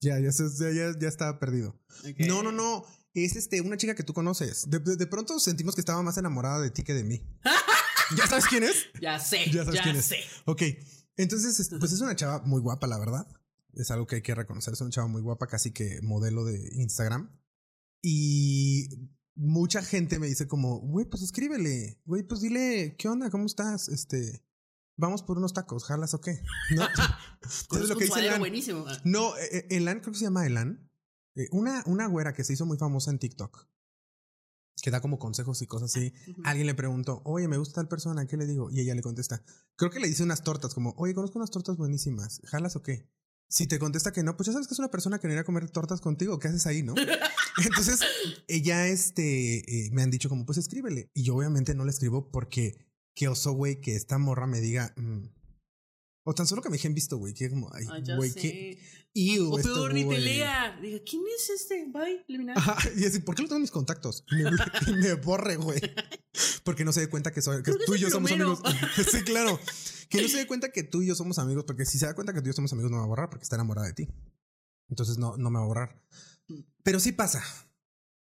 Ya, 0.00 0.18
ya, 0.18 0.30
ya, 0.30 0.70
ya, 0.70 0.98
ya 0.98 1.08
está 1.08 1.38
perdido. 1.38 1.80
No, 2.26 2.42
no, 2.42 2.52
no. 2.52 2.84
Es 3.14 3.36
este, 3.36 3.60
una 3.60 3.76
chica 3.76 3.94
que 3.94 4.02
tú 4.02 4.12
conoces. 4.12 4.68
De, 4.68 4.78
de- 4.80 4.96
de 4.96 5.06
pronto 5.06 5.38
sentimos 5.38 5.74
que 5.74 5.80
estaba 5.80 6.02
más 6.02 6.18
enamorada 6.18 6.60
de 6.60 6.70
ti 6.70 6.82
que 6.82 6.94
de 6.94 7.04
mí. 7.04 7.22
¿Ya 8.18 8.26
sabes 8.26 8.46
quién 8.46 8.64
es? 8.64 8.76
Ya 9.00 9.18
sé, 9.18 9.44
Ya 9.46 9.52
ya, 9.52 9.64
sabes 9.64 9.80
quién 9.82 9.96
es. 9.96 10.04
sé. 10.06 10.16
Ok. 10.46 10.62
Entonces, 11.16 11.58
es- 11.60 11.70
pues 11.78 11.92
es 11.92 12.00
una 12.00 12.16
chava 12.16 12.42
muy 12.44 12.60
guapa, 12.60 12.86
la 12.86 12.98
verdad. 12.98 13.26
Es 13.76 13.90
algo 13.90 14.06
que 14.06 14.16
hay 14.16 14.22
que 14.22 14.34
reconocer. 14.34 14.72
Es 14.74 14.80
una 14.80 14.90
chava 14.90 15.06
muy 15.08 15.22
guapa, 15.22 15.46
casi 15.46 15.72
que 15.72 16.00
modelo 16.02 16.44
de 16.44 16.58
Instagram. 16.74 17.30
Y 18.02 18.88
mucha 19.34 19.82
gente 19.82 20.18
me 20.18 20.26
dice 20.26 20.46
como, 20.46 20.78
güey, 20.80 21.06
pues 21.06 21.22
escríbele. 21.22 22.00
Güey, 22.04 22.22
pues 22.22 22.40
dile, 22.40 22.96
¿qué 22.98 23.08
onda? 23.08 23.30
¿Cómo 23.30 23.46
estás? 23.46 23.88
Este, 23.88 24.44
vamos 24.96 25.22
por 25.22 25.38
unos 25.38 25.52
tacos, 25.54 25.84
¿jalas 25.84 26.14
o 26.14 26.20
qué? 26.20 26.40
¿No? 26.76 26.82
Entonces, 27.62 27.88
lo 27.88 27.96
que 27.96 28.04
dice 28.04 28.20
Elan- 28.20 28.38
buenísimo. 28.38 28.84
no, 29.04 29.36
eh, 29.38 29.48
eh, 29.52 29.66
Elan, 29.70 30.00
creo 30.00 30.12
que 30.12 30.18
se 30.18 30.24
llama 30.26 30.46
Elan. 30.46 30.90
Eh, 31.36 31.48
una, 31.50 31.82
una 31.86 32.06
güera 32.06 32.32
que 32.32 32.44
se 32.44 32.52
hizo 32.52 32.66
muy 32.66 32.76
famosa 32.78 33.10
en 33.10 33.18
TikTok. 33.18 33.66
Que 34.82 34.90
da 34.90 35.00
como 35.00 35.18
consejos 35.18 35.62
y 35.62 35.66
cosas 35.66 35.96
así. 35.96 36.12
Alguien 36.44 36.66
le 36.66 36.74
preguntó, 36.74 37.22
oye, 37.24 37.48
me 37.48 37.56
gusta 37.56 37.76
tal 37.76 37.88
persona, 37.88 38.26
¿qué 38.26 38.36
le 38.36 38.46
digo? 38.46 38.70
Y 38.70 38.80
ella 38.80 38.94
le 38.94 39.00
contesta, 39.02 39.42
creo 39.76 39.90
que 39.90 39.98
le 39.98 40.08
dice 40.08 40.22
unas 40.22 40.42
tortas, 40.42 40.74
como, 40.74 40.92
oye, 40.98 41.14
conozco 41.14 41.38
unas 41.38 41.50
tortas 41.50 41.76
buenísimas, 41.78 42.42
¿jalas 42.44 42.76
o 42.76 42.82
qué? 42.82 43.08
Si 43.48 43.66
te 43.66 43.78
contesta 43.78 44.12
que 44.12 44.22
no, 44.22 44.36
pues 44.36 44.46
ya 44.46 44.52
sabes 44.52 44.66
que 44.66 44.74
es 44.74 44.78
una 44.78 44.90
persona 44.90 45.18
que 45.18 45.28
no 45.28 45.32
irá 45.32 45.42
a 45.42 45.44
comer 45.44 45.70
tortas 45.70 46.00
contigo, 46.00 46.38
¿qué 46.38 46.48
haces 46.48 46.66
ahí, 46.66 46.82
no? 46.82 46.94
Entonces, 47.64 48.00
ella, 48.48 48.88
este, 48.88 49.58
eh, 49.58 49.90
me 49.92 50.02
han 50.02 50.10
dicho 50.10 50.28
como, 50.28 50.44
pues 50.44 50.58
escríbele. 50.58 51.10
Y 51.14 51.22
yo 51.22 51.36
obviamente 51.36 51.74
no 51.74 51.84
le 51.84 51.90
escribo 51.90 52.30
porque, 52.30 52.76
qué 53.14 53.28
oso, 53.28 53.52
güey, 53.52 53.80
que 53.80 53.94
esta 53.94 54.18
morra 54.18 54.46
me 54.46 54.60
diga, 54.60 54.92
mm. 54.96 55.28
o 56.24 56.34
tan 56.34 56.46
solo 56.46 56.62
que 56.62 56.70
me 56.70 56.76
dejen 56.76 56.94
visto, 56.94 57.16
güey, 57.16 57.34
que 57.34 57.50
como, 57.50 57.70
ay, 57.72 57.86
ya 58.02 58.16
güey, 58.16 58.32
Ew, 59.16 59.52
O 59.52 59.58
este 59.58 59.70
peor, 59.70 59.94
ni 59.94 60.04
te 60.04 60.18
lea. 60.18 60.76
Diga, 60.82 60.98
¿quién 61.08 61.22
es 61.36 61.48
este? 61.48 61.86
Bye, 61.86 62.24
eliminar. 62.28 62.58
Ajá, 62.58 62.76
y 62.96 63.04
así, 63.04 63.20
¿por 63.20 63.36
qué 63.36 63.42
lo 63.42 63.48
tengo 63.48 63.58
en 63.58 63.62
mis 63.62 63.70
contactos? 63.70 64.24
Y 64.28 64.42
me, 64.42 64.50
y 64.88 64.92
me 64.92 65.14
borre, 65.14 65.54
güey. 65.54 65.80
Porque 66.64 66.84
no 66.84 66.92
se 66.92 67.00
dé 67.00 67.08
cuenta 67.08 67.32
que, 67.32 67.40
soy, 67.40 67.62
que 67.62 67.70
que 67.70 67.78
tú 67.86 67.94
y 67.94 68.00
yo 68.00 68.10
somos 68.10 68.32
amigos. 68.32 68.60
sí, 69.12 69.22
claro. 69.22 69.60
Que 70.08 70.22
no 70.22 70.28
se 70.28 70.36
dé 70.38 70.46
cuenta 70.46 70.70
que 70.70 70.82
tú 70.82 71.02
y 71.02 71.06
yo 71.06 71.14
somos 71.14 71.38
amigos, 71.38 71.64
porque 71.64 71.84
si 71.86 71.98
se 71.98 72.06
da 72.06 72.14
cuenta 72.14 72.32
que 72.32 72.40
tú 72.40 72.46
y 72.46 72.50
yo 72.50 72.54
somos 72.54 72.72
amigos, 72.72 72.90
no 72.90 72.96
me 72.96 73.00
va 73.00 73.04
a 73.04 73.08
borrar 73.08 73.30
porque 73.30 73.42
está 73.44 73.56
enamorada 73.56 73.86
de 73.86 73.94
ti. 73.94 74.08
Entonces 74.88 75.18
no, 75.18 75.36
no 75.36 75.50
me 75.50 75.58
va 75.58 75.64
a 75.64 75.68
borrar. 75.68 76.02
Pero 76.82 77.00
sí 77.00 77.12
pasa. 77.12 77.42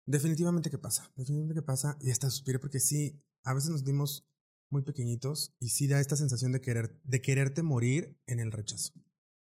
Definitivamente 0.07 0.71
que 0.71 0.79
pasa. 0.79 1.11
Definitivamente 1.17 1.55
que 1.55 1.63
pasa. 1.63 1.97
Y 2.01 2.11
hasta 2.11 2.29
suspiré 2.31 2.59
porque 2.59 2.81
sí, 2.81 3.23
a 3.43 3.55
veces 3.55 3.71
nos 3.71 3.85
dimos 3.85 4.29
muy 4.71 4.83
pequeñitos 4.83 5.55
y 5.61 5.69
sí 5.71 5.87
da 5.87 6.01
esta 6.01 6.17
sensación 6.17 6.53
de 6.53 6.61
querer, 6.61 7.01
de 7.05 7.23
quererte 7.23 7.63
morir 7.63 8.19
en 8.27 8.41
el 8.41 8.53
rechazo. 8.53 8.93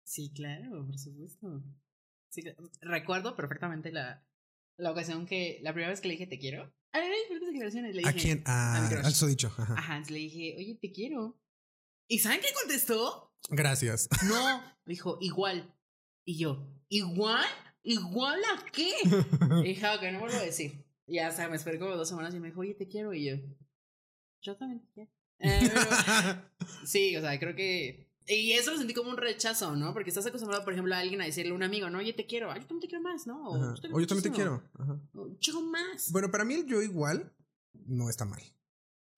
Sí, 0.04 0.32
claro, 0.34 0.86
por 0.86 0.98
supuesto. 0.98 1.64
Sí, 2.30 2.42
recuerdo 2.80 3.34
perfectamente 3.36 3.90
la, 3.92 4.26
la 4.76 4.90
ocasión 4.92 5.26
que, 5.26 5.58
la 5.62 5.72
primera 5.72 5.90
vez 5.90 6.00
que 6.00 6.08
le 6.08 6.14
dije 6.14 6.26
te 6.26 6.38
quiero. 6.38 6.72
Ay, 6.92 7.02
ay, 7.02 7.28
fuertes 7.28 7.48
declaraciones. 7.48 7.94
Le 7.94 8.02
dije, 8.02 8.10
¿A 8.10 8.12
quién? 8.12 8.42
a 8.44 8.80
mi 8.80 8.86
A, 8.86 8.90
crush. 8.90 9.06
al 9.06 9.14
sodicho. 9.14 9.52
Ajá. 9.56 10.02
Le 10.08 10.18
dije, 10.18 10.54
oye, 10.58 10.78
te 10.80 10.92
quiero. 10.92 11.40
¿Y 12.12 12.18
saben 12.18 12.42
qué 12.42 12.48
contestó? 12.52 13.32
Gracias. 13.48 14.06
No, 14.28 14.62
dijo, 14.84 15.16
igual. 15.22 15.74
Y 16.26 16.36
yo, 16.36 16.68
¿igual? 16.90 17.46
¿Igual 17.82 18.38
a 18.44 18.66
qué? 18.70 18.92
Hija, 19.64 19.98
que 19.98 20.12
no 20.12 20.20
vuelvo 20.20 20.36
a 20.36 20.42
decir. 20.42 20.84
Ya, 21.06 21.30
o 21.30 21.32
sea, 21.32 21.48
me 21.48 21.56
esperé 21.56 21.78
como 21.78 21.96
dos 21.96 22.10
semanas 22.10 22.34
y 22.34 22.38
me 22.38 22.48
dijo, 22.48 22.60
oye, 22.60 22.74
te 22.74 22.86
quiero. 22.86 23.14
Y 23.14 23.24
yo, 23.24 23.36
yo 24.42 24.58
también 24.58 24.82
te 24.82 24.88
quiero. 24.92 25.10
Eh, 25.38 25.72
sí, 26.84 27.16
o 27.16 27.22
sea, 27.22 27.38
creo 27.38 27.56
que. 27.56 28.12
Y 28.26 28.52
eso 28.52 28.72
lo 28.72 28.76
sentí 28.76 28.92
como 28.92 29.08
un 29.08 29.16
rechazo, 29.16 29.74
¿no? 29.74 29.94
Porque 29.94 30.10
estás 30.10 30.26
acostumbrado, 30.26 30.64
por 30.64 30.74
ejemplo, 30.74 30.94
a 30.94 30.98
alguien 30.98 31.22
a 31.22 31.24
decirle 31.24 31.52
a 31.52 31.54
un 31.54 31.62
amigo, 31.62 31.88
no, 31.88 31.96
oye, 31.96 32.12
te 32.12 32.26
quiero. 32.26 32.52
Ay, 32.52 32.60
yo 32.60 32.66
también 32.66 32.82
te 32.82 32.88
quiero 32.88 33.02
más, 33.02 33.26
¿no? 33.26 33.42
O, 33.48 33.74
yo 33.74 34.06
también 34.06 34.22
te 34.22 34.30
quiero. 34.32 34.62
Ajá. 34.78 35.00
O, 35.14 35.34
yo 35.40 35.62
más. 35.62 36.12
Bueno, 36.12 36.30
para 36.30 36.44
mí 36.44 36.54
el 36.56 36.66
yo 36.66 36.82
igual 36.82 37.32
no 37.86 38.10
está 38.10 38.26
mal. 38.26 38.42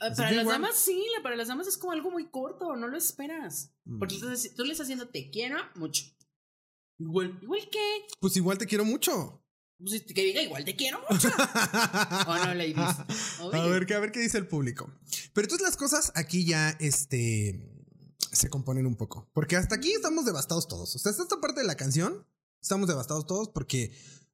Ah, 0.01 0.11
para 0.16 0.32
las 0.32 0.47
damas 0.47 0.76
sí, 0.76 1.05
la- 1.16 1.22
para 1.22 1.36
las 1.36 1.49
damas 1.49 1.66
es 1.66 1.78
como 1.78 1.92
algo 1.92 2.11
muy 2.11 2.28
corto, 2.30 2.76
no 2.76 2.88
lo 2.88 2.97
esperas. 2.97 3.72
Porque 3.99 4.16
Mm. 4.16 4.20
tú, 4.20 4.28
estás- 4.30 4.55
tú 4.55 4.64
le 4.64 4.72
estás 4.72 4.84
haciendo 4.86 5.09
te 5.09 5.30
quiero 5.30 5.57
mucho. 5.76 6.03
Igual. 6.99 7.38
¿Igual 7.42 7.68
qué? 7.70 8.03
Pues 8.20 8.36
igual 8.36 8.59
te 8.59 8.66
quiero 8.66 8.84
mucho. 8.84 9.40
Pues 9.78 10.03
que 10.03 10.22
diga 10.22 10.40
igual 10.42 10.64
te 10.64 10.76
quiero 10.76 11.01
mucho. 11.11 11.28
¿O 13.40 13.53
no? 13.53 13.62
A 13.62 13.66
ver, 13.68 13.86
qué- 13.86 13.95
a 13.95 13.99
ver 14.01 14.12
qué 14.12 14.20
dice 14.20 14.38
el 14.38 14.47
público. 14.47 14.90
Pero 15.32 15.45
entonces 15.47 15.66
las 15.66 15.76
cosas 15.76 16.12
aquí 16.14 16.45
ya 16.45 16.70
este, 16.80 17.68
se 18.32 18.49
componen 18.49 18.86
un 18.86 18.97
poco. 18.97 19.28
Porque 19.32 19.57
hasta 19.57 19.74
aquí 19.76 19.92
estamos 19.92 20.24
devastados 20.24 20.68
todos. 20.68 20.95
O 20.95 20.99
sea, 20.99 21.11
hasta 21.11 21.22
esta 21.24 21.40
parte 21.40 21.61
de 21.61 21.66
la 21.66 21.76
canción 21.76 22.26
estamos 22.62 22.88
devastados 22.88 23.26
todos 23.26 23.49
porque 23.49 23.92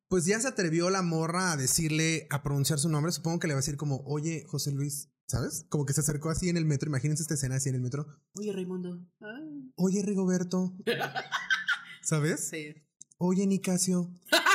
pues 0.09 0.25
ya 0.27 0.41
se 0.41 0.49
atrevió 0.49 0.91
la 0.91 1.03
morra 1.03 1.53
a 1.53 1.57
decirle, 1.57 2.27
a 2.31 2.43
pronunciar 2.43 2.79
su 2.79 2.89
nombre. 2.89 3.13
Supongo 3.13 3.39
que 3.39 3.47
le 3.47 3.55
va 3.55 3.59
a 3.59 3.63
decir 3.63 3.77
como, 3.77 4.03
oye, 4.07 4.45
José 4.49 4.73
Luis, 4.73 5.09
¿sabes? 5.31 5.65
Como 5.69 5.87
que 5.87 5.93
se 5.93 6.01
acercó 6.01 6.29
así 6.29 6.49
en 6.49 6.57
el 6.57 6.65
metro. 6.65 6.89
Imagínense 6.89 7.23
esta 7.23 7.35
escena 7.35 7.57
así 7.57 7.69
en 7.69 7.77
el 7.77 7.81
metro. 7.81 8.07
Oye, 8.35 8.53
Raimundo. 8.53 9.07
Ay. 9.21 9.73
Oye, 9.77 10.03
Rigoberto, 10.03 10.75
¿sabes? 12.03 12.49
Sí. 12.49 12.75
Oye, 13.19 13.47
Nicasio. 13.47 14.11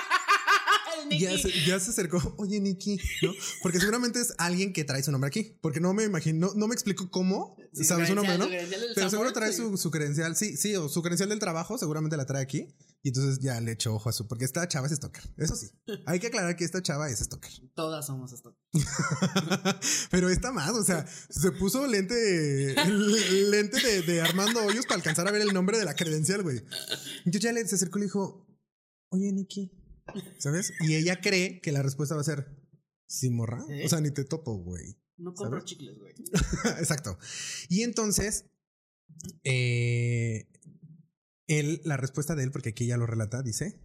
Ya 1.09 1.31
Nicky. 1.31 1.41
se, 1.41 1.65
ya 1.65 1.79
se 1.79 1.91
acercó, 1.91 2.35
oye 2.37 2.59
Nikki, 2.59 2.99
¿no? 3.21 3.31
Porque 3.61 3.79
seguramente 3.79 4.19
es 4.19 4.33
alguien 4.37 4.73
que 4.73 4.83
trae 4.83 5.03
su 5.03 5.11
nombre 5.11 5.27
aquí. 5.27 5.57
Porque 5.61 5.79
no 5.79 5.93
me 5.93 6.03
imagino, 6.03 6.47
no, 6.47 6.53
no 6.55 6.67
me 6.67 6.73
explico 6.73 7.09
cómo 7.09 7.55
Sí, 7.75 7.83
sabe 7.83 8.07
su 8.07 8.15
nombre, 8.15 8.37
¿no? 8.37 8.45
su 8.45 8.51
Pero 8.95 9.09
seguro 9.09 9.33
trae 9.33 9.51
sí. 9.51 9.57
su, 9.57 9.77
su 9.77 9.91
credencial, 9.91 10.35
sí, 10.37 10.55
sí, 10.55 10.75
o 10.77 10.87
su 10.87 11.01
credencial 11.01 11.27
del 11.27 11.39
trabajo, 11.39 11.77
seguramente 11.77 12.15
la 12.15 12.25
trae 12.25 12.41
aquí. 12.41 12.73
Y 13.03 13.09
entonces 13.09 13.39
ya 13.39 13.59
le 13.61 13.73
echo 13.73 13.93
ojo 13.93 14.09
a 14.09 14.13
su, 14.13 14.27
porque 14.27 14.45
esta 14.45 14.67
chava 14.67 14.87
es 14.87 14.93
stalker. 14.93 15.23
Eso 15.37 15.55
sí, 15.55 15.69
hay 16.05 16.19
que 16.19 16.27
aclarar 16.27 16.55
que 16.55 16.63
esta 16.63 16.81
chava 16.81 17.09
es 17.09 17.19
stalker. 17.19 17.51
Todas 17.75 18.05
somos 18.07 18.31
esto. 18.31 18.57
Pero 20.11 20.29
está 20.29 20.51
más, 20.51 20.71
o 20.71 20.83
sea, 20.83 21.05
se 21.29 21.51
puso 21.51 21.85
lente, 21.85 22.75
lente 23.51 23.81
de, 23.81 24.01
de 24.03 24.21
Armando 24.21 24.63
Hoyos 24.65 24.85
para 24.85 24.95
alcanzar 24.95 25.27
a 25.27 25.31
ver 25.31 25.41
el 25.41 25.53
nombre 25.53 25.77
de 25.77 25.85
la 25.85 25.95
credencial, 25.95 26.43
güey. 26.43 26.63
Entonces 27.25 27.41
ya 27.41 27.51
le, 27.51 27.67
se 27.67 27.75
acercó 27.75 27.99
y 27.99 28.01
le 28.01 28.05
dijo, 28.05 28.47
oye, 29.09 29.31
Nikki, 29.33 29.71
¿sabes? 30.37 30.73
Y 30.81 30.95
ella 30.95 31.19
cree 31.21 31.61
que 31.61 31.71
la 31.71 31.81
respuesta 31.81 32.15
va 32.15 32.21
a 32.21 32.25
ser, 32.25 32.47
sí, 33.07 33.29
morra. 33.29 33.63
¿Eh? 33.69 33.85
O 33.85 33.89
sea, 33.89 34.01
ni 34.01 34.11
te 34.11 34.23
topo, 34.23 34.55
güey. 34.57 34.97
No 35.17 35.33
compro 35.33 35.59
¿Sabes? 35.59 35.65
chicles, 35.65 35.97
güey. 35.97 36.13
Exacto. 36.79 37.17
Y 37.69 37.83
entonces, 37.83 38.45
eh, 39.43 40.47
él, 41.47 41.81
la 41.83 41.97
respuesta 41.97 42.35
de 42.35 42.43
él, 42.43 42.51
porque 42.51 42.69
aquí 42.69 42.85
ya 42.85 42.97
lo 42.97 43.05
relata, 43.05 43.41
dice, 43.41 43.79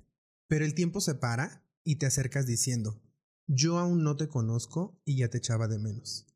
pero 0.48 0.64
el 0.64 0.74
tiempo 0.74 1.00
se 1.00 1.14
para 1.14 1.64
y 1.84 1.96
te 1.96 2.06
acercas 2.06 2.46
diciendo, 2.46 3.00
yo 3.46 3.78
aún 3.78 4.02
no 4.04 4.16
te 4.16 4.28
conozco 4.28 5.00
y 5.04 5.16
ya 5.16 5.28
te 5.28 5.38
echaba 5.38 5.68
de 5.68 5.78
menos. 5.78 6.26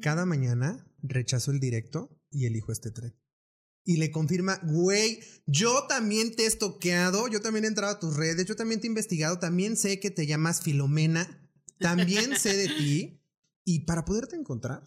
Cada 0.00 0.26
mañana 0.26 0.86
rechazo 1.02 1.50
el 1.52 1.60
directo 1.60 2.18
y 2.30 2.46
elijo 2.46 2.72
este 2.72 2.90
tren. 2.90 3.14
Y 3.88 3.96
le 3.98 4.10
confirma, 4.10 4.58
güey, 4.64 5.20
yo 5.46 5.86
también 5.88 6.34
te 6.34 6.42
he 6.42 6.46
estoqueado, 6.46 7.28
yo 7.28 7.40
también 7.40 7.64
he 7.64 7.68
entrado 7.68 7.94
a 7.94 8.00
tus 8.00 8.16
redes, 8.16 8.44
yo 8.44 8.56
también 8.56 8.80
te 8.80 8.88
he 8.88 8.90
investigado, 8.90 9.38
también 9.38 9.76
sé 9.76 10.00
que 10.00 10.10
te 10.10 10.26
llamas 10.26 10.60
Filomena, 10.60 11.48
también 11.78 12.36
sé 12.36 12.56
de 12.56 12.68
ti. 12.68 13.22
Y 13.64 13.80
para 13.86 14.04
poderte 14.04 14.34
encontrar, 14.36 14.82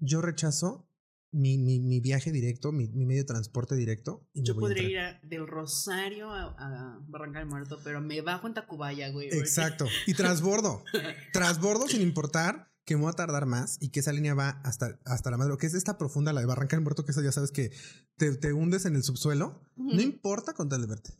yo 0.00 0.20
rechazo 0.20 0.88
mi, 1.32 1.58
mi, 1.58 1.78
mi 1.78 2.00
viaje 2.00 2.32
directo, 2.32 2.72
mi, 2.72 2.88
mi 2.88 3.06
medio 3.06 3.22
de 3.22 3.26
transporte 3.28 3.76
directo. 3.76 4.26
Y 4.32 4.42
Yo 4.42 4.56
podría 4.56 4.88
ir 4.88 4.98
a- 4.98 5.20
del 5.22 5.46
Rosario 5.46 6.30
a, 6.32 6.56
a 6.58 6.98
Barranca 7.06 7.38
del 7.38 7.46
Muerto, 7.48 7.78
pero 7.84 8.00
me 8.00 8.20
bajo 8.20 8.48
en 8.48 8.54
Tacubaya, 8.54 9.10
güey. 9.10 9.28
Exacto. 9.28 9.86
Y 10.08 10.14
transbordo. 10.14 10.82
transbordo 11.32 11.86
sin 11.86 12.02
importar 12.02 12.69
que 12.90 12.96
me 12.96 13.02
voy 13.02 13.10
a 13.10 13.14
tardar 13.14 13.46
más 13.46 13.76
y 13.80 13.90
que 13.90 14.00
esa 14.00 14.12
línea 14.12 14.34
va 14.34 14.48
hasta, 14.64 14.98
hasta 15.04 15.30
la 15.30 15.36
madre. 15.36 15.56
Que 15.58 15.66
es 15.68 15.74
esta 15.74 15.96
profunda, 15.96 16.32
la 16.32 16.40
de 16.40 16.46
Barranca 16.46 16.74
del 16.76 16.82
Muerto, 16.82 17.04
que 17.04 17.12
esa 17.12 17.22
ya 17.22 17.30
sabes 17.30 17.52
que 17.52 17.70
te, 18.16 18.34
te 18.36 18.52
hundes 18.52 18.84
en 18.84 18.96
el 18.96 19.04
subsuelo. 19.04 19.62
No 19.76 20.00
importa 20.02 20.54
con 20.54 20.68
tal 20.68 20.80
de 20.80 20.88
verte. 20.88 21.14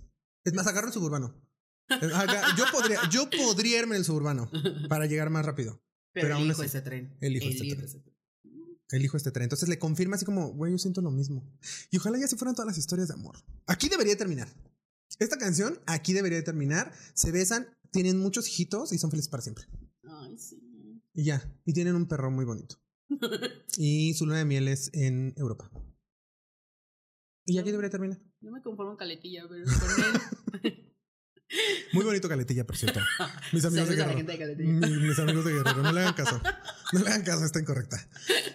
Es 0.45 0.53
más, 0.55 0.67
agarro 0.67 0.89
el 0.89 0.93
suburbano. 0.93 1.41
Aga- 1.89 2.57
Yo 2.57 2.65
podría, 2.73 3.01
yo 3.11 3.31
podría 3.31 3.79
irme 3.79 3.95
en 3.95 4.01
el 4.01 4.05
suburbano 4.05 4.51
para 4.89 5.07
llegar 5.07 5.31
más 5.31 5.47
rápido. 5.47 5.81
Pero, 6.13 6.25
pero 6.27 6.35
aún 6.35 6.45
elijo 6.47 6.63
así, 6.63 6.71
ese 6.71 6.81
tren. 6.83 7.17
elijo 7.21 7.49
este 7.49 7.69
tren. 7.69 7.85
ese 7.85 8.01
tren. 8.01 8.17
Elijo 8.91 9.17
este 9.17 9.31
tren. 9.31 9.45
Entonces 9.45 9.69
le 9.69 9.79
confirma 9.79 10.17
así 10.17 10.25
como, 10.25 10.49
güey, 10.55 10.73
yo 10.73 10.79
siento 10.79 11.03
lo 11.03 11.13
mismo. 11.13 11.49
Y 11.93 11.99
ojalá 11.99 12.19
ya 12.19 12.27
se 12.27 12.37
fueran 12.37 12.57
todas 12.57 12.67
las 12.67 12.79
historias 12.79 13.07
de 13.07 13.15
amor. 13.15 13.37
Aquí 13.69 13.89
debería 13.89 14.17
terminar. 14.17 14.49
Esta 15.21 15.39
canción 15.39 15.79
aquí 15.87 16.13
debería 16.15 16.39
de 16.39 16.43
terminar. 16.43 16.93
Se 17.15 17.31
besan, 17.31 17.69
tienen 17.93 18.19
muchos 18.19 18.49
hijitos 18.49 18.93
y 18.93 18.99
son 18.99 19.11
felices 19.13 19.29
para 19.31 19.45
siempre. 19.45 19.67
Ay, 20.03 20.37
sí. 20.37 20.61
Y 21.15 21.25
ya. 21.25 21.43
Y 21.65 21.73
tienen 21.73 21.95
un 21.97 22.07
perro 22.07 22.31
muy 22.31 22.45
bonito. 22.45 22.77
Y 23.77 24.15
su 24.15 24.27
luna 24.27 24.39
de 24.39 24.45
miel 24.45 24.69
es 24.69 24.91
en 24.93 25.33
Europa. 25.37 25.71
Y 27.47 27.59
aquí 27.59 27.71
debería 27.71 27.91
terminar. 27.91 28.21
Yo 28.41 28.51
me 28.51 28.63
conformo 28.63 28.93
en 28.93 28.97
caletilla, 28.99 29.45
pero 29.49 29.65
con 29.65 30.61
él. 30.65 30.87
Muy 31.93 32.05
bonito 32.05 32.29
Caletilla, 32.29 32.65
por 32.65 32.77
cierto. 32.77 33.01
Mis 33.53 33.65
amigos 33.65 33.89
de 33.89 33.97
Guerrero. 33.97 34.57
de. 34.57 34.65
Mis, 34.65 34.91
mis 35.01 35.19
amigos 35.19 35.45
de 35.45 35.53
Guerrero, 35.53 35.83
no 35.83 35.91
le 35.93 36.01
hagan 36.01 36.15
caso. 36.15 36.41
No 36.93 37.01
le 37.01 37.09
hagan 37.09 37.23
caso, 37.25 37.45
está 37.45 37.59
incorrecta. 37.59 38.09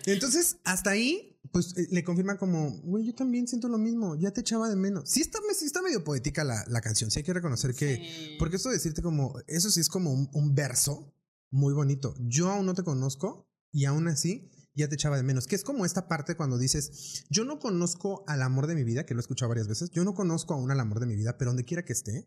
Entonces, 0.05 0.57
hasta 0.63 0.91
ahí, 0.91 1.37
pues 1.51 1.77
eh, 1.77 1.87
le 1.91 2.03
confirma 2.05 2.37
como, 2.37 2.71
güey, 2.83 3.05
yo 3.05 3.13
también 3.13 3.47
siento 3.49 3.67
lo 3.67 3.77
mismo, 3.77 4.15
ya 4.15 4.31
te 4.31 4.41
echaba 4.41 4.69
de 4.69 4.77
menos. 4.77 5.09
Sí 5.09 5.19
está, 5.21 5.39
sí 5.53 5.65
está 5.65 5.81
medio 5.81 6.03
poética 6.05 6.45
la, 6.45 6.63
la 6.67 6.79
canción, 6.79 7.11
sí 7.11 7.19
hay 7.19 7.23
que 7.25 7.33
reconocer 7.33 7.73
que, 7.75 7.95
Sí. 7.97 8.35
porque 8.39 8.55
esto 8.55 8.69
de 8.69 8.75
decirte 8.75 9.01
como, 9.01 9.35
eso 9.47 9.69
sí 9.69 9.81
es 9.81 9.89
como 9.89 10.13
un, 10.13 10.29
un 10.33 10.55
verso 10.55 11.13
muy 11.55 11.73
bonito. 11.73 12.13
Yo 12.19 12.51
aún 12.51 12.65
no 12.65 12.73
te 12.73 12.83
conozco 12.83 13.49
y 13.71 13.85
aún 13.85 14.09
así 14.09 14.51
ya 14.75 14.89
te 14.89 14.95
echaba 14.95 15.15
de 15.15 15.23
menos. 15.23 15.47
Que 15.47 15.55
es 15.55 15.63
como 15.63 15.85
esta 15.85 16.07
parte 16.07 16.35
cuando 16.35 16.57
dices, 16.57 17.23
yo 17.29 17.45
no 17.45 17.59
conozco 17.59 18.25
al 18.27 18.41
amor 18.41 18.67
de 18.67 18.75
mi 18.75 18.83
vida, 18.83 19.05
que 19.05 19.13
lo 19.13 19.19
he 19.19 19.21
escuchado 19.21 19.49
varias 19.49 19.69
veces, 19.69 19.89
yo 19.91 20.03
no 20.03 20.13
conozco 20.13 20.53
aún 20.53 20.69
al 20.69 20.81
amor 20.81 20.99
de 20.99 21.05
mi 21.05 21.15
vida, 21.15 21.37
pero 21.37 21.51
donde 21.51 21.63
quiera 21.63 21.85
que 21.85 21.93
esté, 21.93 22.25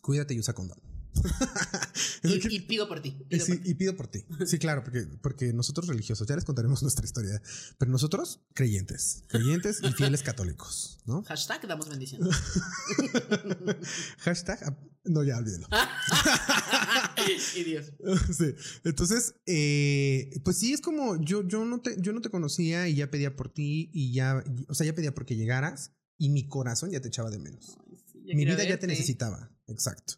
cuídate 0.00 0.32
y 0.32 0.38
usa 0.38 0.54
condón. 0.54 0.78
Que- 2.22 2.40
Y, 2.54 2.60
pido 2.60 2.86
por 2.88 3.00
ti. 3.00 3.16
eh, 3.20 3.26
pido 3.28 3.44
sí, 3.46 3.52
por 3.54 3.62
ti. 3.62 3.70
y 3.70 3.74
pido 3.74 3.96
por 3.96 4.06
ti. 4.08 4.24
Sí, 4.46 4.58
claro, 4.58 4.82
porque, 4.84 5.06
porque 5.22 5.52
nosotros 5.52 5.86
religiosos, 5.86 6.26
ya 6.28 6.34
les 6.36 6.44
contaremos 6.44 6.82
nuestra 6.82 7.04
historia, 7.04 7.40
pero 7.78 7.90
nosotros 7.90 8.40
creyentes, 8.54 9.22
creyentes 9.28 9.80
y 9.82 9.92
fieles 9.92 10.22
católicos, 10.22 11.00
¿no? 11.06 11.22
Hashtag 11.28 11.66
damos 11.66 11.88
bendición. 11.88 12.20
Hashtag, 14.18 14.58
ah, 14.64 14.76
no, 15.04 15.22
ya 15.24 15.38
olvídelo. 15.38 15.66
y 17.56 17.64
Dios. 17.64 17.92
Sí. 18.36 18.54
Entonces, 18.84 19.34
eh, 19.46 20.30
pues 20.44 20.58
sí, 20.58 20.72
es 20.72 20.80
como 20.80 21.20
yo, 21.22 21.46
yo, 21.46 21.64
no 21.64 21.80
te, 21.80 21.96
yo 22.00 22.12
no 22.12 22.20
te 22.20 22.30
conocía 22.30 22.88
y 22.88 22.94
ya 22.96 23.10
pedía 23.10 23.34
por 23.36 23.48
ti 23.52 23.90
y 23.92 24.12
ya, 24.12 24.42
o 24.68 24.74
sea, 24.74 24.86
ya 24.86 24.94
pedía 24.94 25.14
porque 25.14 25.36
llegaras 25.36 25.92
y 26.18 26.28
mi 26.30 26.46
corazón 26.48 26.90
ya 26.90 27.00
te 27.00 27.08
echaba 27.08 27.30
de 27.30 27.38
menos. 27.38 27.78
Ay, 27.88 27.96
sí, 28.12 28.22
ya 28.26 28.34
mi 28.34 28.44
vida 28.44 28.64
ya 28.64 28.78
te 28.78 28.86
necesitaba. 28.86 29.50
Exacto. 29.66 30.14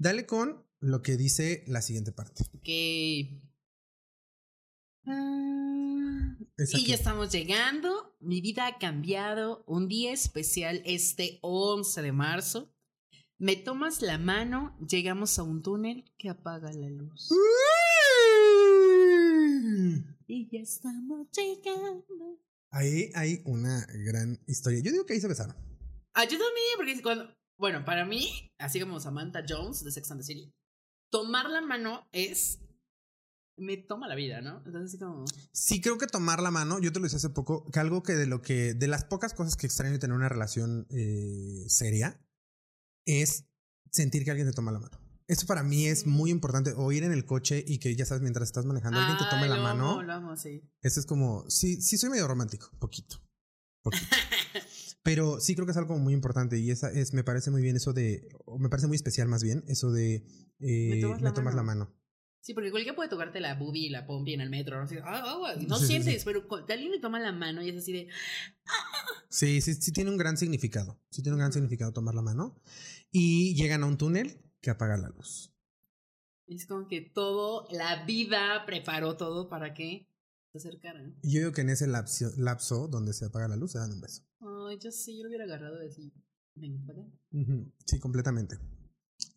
Dale 0.00 0.24
con 0.24 0.66
lo 0.80 1.02
que 1.02 1.18
dice 1.18 1.62
la 1.66 1.82
siguiente 1.82 2.10
parte. 2.10 2.42
Ok. 2.54 2.68
Ah, 5.04 6.38
y 6.56 6.86
ya 6.86 6.94
estamos 6.94 7.30
llegando. 7.30 8.16
Mi 8.18 8.40
vida 8.40 8.66
ha 8.66 8.78
cambiado. 8.78 9.62
Un 9.66 9.88
día 9.88 10.14
especial 10.14 10.80
este 10.86 11.38
11 11.42 12.00
de 12.00 12.12
marzo. 12.12 12.74
Me 13.36 13.56
tomas 13.56 14.00
la 14.00 14.16
mano, 14.16 14.74
llegamos 14.88 15.38
a 15.38 15.42
un 15.42 15.62
túnel 15.62 16.10
que 16.16 16.30
apaga 16.30 16.72
la 16.72 16.88
luz. 16.88 17.28
Y 20.26 20.48
ya 20.50 20.60
estamos 20.60 21.28
llegando. 21.32 22.40
Ahí 22.70 23.10
hay 23.14 23.42
una 23.44 23.86
gran 24.06 24.42
historia. 24.46 24.80
Yo 24.80 24.92
digo 24.92 25.04
que 25.04 25.12
ahí 25.12 25.20
se 25.20 25.28
besaron. 25.28 25.56
Ah, 26.14 26.24
yo 26.24 26.38
también, 26.38 26.76
porque 26.78 27.02
cuando. 27.02 27.39
Bueno, 27.60 27.84
para 27.84 28.06
mí, 28.06 28.50
así 28.58 28.80
como 28.80 28.98
Samantha 29.00 29.44
Jones 29.46 29.84
de 29.84 29.92
Sex 29.92 30.10
and 30.10 30.20
the 30.22 30.24
City, 30.24 30.50
tomar 31.10 31.50
la 31.50 31.60
mano 31.60 32.08
es. 32.10 32.58
Me 33.58 33.76
toma 33.76 34.08
la 34.08 34.14
vida, 34.14 34.40
¿no? 34.40 34.62
Entonces, 34.64 34.84
así 34.94 34.98
como. 34.98 35.26
Sí, 35.52 35.82
creo 35.82 35.98
que 35.98 36.06
tomar 36.06 36.40
la 36.40 36.50
mano, 36.50 36.78
yo 36.78 36.90
te 36.90 36.98
lo 36.98 37.04
decía 37.04 37.18
hace 37.18 37.28
poco, 37.28 37.70
que 37.70 37.78
algo 37.78 38.02
que 38.02 38.14
de 38.14 38.26
lo 38.26 38.40
que, 38.40 38.72
de 38.72 38.88
las 38.88 39.04
pocas 39.04 39.34
cosas 39.34 39.56
que 39.56 39.66
extraño 39.66 39.92
de 39.92 39.98
tener 39.98 40.16
una 40.16 40.30
relación 40.30 40.86
eh, 40.88 41.66
seria, 41.68 42.18
es 43.04 43.44
sentir 43.90 44.24
que 44.24 44.30
alguien 44.30 44.48
te 44.48 44.54
toma 44.54 44.72
la 44.72 44.80
mano. 44.80 44.98
Eso 45.26 45.46
para 45.46 45.62
mí 45.62 45.86
es 45.86 46.06
muy 46.06 46.30
importante. 46.30 46.72
O 46.78 46.90
ir 46.92 47.04
en 47.04 47.12
el 47.12 47.26
coche 47.26 47.62
y 47.66 47.78
que 47.78 47.94
ya 47.94 48.06
sabes, 48.06 48.22
mientras 48.22 48.48
estás 48.48 48.64
manejando, 48.64 48.98
alguien 48.98 49.18
te 49.18 49.24
tome 49.28 49.42
Ay, 49.42 49.48
la 49.50 49.56
lo 49.56 49.62
mano. 49.62 49.90
amo, 49.90 50.02
lo 50.02 50.12
amo, 50.14 50.36
sí. 50.38 50.62
Eso 50.80 50.98
es 50.98 51.04
como, 51.04 51.44
sí, 51.50 51.82
sí 51.82 51.98
soy 51.98 52.08
medio 52.08 52.26
romántico, 52.26 52.70
poquito. 52.78 53.22
Poquito. 53.82 54.06
Pero 55.02 55.40
sí 55.40 55.54
creo 55.54 55.66
que 55.66 55.72
es 55.72 55.78
algo 55.78 55.96
muy 55.98 56.12
importante 56.12 56.58
y 56.58 56.70
esa 56.70 56.90
es, 56.90 57.14
me 57.14 57.24
parece 57.24 57.50
muy 57.50 57.62
bien 57.62 57.76
eso 57.76 57.92
de, 57.92 58.28
o 58.44 58.58
me 58.58 58.68
parece 58.68 58.86
muy 58.86 58.96
especial 58.96 59.28
más 59.28 59.42
bien, 59.42 59.64
eso 59.66 59.90
de 59.90 60.16
eh, 60.60 61.02
Me 61.20 61.32
tomas 61.32 61.54
me 61.54 61.54
la 61.54 61.62
mano. 61.62 61.94
Sí, 62.42 62.54
porque 62.54 62.70
cualquiera 62.70 62.96
puede 62.96 63.10
tocarte 63.10 63.38
la 63.38 63.54
boobie 63.54 63.86
y 63.86 63.90
la 63.90 64.06
pompi 64.06 64.32
en 64.32 64.40
el 64.40 64.48
metro. 64.48 64.82
¿no? 64.82 64.88
Ah, 65.04 65.22
ah, 65.24 65.54
no 65.66 65.76
Sí, 65.76 65.82
sí, 65.82 65.86
sientes, 65.88 66.22
sí. 66.22 66.24
pero 66.24 66.46
alguien 66.68 66.90
le 66.90 66.98
toma 66.98 67.20
la 67.20 67.32
mano 67.32 67.62
y 67.62 67.68
es 67.68 67.76
así 67.76 67.92
de. 67.92 68.08
Sí, 69.28 69.60
sí, 69.60 69.74
sí 69.74 69.92
tiene 69.92 70.10
un 70.10 70.16
gran 70.16 70.36
significado. 70.36 70.98
Sí 71.10 71.22
tiene 71.22 71.34
un 71.34 71.40
gran 71.40 71.52
significado 71.52 71.92
tomar 71.92 72.14
la 72.14 72.22
mano. 72.22 72.60
Y 73.10 73.54
llegan 73.54 73.82
a 73.82 73.86
un 73.86 73.98
túnel 73.98 74.40
que 74.60 74.70
apaga 74.70 74.96
la 74.96 75.10
luz. 75.10 75.52
Es 76.46 76.66
como 76.66 76.88
que 76.88 77.00
todo, 77.02 77.68
la 77.70 78.04
vida 78.04 78.64
preparó 78.66 79.16
todo 79.16 79.48
para 79.48 79.72
que 79.74 80.08
se 80.52 80.58
acercaran. 80.58 81.16
Yo 81.22 81.40
digo 81.40 81.52
que 81.52 81.60
en 81.60 81.70
ese 81.70 81.86
lapso, 81.86 82.30
lapso 82.36 82.88
donde 82.88 83.12
se 83.12 83.26
apaga 83.26 83.48
la 83.48 83.56
luz 83.56 83.72
se 83.72 83.78
dan 83.78 83.92
un 83.92 84.00
beso. 84.00 84.22
Ay, 84.40 84.78
yo 84.78 84.90
sí, 84.90 85.16
yo 85.16 85.24
lo 85.24 85.28
hubiera 85.28 85.44
agarrado 85.44 85.82
y 85.82 85.88
así. 85.88 86.12
Ven, 86.54 86.84
para 86.86 87.02
acá. 87.02 87.10
Sí, 87.86 87.98
completamente. 88.00 88.58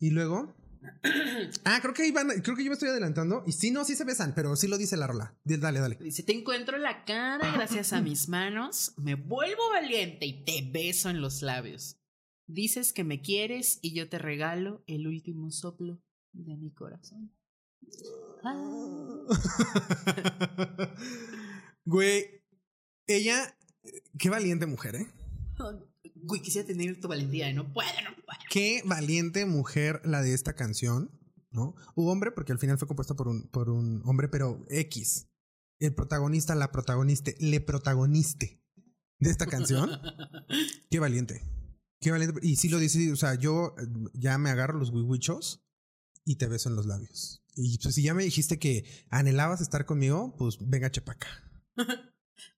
Y 0.00 0.10
luego. 0.10 0.54
Ah, 1.64 1.78
creo 1.80 1.94
que 1.94 2.12
van, 2.12 2.28
creo 2.42 2.56
que 2.56 2.62
yo 2.62 2.68
me 2.68 2.74
estoy 2.74 2.90
adelantando. 2.90 3.42
Y 3.46 3.52
sí, 3.52 3.70
no, 3.70 3.84
sí 3.84 3.96
se 3.96 4.04
besan, 4.04 4.34
pero 4.34 4.54
sí 4.54 4.68
lo 4.68 4.76
dice 4.76 4.98
la 4.98 5.06
rola. 5.06 5.34
Dale, 5.44 5.80
dale. 5.80 5.96
Dice, 5.96 6.22
te 6.22 6.32
encuentro 6.34 6.76
la 6.76 7.04
cara 7.06 7.52
gracias 7.52 7.94
a 7.94 8.02
mis 8.02 8.28
manos, 8.28 8.92
me 8.98 9.14
vuelvo 9.14 9.70
valiente 9.70 10.26
y 10.26 10.44
te 10.44 10.70
beso 10.70 11.08
en 11.08 11.22
los 11.22 11.40
labios. 11.40 11.98
Dices 12.46 12.92
que 12.92 13.02
me 13.02 13.22
quieres 13.22 13.78
y 13.80 13.94
yo 13.94 14.10
te 14.10 14.18
regalo 14.18 14.84
el 14.86 15.06
último 15.06 15.50
soplo 15.50 16.02
de 16.32 16.56
mi 16.56 16.70
corazón. 16.70 17.32
Ah. 18.42 18.94
Güey, 21.86 22.42
ella, 23.06 23.58
qué 24.18 24.30
valiente 24.30 24.66
mujer, 24.66 24.96
¿eh? 24.96 25.06
Güey, 26.16 26.40
quisiera 26.40 26.66
tener 26.66 26.98
tu 27.00 27.08
valentía, 27.08 27.50
y 27.50 27.54
no 27.54 27.70
puedo, 27.72 27.90
no 28.02 28.16
puedo. 28.24 28.38
Qué 28.50 28.82
valiente 28.86 29.44
mujer 29.44 30.00
la 30.04 30.22
de 30.22 30.32
esta 30.32 30.54
canción, 30.54 31.10
¿no? 31.50 31.74
Un 31.94 32.08
hombre, 32.08 32.32
porque 32.32 32.52
al 32.52 32.58
final 32.58 32.78
fue 32.78 32.88
compuesta 32.88 33.14
por 33.14 33.28
un, 33.28 33.48
por 33.48 33.68
un 33.68 34.00
hombre, 34.06 34.28
pero 34.28 34.64
X. 34.70 35.28
El 35.80 35.94
protagonista, 35.94 36.54
la 36.54 36.72
protagonista, 36.72 37.32
le 37.38 37.60
protagoniste 37.60 38.62
de 39.18 39.30
esta 39.30 39.46
canción. 39.46 39.90
Qué 40.90 40.98
valiente. 40.98 41.42
Qué 42.00 42.10
valiente. 42.10 42.40
Y 42.42 42.56
sí 42.56 42.70
lo 42.70 42.78
dice, 42.78 43.12
o 43.12 43.16
sea, 43.16 43.34
yo 43.34 43.74
eh, 43.78 43.86
ya 44.14 44.38
me 44.38 44.50
agarro 44.50 44.78
los 44.78 44.90
wiwichos 44.90 45.62
y 46.24 46.36
te 46.36 46.46
beso 46.46 46.70
en 46.70 46.76
los 46.76 46.86
labios. 46.86 47.43
Y 47.56 47.78
pues 47.78 47.94
si 47.94 48.02
ya 48.02 48.14
me 48.14 48.24
dijiste 48.24 48.58
que 48.58 48.84
anhelabas 49.10 49.60
estar 49.60 49.84
conmigo, 49.86 50.34
pues 50.36 50.56
venga 50.60 50.90
chepaca. 50.90 51.28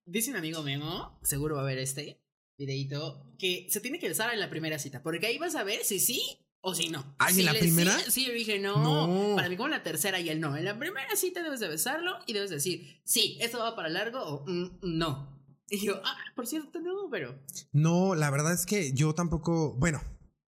Dice 0.06 0.30
un 0.30 0.36
amigo 0.36 0.62
mío, 0.62 1.18
seguro 1.22 1.56
va 1.56 1.62
a 1.62 1.66
ver 1.66 1.78
este 1.78 2.22
videito, 2.58 3.34
que 3.38 3.66
se 3.70 3.80
tiene 3.80 3.98
que 3.98 4.08
besar 4.08 4.32
en 4.32 4.40
la 4.40 4.48
primera 4.48 4.78
cita, 4.78 5.02
porque 5.02 5.26
ahí 5.26 5.38
vas 5.38 5.54
a 5.56 5.64
ver 5.64 5.84
si 5.84 6.00
sí 6.00 6.22
o 6.62 6.74
si 6.74 6.88
no. 6.88 7.16
¿en 7.28 7.34
Si 7.34 7.42
la 7.42 7.52
le- 7.52 7.58
primera? 7.60 7.98
Sí, 7.98 8.10
sí, 8.10 8.26
yo 8.26 8.32
dije, 8.32 8.58
no, 8.58 8.82
No. 9.06 9.36
Para 9.36 9.48
mí, 9.48 9.56
como 9.56 9.66
en 9.68 9.72
la 9.72 9.82
tercera 9.82 10.18
y 10.20 10.30
el 10.30 10.40
no. 10.40 10.56
En 10.56 10.64
la 10.64 10.78
primera 10.78 11.14
cita 11.16 11.42
debes 11.42 11.60
de 11.60 11.68
besarlo 11.68 12.12
y 12.26 12.32
debes 12.32 12.50
decir, 12.50 13.00
sí, 13.04 13.36
esto 13.40 13.58
va 13.58 13.76
para 13.76 13.88
largo 13.90 14.20
o 14.22 14.44
"Mm, 14.46 14.78
no. 14.82 15.36
Y 15.68 15.84
yo, 15.84 16.00
ah, 16.04 16.16
por 16.34 16.46
cierto, 16.46 16.80
no, 16.80 17.08
pero. 17.10 17.38
No, 17.72 18.14
la 18.14 18.30
verdad 18.30 18.52
es 18.54 18.64
que 18.64 18.92
yo 18.94 19.14
tampoco, 19.14 19.74
bueno, 19.74 20.00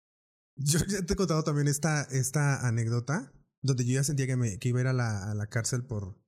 yo 0.56 0.80
ya 0.88 1.04
te 1.06 1.12
he 1.12 1.16
contado 1.16 1.44
también 1.44 1.68
esta, 1.68 2.02
esta 2.10 2.66
anécdota 2.66 3.32
donde 3.62 3.84
yo 3.84 3.94
ya 3.94 4.04
sentía 4.04 4.26
que, 4.26 4.36
me, 4.36 4.58
que 4.58 4.68
iba 4.68 4.80
a 4.80 4.82
ir 4.82 4.88
a 4.88 4.92
la, 4.92 5.30
a 5.30 5.34
la 5.34 5.46
cárcel 5.46 5.84
por, 5.84 6.18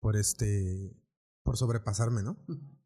por 0.00 0.16
este, 0.16 0.96
por 1.42 1.56
sobrepasarme, 1.56 2.22
¿no? 2.22 2.36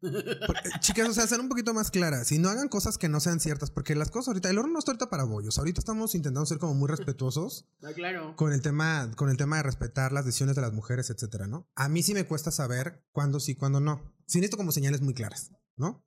Eh, 0.03 0.39
chicas, 0.79 1.09
o 1.09 1.13
sea, 1.13 1.27
sean 1.27 1.41
un 1.41 1.49
poquito 1.49 1.73
más 1.73 1.91
claras 1.91 2.31
y 2.31 2.39
no 2.39 2.49
hagan 2.49 2.69
cosas 2.69 2.97
que 2.97 3.09
no 3.09 3.19
sean 3.19 3.39
ciertas, 3.39 3.71
porque 3.71 3.95
las 3.95 4.09
cosas 4.09 4.29
ahorita, 4.29 4.49
el 4.49 4.57
horno 4.57 4.73
no 4.73 4.79
está 4.79 4.91
ahorita 4.91 5.09
para 5.09 5.23
bollos, 5.23 5.57
ahorita 5.57 5.79
estamos 5.79 6.15
intentando 6.15 6.45
ser 6.45 6.57
como 6.57 6.73
muy 6.73 6.87
respetuosos 6.87 7.67
Ah, 7.83 7.93
claro. 7.93 8.35
con 8.35 8.51
el 8.53 8.61
tema, 8.61 9.11
con 9.15 9.29
el 9.29 9.37
tema 9.37 9.57
de 9.57 9.63
respetar 9.63 10.11
las 10.11 10.25
decisiones 10.25 10.55
de 10.55 10.61
las 10.61 10.73
mujeres, 10.73 11.09
etcétera, 11.09 11.47
¿no? 11.47 11.69
A 11.75 11.89
mí 11.89 12.01
sí 12.03 12.13
me 12.13 12.25
cuesta 12.25 12.51
saber 12.51 13.03
cuándo 13.11 13.39
sí, 13.39 13.55
cuándo 13.55 13.79
no. 13.79 14.13
Sí 14.25 14.39
necesito 14.39 14.57
como 14.57 14.71
señales 14.71 15.01
muy 15.01 15.13
claras, 15.13 15.51
¿no? 15.75 16.05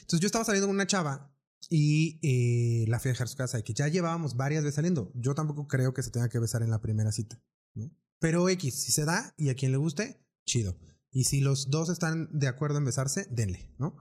Entonces 0.00 0.20
yo 0.20 0.26
estaba 0.26 0.44
saliendo 0.44 0.66
con 0.66 0.76
una 0.76 0.86
chava 0.86 1.31
y 1.74 2.18
eh, 2.22 2.84
la 2.86 3.00
fui 3.00 3.08
a 3.08 3.12
dejar 3.12 3.28
su 3.28 3.36
casa 3.38 3.58
y 3.58 3.62
que 3.62 3.72
ya 3.72 3.88
llevábamos 3.88 4.36
varias 4.36 4.62
veces 4.62 4.74
saliendo. 4.74 5.10
Yo 5.14 5.34
tampoco 5.34 5.66
creo 5.68 5.94
que 5.94 6.02
se 6.02 6.10
tenga 6.10 6.28
que 6.28 6.38
besar 6.38 6.62
en 6.62 6.68
la 6.68 6.82
primera 6.82 7.12
cita, 7.12 7.42
¿no? 7.74 7.90
Pero 8.18 8.46
X, 8.50 8.82
si 8.82 8.92
se 8.92 9.06
da 9.06 9.32
y 9.38 9.48
a 9.48 9.54
quien 9.54 9.72
le 9.72 9.78
guste, 9.78 10.22
chido. 10.44 10.78
Y 11.10 11.24
si 11.24 11.40
los 11.40 11.70
dos 11.70 11.88
están 11.88 12.28
de 12.30 12.46
acuerdo 12.46 12.76
en 12.76 12.84
besarse, 12.84 13.26
denle, 13.30 13.74
¿no? 13.78 13.96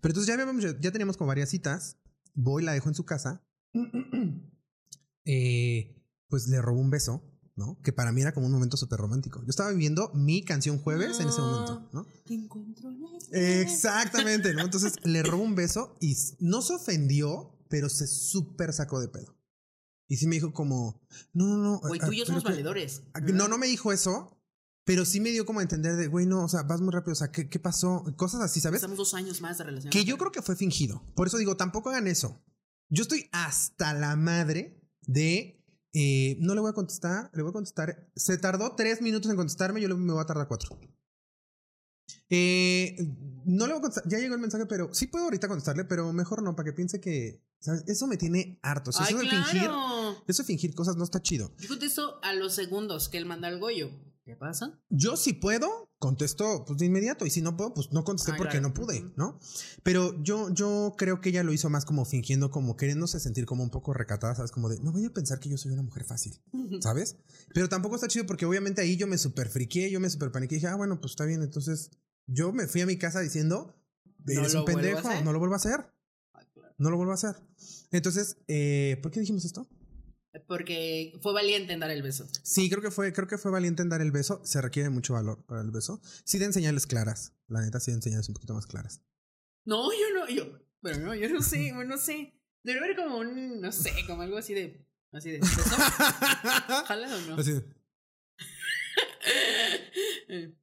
Pero 0.00 0.12
entonces 0.12 0.26
ya, 0.26 0.78
ya 0.80 0.92
teníamos 0.92 1.16
como 1.16 1.26
varias 1.26 1.48
citas. 1.48 1.98
Voy, 2.34 2.62
la 2.62 2.72
dejo 2.72 2.88
en 2.88 2.94
su 2.94 3.04
casa. 3.04 3.44
Eh, 5.30 6.02
pues 6.28 6.48
le 6.48 6.62
robó 6.62 6.80
un 6.80 6.88
beso, 6.88 7.22
¿no? 7.58 7.76
Que 7.82 7.92
para 7.92 8.12
mí 8.12 8.22
era 8.22 8.32
como 8.32 8.46
un 8.46 8.52
momento 8.52 8.76
súper 8.78 8.98
romántico. 9.00 9.40
Yo 9.42 9.50
estaba 9.50 9.70
viviendo 9.70 10.10
mi 10.14 10.42
canción 10.42 10.78
jueves 10.78 11.18
en 11.20 11.28
ese 11.28 11.40
momento, 11.40 11.88
¿no? 11.92 12.06
Encuentro 12.30 12.90
la- 12.90 13.18
Exactamente, 13.60 14.54
¿no? 14.54 14.62
Entonces 14.62 14.94
le 15.04 15.22
robó 15.22 15.42
un 15.42 15.54
beso 15.54 15.96
y 16.00 16.16
no 16.38 16.62
se 16.62 16.74
ofendió, 16.74 17.58
pero 17.68 17.88
se 17.88 18.06
súper 18.06 18.72
sacó 18.72 19.00
de 19.00 19.08
pedo. 19.08 19.36
Y 20.06 20.16
sí 20.16 20.26
me 20.26 20.36
dijo 20.36 20.52
como, 20.54 21.02
no, 21.34 21.46
no, 21.48 21.56
no. 21.58 21.80
Güey, 21.80 22.00
tú 22.00 22.12
y 22.12 22.18
yo 22.18 22.24
somos 22.24 22.44
valedores. 22.44 23.02
No, 23.34 23.48
no 23.48 23.58
me 23.58 23.66
dijo 23.66 23.92
eso, 23.92 24.40
pero 24.84 25.04
sí 25.04 25.20
me 25.20 25.30
dio 25.30 25.44
como 25.44 25.58
a 25.58 25.62
entender 25.62 25.96
de, 25.96 26.06
güey, 26.06 26.24
no, 26.24 26.44
o 26.44 26.48
sea, 26.48 26.62
vas 26.62 26.80
muy 26.80 26.92
rápido, 26.92 27.12
o 27.12 27.16
sea, 27.16 27.30
¿qué, 27.30 27.50
qué 27.50 27.58
pasó? 27.58 28.04
Cosas 28.16 28.40
así, 28.40 28.60
¿sabes? 28.60 28.78
Estamos 28.78 28.96
dos 28.96 29.12
años 29.12 29.42
más 29.42 29.58
de 29.58 29.64
relación. 29.64 29.90
Que 29.90 30.04
yo 30.04 30.16
creo 30.16 30.32
que 30.32 30.40
fue 30.40 30.56
fingido. 30.56 31.02
Por 31.14 31.26
eso 31.26 31.36
digo, 31.36 31.56
tampoco 31.58 31.90
hagan 31.90 32.06
eso. 32.06 32.42
Yo 32.88 33.02
estoy 33.02 33.28
hasta 33.32 33.92
la 33.92 34.16
madre 34.16 34.80
de. 35.02 35.57
Eh, 36.00 36.36
no 36.40 36.54
le 36.54 36.60
voy 36.60 36.70
a 36.70 36.74
contestar, 36.74 37.28
le 37.34 37.42
voy 37.42 37.50
a 37.50 37.52
contestar. 37.52 38.08
Se 38.14 38.38
tardó 38.38 38.74
tres 38.76 39.02
minutos 39.02 39.30
en 39.30 39.36
contestarme, 39.36 39.80
yo 39.80 39.88
le- 39.88 39.94
me 39.96 40.12
voy 40.12 40.22
a 40.22 40.26
tardar 40.26 40.46
cuatro. 40.46 40.78
Eh, 42.30 42.96
no 43.46 43.66
le 43.66 43.72
voy 43.72 43.78
a 43.78 43.82
contestar, 43.82 44.08
ya 44.10 44.18
llegó 44.18 44.34
el 44.34 44.40
mensaje, 44.40 44.66
pero 44.66 44.92
sí 44.94 45.06
puedo 45.06 45.24
ahorita 45.24 45.48
contestarle, 45.48 45.84
pero 45.84 46.12
mejor 46.12 46.42
no, 46.42 46.54
para 46.54 46.66
que 46.66 46.72
piense 46.72 47.00
que. 47.00 47.42
¿sabes? 47.60 47.82
Eso 47.88 48.06
me 48.06 48.16
tiene 48.16 48.58
harto. 48.62 48.90
O 48.90 48.92
sea, 48.92 49.06
Ay, 49.06 49.14
eso 49.14 49.22
de 49.24 49.28
fingir. 49.30 49.70
Eso 50.28 50.42
de 50.42 50.46
fingir 50.46 50.74
cosas 50.74 50.96
no 50.96 51.04
está 51.04 51.20
chido. 51.20 51.52
Yo 51.58 51.68
contesto 51.68 52.20
a 52.22 52.32
los 52.34 52.54
segundos 52.54 53.08
que 53.08 53.18
él 53.18 53.26
manda 53.26 53.48
el 53.48 53.58
Goyo. 53.58 53.90
¿Qué 54.24 54.36
pasa? 54.36 54.78
Yo 54.90 55.16
si 55.16 55.32
puedo, 55.32 55.87
contesto 55.98 56.64
pues 56.66 56.78
de 56.78 56.86
inmediato. 56.86 57.26
Y 57.26 57.30
si 57.30 57.42
no 57.42 57.56
puedo, 57.56 57.74
pues 57.74 57.92
no 57.92 58.04
contesté 58.04 58.32
Ah, 58.32 58.36
porque 58.36 58.58
claro. 58.58 58.68
no 58.68 58.74
pude. 58.74 59.04
¿no? 59.16 59.38
Pero 59.82 60.22
yo, 60.22 60.50
yo 60.50 60.94
creo 60.96 61.20
que 61.20 61.30
ella 61.30 61.42
lo 61.42 61.52
hizo 61.52 61.68
más 61.70 61.84
como 61.84 62.04
fingiendo, 62.04 62.50
como 62.50 62.76
queriéndose 62.76 63.20
sentir 63.20 63.46
como 63.46 63.62
un 63.62 63.70
poco 63.70 63.92
recatada, 63.94 64.34
¿sabes? 64.34 64.50
Como 64.52 64.68
de, 64.68 64.78
no 64.80 64.92
voy 64.92 65.04
a 65.04 65.10
pensar 65.10 65.40
que 65.40 65.48
yo 65.48 65.58
soy 65.58 65.72
una 65.72 65.82
mujer 65.82 66.04
fácil, 66.04 66.40
¿sabes? 66.80 67.16
Pero 67.52 67.68
tampoco 67.68 67.96
está 67.96 68.06
chido 68.08 68.26
porque 68.26 68.46
obviamente 68.46 68.80
ahí 68.80 68.96
yo 68.96 69.06
me 69.06 69.18
super 69.18 69.48
friqué, 69.48 69.90
yo 69.90 70.00
me 70.00 70.08
super 70.10 70.30
paniqué 70.30 70.54
y 70.54 70.58
dije, 70.58 70.68
ah, 70.68 70.76
bueno, 70.76 71.00
pues 71.00 71.12
está 71.12 71.24
bien. 71.24 71.42
Entonces 71.42 71.90
yo 72.26 72.52
me 72.52 72.66
fui 72.66 72.80
a 72.80 72.86
mi 72.86 72.96
casa 72.96 73.20
diciendo, 73.20 73.74
eres 74.26 74.54
un 74.54 74.64
pendejo, 74.64 75.08
no 75.24 75.32
lo 75.32 75.38
vuelvo 75.38 75.54
a 75.54 75.58
hacer, 75.58 75.92
Ah, 76.34 76.44
claro. 76.54 76.74
no 76.78 76.90
lo 76.90 76.96
vuelvo 76.96 77.12
a 77.12 77.14
hacer. 77.16 77.34
Entonces, 77.90 78.36
eh, 78.48 78.98
¿por 79.02 79.10
qué 79.10 79.20
dijimos 79.20 79.44
esto? 79.44 79.66
Porque 80.46 81.18
fue 81.22 81.32
valiente 81.32 81.72
en 81.72 81.80
dar 81.80 81.90
el 81.90 82.02
beso. 82.02 82.26
Sí, 82.42 82.68
creo 82.68 82.82
que 82.82 82.90
fue, 82.90 83.12
creo 83.12 83.26
que 83.26 83.38
fue 83.38 83.50
valiente 83.50 83.82
en 83.82 83.88
dar 83.88 84.00
el 84.00 84.12
beso. 84.12 84.40
Se 84.44 84.60
requiere 84.60 84.90
mucho 84.90 85.14
valor 85.14 85.44
para 85.46 85.62
el 85.62 85.70
beso. 85.70 86.00
Sí 86.24 86.38
den 86.38 86.52
señales 86.52 86.86
claras. 86.86 87.32
La 87.48 87.60
neta, 87.62 87.80
sí 87.80 87.90
den 87.90 88.02
señales 88.02 88.28
un 88.28 88.34
poquito 88.34 88.54
más 88.54 88.66
claras. 88.66 89.02
No, 89.64 89.90
yo 89.92 90.14
no, 90.14 90.28
yo. 90.28 90.58
Pero 90.82 90.98
no, 90.98 91.14
yo 91.14 91.28
no 91.28 91.42
sé, 91.42 91.72
bueno, 91.74 91.96
no 91.96 91.98
sé. 91.98 92.34
Debe 92.62 92.80
haber 92.80 92.96
como 92.96 93.18
un, 93.18 93.60
no 93.60 93.72
sé, 93.72 93.92
como 94.06 94.22
algo 94.22 94.36
así 94.36 94.54
de. 94.54 94.86
Así 95.12 95.30
de. 95.30 95.38
¿beso? 95.38 95.60
¿Jala 96.86 97.16
o 97.16 97.20
no? 97.22 97.36
Así 97.36 97.52
de, 97.52 97.64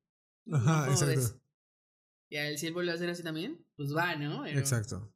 Ajá, 0.52 0.86
¿cómo 0.86 1.00
ves? 1.00 1.02
exacto. 1.02 1.42
Y 2.30 2.38
a 2.38 2.48
él, 2.48 2.58
si 2.58 2.68
él 2.68 2.74
vuelve 2.74 2.92
a 2.92 2.96
hacer 2.96 3.10
así 3.10 3.24
también, 3.24 3.66
pues 3.76 3.96
va, 3.96 4.16
¿no? 4.16 4.44
Pero 4.44 4.60
Exacto. 4.60 5.12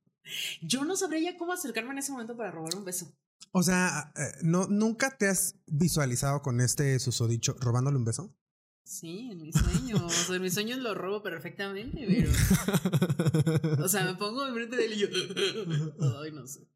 Yo 0.61 0.85
no 0.85 0.95
sabría 0.95 1.31
ya 1.31 1.37
cómo 1.37 1.53
acercarme 1.53 1.91
en 1.91 1.99
ese 1.99 2.11
momento 2.11 2.35
para 2.35 2.51
robar 2.51 2.75
un 2.75 2.85
beso. 2.85 3.11
O 3.51 3.63
sea, 3.63 4.11
eh, 4.15 4.31
no, 4.43 4.67
¿nunca 4.67 5.17
te 5.17 5.27
has 5.27 5.55
visualizado 5.67 6.41
con 6.41 6.61
este 6.61 6.99
susodicho 6.99 7.55
robándole 7.59 7.97
un 7.97 8.05
beso? 8.05 8.35
Sí, 8.83 9.29
en 9.31 9.41
mis 9.41 9.55
sueños. 9.55 10.01
O 10.01 10.09
sea, 10.09 10.35
en 10.35 10.41
mis 10.41 10.53
sueños 10.53 10.79
lo 10.79 10.95
robo 10.95 11.21
perfectamente, 11.21 12.05
pero. 12.07 13.83
O 13.83 13.87
sea, 13.87 14.03
me 14.03 14.15
pongo 14.15 14.47
enfrente 14.47 14.75
de 14.77 14.85
él 14.85 14.93
y 14.93 14.97
yo. 14.97 15.07
Ay, 16.23 16.31
no 16.31 16.47
sé. 16.47 16.67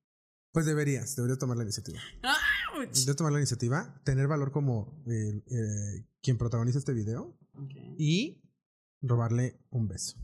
Pues 0.52 0.68
deberías, 0.68 1.16
deberías 1.16 1.40
tomar 1.40 1.58
la 1.58 1.64
iniciativa. 1.64 2.00
Deberías 2.76 3.16
tomar 3.16 3.34
la 3.34 3.40
iniciativa, 3.40 4.00
tener 4.06 4.28
valor 4.28 4.52
como 4.52 5.04
eh, 5.08 5.44
eh, 5.48 6.06
quien 6.22 6.38
protagoniza 6.38 6.78
este 6.78 6.94
video 6.94 7.36
y 7.98 8.44
robarle 9.02 9.60
un 9.72 9.88
beso. 9.88 10.16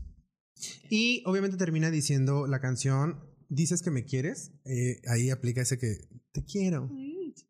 Y 0.88 1.24
obviamente 1.26 1.56
termina 1.56 1.90
diciendo 1.90 2.46
la 2.46 2.60
canción, 2.60 3.18
dices 3.48 3.82
que 3.82 3.90
me 3.90 4.04
quieres, 4.04 4.52
eh, 4.64 5.02
ahí 5.08 5.30
aplica 5.30 5.62
ese 5.62 5.78
que 5.78 6.08
te 6.32 6.44
quiero. 6.44 6.90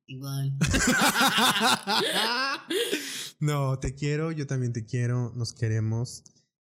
Igual. 0.07 0.57
no, 3.41 3.79
te 3.79 3.95
quiero, 3.95 4.33
yo 4.33 4.47
también 4.47 4.73
te 4.73 4.85
quiero, 4.85 5.33
nos 5.35 5.53
queremos 5.53 6.25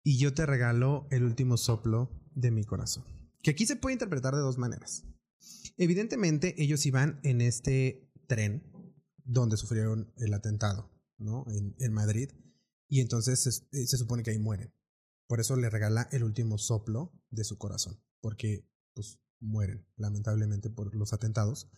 y 0.02 0.18
yo 0.18 0.34
te 0.34 0.46
regalo 0.46 1.07
el 1.11 1.24
último 1.24 1.57
soplo 1.57 2.11
de 2.34 2.50
mi 2.50 2.64
corazón. 2.64 3.04
que 3.42 3.50
aquí 3.50 3.66
se 3.66 3.76
puede 3.76 3.94
interpretar 3.94 4.34
de 4.34 4.40
dos 4.40 4.59
maneras. 4.59 5.04
Evidentemente, 5.76 6.61
ellos 6.62 6.84
iban 6.86 7.20
en 7.22 7.40
este 7.40 8.11
tren 8.26 8.62
donde 9.24 9.57
sufrieron 9.57 10.12
el 10.16 10.32
atentado, 10.32 10.90
¿no? 11.18 11.44
En, 11.48 11.74
en 11.78 11.92
Madrid. 11.92 12.30
Y 12.88 13.00
entonces 13.00 13.40
se, 13.40 13.50
eh, 13.78 13.86
se, 13.86 13.98
supone 13.98 14.22
que 14.22 14.30
ahí 14.30 14.38
mueren. 14.38 14.72
Por 15.26 15.40
eso 15.40 15.57
le 15.57 15.70
regala 15.70 16.09
el 16.12 16.24
último 16.24 16.59
soplo 16.59 17.12
de 17.30 17.44
su 17.44 17.59
corazón. 17.59 18.00
Porque, 18.20 18.68
pues, 18.94 19.18
mueren, 19.41 19.87
lamentablemente, 19.97 20.70
por 20.70 20.95
los 20.95 21.12
atentados. 21.12 21.70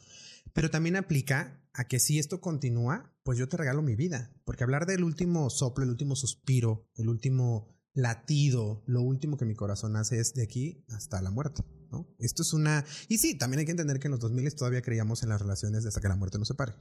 Pero 0.53 0.71
también 0.71 0.97
aplica 0.97 1.63
a 1.73 1.85
que 1.85 1.99
si 1.99 2.19
esto 2.19 2.41
continúa, 2.41 3.15
pues 3.23 3.39
yo 3.39 3.49
te 3.49 3.57
regalo 3.57 3.83
mi 3.83 3.97
vida. 3.97 4.33
Porque 4.45 4.65
hablar 4.65 4.87
del 4.87 5.05
último 5.05 5.51
soplo, 5.51 5.85
el 5.85 5.91
último 5.91 6.17
suspiro, 6.17 6.89
el 6.95 7.09
último 7.09 7.69
latido, 7.95 8.83
lo 8.87 9.03
último 9.03 9.37
que 9.37 9.45
mi 9.45 9.55
corazón 9.55 9.97
hace 9.97 10.21
es 10.21 10.35
de 10.35 10.45
aquí 10.45 10.85
hasta 10.89 11.21
la 11.21 11.31
muerte, 11.31 11.65
¿no? 11.91 12.09
Esto 12.19 12.43
es 12.43 12.53
una... 12.53 12.85
Y 13.09 13.19
sí, 13.19 13.37
también 13.37 13.61
hay 13.61 13.65
que 13.65 13.73
entender 13.73 13.99
que 13.99 14.07
en 14.07 14.13
los 14.13 14.21
2000 14.21 14.55
todavía 14.55 14.83
creíamos 14.83 15.23
en 15.23 15.31
las 15.31 15.41
relaciones 15.41 15.85
hasta 15.85 16.01
que 16.01 16.09
la 16.09 16.17
muerte 16.17 16.39
nos 16.39 16.49
separe, 16.49 16.75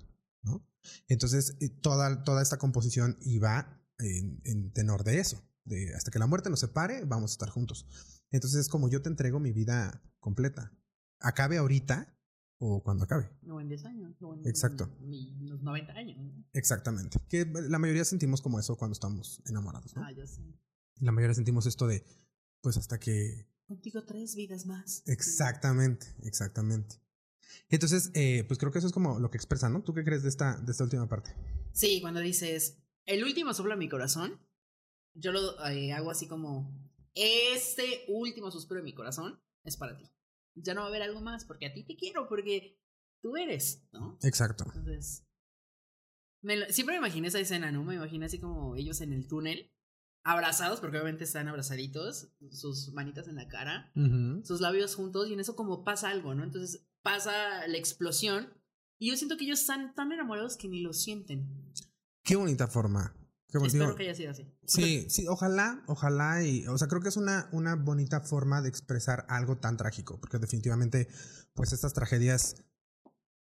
¿no? 0.43 0.67
Entonces, 1.07 1.57
eh, 1.59 1.69
toda, 1.69 2.23
toda 2.23 2.41
esta 2.41 2.57
composición 2.57 3.17
iba 3.21 3.83
en 3.99 4.71
tenor 4.73 5.03
de 5.03 5.19
eso, 5.19 5.43
de 5.67 5.93
hasta 5.95 6.11
que 6.11 6.19
la 6.19 6.27
muerte 6.27 6.49
nos 6.49 6.59
separe, 6.59 7.05
vamos 7.05 7.31
a 7.31 7.33
estar 7.33 7.49
juntos. 7.49 7.85
Entonces 8.31 8.61
es 8.61 8.69
como 8.69 8.89
yo 8.89 9.01
te 9.01 9.09
entrego 9.09 9.39
mi 9.39 9.51
vida 9.51 10.01
completa. 10.19 10.71
Acabe 11.19 11.57
ahorita 11.57 12.17
o 12.59 12.83
cuando 12.83 13.03
acabe. 13.03 13.29
No 13.41 13.61
en 13.61 13.67
10 13.67 13.85
años. 13.85 14.15
No 14.19 14.33
en, 14.33 14.47
Exacto. 14.47 14.89
Los 15.41 15.61
90 15.61 15.93
años. 15.93 16.17
Exactamente. 16.53 17.19
Que 17.29 17.45
la 17.45 17.79
mayoría 17.79 18.05
sentimos 18.05 18.41
como 18.41 18.59
eso 18.59 18.75
cuando 18.77 18.93
estamos 18.93 19.41
enamorados, 19.45 19.95
¿no? 19.95 20.03
Ah, 20.03 20.11
ya 20.11 20.25
sé. 20.25 20.41
La 20.99 21.11
mayoría 21.11 21.35
sentimos 21.35 21.65
esto 21.65 21.87
de, 21.87 22.03
pues 22.61 22.77
hasta 22.77 22.99
que... 22.99 23.47
Contigo 23.67 24.03
tres 24.05 24.35
vidas 24.35 24.65
más. 24.65 25.03
Exactamente, 25.05 26.07
exactamente. 26.23 26.95
Entonces, 27.69 28.11
eh, 28.13 28.45
pues 28.47 28.57
creo 28.59 28.71
que 28.71 28.79
eso 28.79 28.87
es 28.87 28.93
como 28.93 29.19
lo 29.19 29.29
que 29.29 29.37
expresa, 29.37 29.69
¿no? 29.69 29.83
¿Tú 29.83 29.93
qué 29.93 30.03
crees 30.03 30.23
de 30.23 30.29
esta, 30.29 30.57
de 30.57 30.71
esta 30.71 30.83
última 30.83 31.07
parte? 31.07 31.35
Sí, 31.73 31.99
cuando 32.01 32.21
dices, 32.21 32.77
el 33.05 33.23
último 33.23 33.53
sopla 33.53 33.75
mi 33.75 33.89
corazón, 33.89 34.39
yo 35.17 35.31
lo 35.31 35.65
eh, 35.67 35.93
hago 35.93 36.11
así 36.11 36.27
como, 36.27 36.71
este 37.15 38.05
último 38.07 38.51
suspiro 38.51 38.79
de 38.79 38.85
mi 38.85 38.93
corazón 38.93 39.39
es 39.63 39.77
para 39.77 39.97
ti. 39.97 40.09
Ya 40.55 40.73
no 40.73 40.81
va 40.81 40.87
a 40.87 40.89
haber 40.89 41.01
algo 41.01 41.21
más, 41.21 41.45
porque 41.45 41.65
a 41.65 41.73
ti 41.73 41.83
te 41.83 41.95
quiero, 41.95 42.27
porque 42.27 42.79
tú 43.21 43.35
eres, 43.37 43.87
¿no? 43.91 44.17
Exacto. 44.21 44.65
Entonces, 44.67 45.25
me 46.41 46.55
lo, 46.55 46.65
siempre 46.69 46.95
me 46.95 46.99
imaginé 46.99 47.27
esa 47.27 47.39
escena, 47.39 47.71
¿no? 47.71 47.83
Me 47.83 47.95
imaginé 47.95 48.25
así 48.25 48.39
como 48.39 48.75
ellos 48.75 49.01
en 49.01 49.13
el 49.13 49.27
túnel, 49.27 49.71
abrazados, 50.23 50.79
porque 50.79 50.97
obviamente 50.97 51.23
están 51.23 51.47
abrazaditos, 51.47 52.33
sus 52.51 52.91
manitas 52.93 53.27
en 53.27 53.35
la 53.35 53.47
cara, 53.47 53.91
uh 53.95 53.99
-huh. 53.99 54.45
sus 54.45 54.61
labios 54.61 54.95
juntos, 54.95 55.29
y 55.29 55.33
en 55.33 55.39
eso 55.39 55.55
como 55.55 55.83
pasa 55.83 56.09
algo, 56.09 56.35
¿no? 56.35 56.43
Entonces 56.43 56.87
pasa 57.01 57.67
la 57.67 57.77
explosión, 57.77 58.53
y 58.99 59.09
yo 59.09 59.17
siento 59.17 59.37
que 59.37 59.45
ellos 59.45 59.61
están 59.61 59.93
tan 59.95 60.11
enamorados 60.11 60.57
que 60.57 60.67
ni 60.67 60.81
lo 60.81 60.93
sienten. 60.93 61.73
Qué 62.23 62.35
bonita 62.35 62.67
forma. 62.67 63.15
Espero 63.53 63.95
que 63.95 64.03
haya 64.03 64.15
sido 64.15 64.31
así. 64.31 64.45
Sí, 64.65 65.07
sí, 65.09 65.27
ojalá, 65.27 65.83
ojalá, 65.87 66.43
y, 66.43 66.67
o 66.67 66.77
sea, 66.77 66.87
creo 66.87 67.01
que 67.01 67.09
es 67.09 67.17
una, 67.17 67.47
una 67.53 67.75
bonita 67.75 68.19
forma 68.19 68.61
de 68.61 68.67
expresar 68.67 69.25
algo 69.29 69.57
tan 69.57 69.77
trágico, 69.77 70.19
porque 70.19 70.37
definitivamente, 70.37 71.07
pues 71.53 71.71
estas 71.71 71.93
tragedias, 71.93 72.57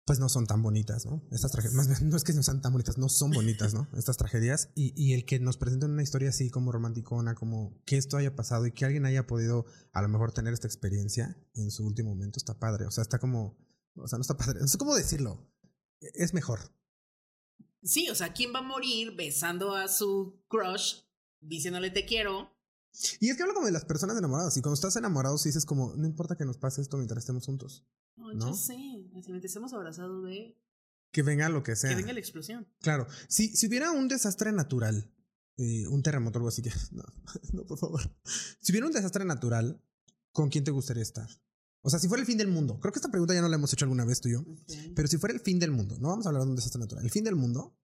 pues 0.06 0.20
no 0.20 0.30
son 0.30 0.48
tan 0.48 0.64
bonitas, 0.64 1.06
¿no? 1.06 1.22
Estas 1.32 1.52
tragedias, 1.52 1.76
más 1.76 1.88
bien, 1.88 2.10
no 2.10 2.16
es 2.16 2.24
que 2.24 2.34
no 2.34 2.44
sean 2.44 2.62
tan 2.62 2.72
bonitas, 2.72 2.98
no 2.98 3.10
son 3.10 3.32
bonitas, 3.32 3.74
¿no? 3.74 3.90
Estas 3.94 4.16
tragedias, 4.16 4.70
y, 4.74 4.94
y 4.96 5.14
el 5.14 5.26
que 5.26 5.40
nos 5.40 5.58
presenten 5.58 5.92
una 5.92 6.02
historia 6.02 6.30
así 6.30 6.50
como 6.50 6.72
romanticona, 6.72 7.36
como 7.36 7.78
que 7.86 7.98
esto 7.98 8.16
haya 8.16 8.36
pasado 8.36 8.66
y 8.66 8.72
que 8.72 8.86
alguien 8.86 9.06
haya 9.06 9.28
podido 9.28 9.66
a 9.92 10.02
lo 10.02 10.08
mejor 10.08 10.32
tener 10.32 10.54
esta 10.54 10.68
experiencia 10.68 11.38
en 11.56 11.72
su 11.72 11.86
último 11.86 12.10
momento, 12.10 12.38
está 12.38 12.58
padre, 12.58 12.86
o 12.86 12.92
sea, 12.92 13.02
está 13.02 13.20
como, 13.20 13.58
o 13.96 14.08
sea, 14.08 14.18
no 14.18 14.22
está 14.22 14.38
padre, 14.38 14.62
no 14.62 14.68
sé 14.68 14.78
cómo 14.78 14.96
decirlo, 14.96 15.46
es 16.00 16.34
mejor, 16.34 16.72
Sí, 17.82 18.10
o 18.10 18.16
sea, 18.16 18.34
¿quién 18.34 18.54
va 18.54 18.60
a 18.60 18.64
morir 18.64 19.16
besando 19.16 19.74
a 19.74 19.88
su 19.88 20.42
crush, 20.48 21.02
diciéndole 21.40 21.90
te 21.90 22.06
quiero? 22.06 22.52
Y 23.20 23.30
es 23.30 23.38
que 23.38 23.44
hablo 23.44 23.54
como 23.54 23.68
de 23.68 23.72
las 23.72 23.86
personas 23.86 24.18
enamoradas. 24.18 24.58
Y 24.58 24.62
cuando 24.62 24.74
estás 24.74 24.96
enamorado, 24.96 25.38
sí 25.38 25.50
dices 25.50 25.66
como, 25.66 25.96
no 25.96 26.06
importa 26.06 26.36
que 26.36 26.46
nos 26.46 26.58
pase 26.58 26.82
esto 26.82 26.98
mientras 26.98 27.20
estemos 27.20 27.46
juntos. 27.46 27.86
No, 28.16 28.34
¿no? 28.34 28.50
yo 28.50 28.54
sé. 28.54 28.74
Si 28.74 29.32
mientras 29.32 29.46
estemos 29.46 29.74
abrazados, 29.74 30.24
ve. 30.24 30.58
Que 31.12 31.24
venga 31.24 31.50
lo 31.50 31.64
que 31.64 31.76
sea. 31.76 31.90
Que 31.92 31.96
venga 31.96 32.14
la 32.14 32.20
explosión. 32.20 32.68
Claro. 32.82 33.08
Si, 33.28 33.56
si 33.56 33.68
hubiera 33.68 33.92
un 33.92 34.08
desastre 34.08 34.52
natural, 34.52 35.12
eh, 35.58 35.88
un 35.88 36.04
terremoto 36.04 36.38
o 36.38 36.40
algo 36.40 36.50
así 36.50 36.62
que. 36.62 36.72
No, 36.92 37.04
no, 37.54 37.66
por 37.66 37.78
favor. 37.78 38.02
Si 38.60 38.72
hubiera 38.72 38.88
un 38.88 38.94
desastre 38.94 39.24
natural, 39.24 39.82
¿con 40.32 40.50
quién 40.50 40.64
te 40.64 40.72
gustaría 40.72 41.04
estar? 41.04 41.30
O 41.82 41.90
sea, 41.90 42.00
si 42.00 42.08
fuera 42.08 42.22
el 42.22 42.28
fin 42.28 42.38
del 42.38 42.48
mundo, 42.48 42.80
creo 42.80 42.92
que 42.92 43.00
esta 43.00 43.10
pregunta 43.10 43.34
ya 43.34 43.42
no 43.42 43.48
la 43.48 43.56
hemos 43.56 43.72
hecho 43.72 43.86
alguna 43.86 44.06
vez 44.06 44.20
tú 44.20 44.30
y 44.30 44.34
yo, 44.34 44.42
okay. 44.42 44.92
pero 44.96 45.08
si 45.08 45.18
fuera 45.18 45.34
el 45.34 45.40
fin 45.40 45.60
del 45.60 45.72
mundo, 45.72 45.98
no 46.00 46.10
vamos 46.10 46.26
a 46.26 46.30
hablar 46.30 46.44
de 46.44 46.50
un 46.50 46.56
desastre 46.56 46.80
natural, 46.80 47.04
el 47.04 47.12
fin 47.12 47.24
del 47.24 47.36
mundo, 47.36 47.76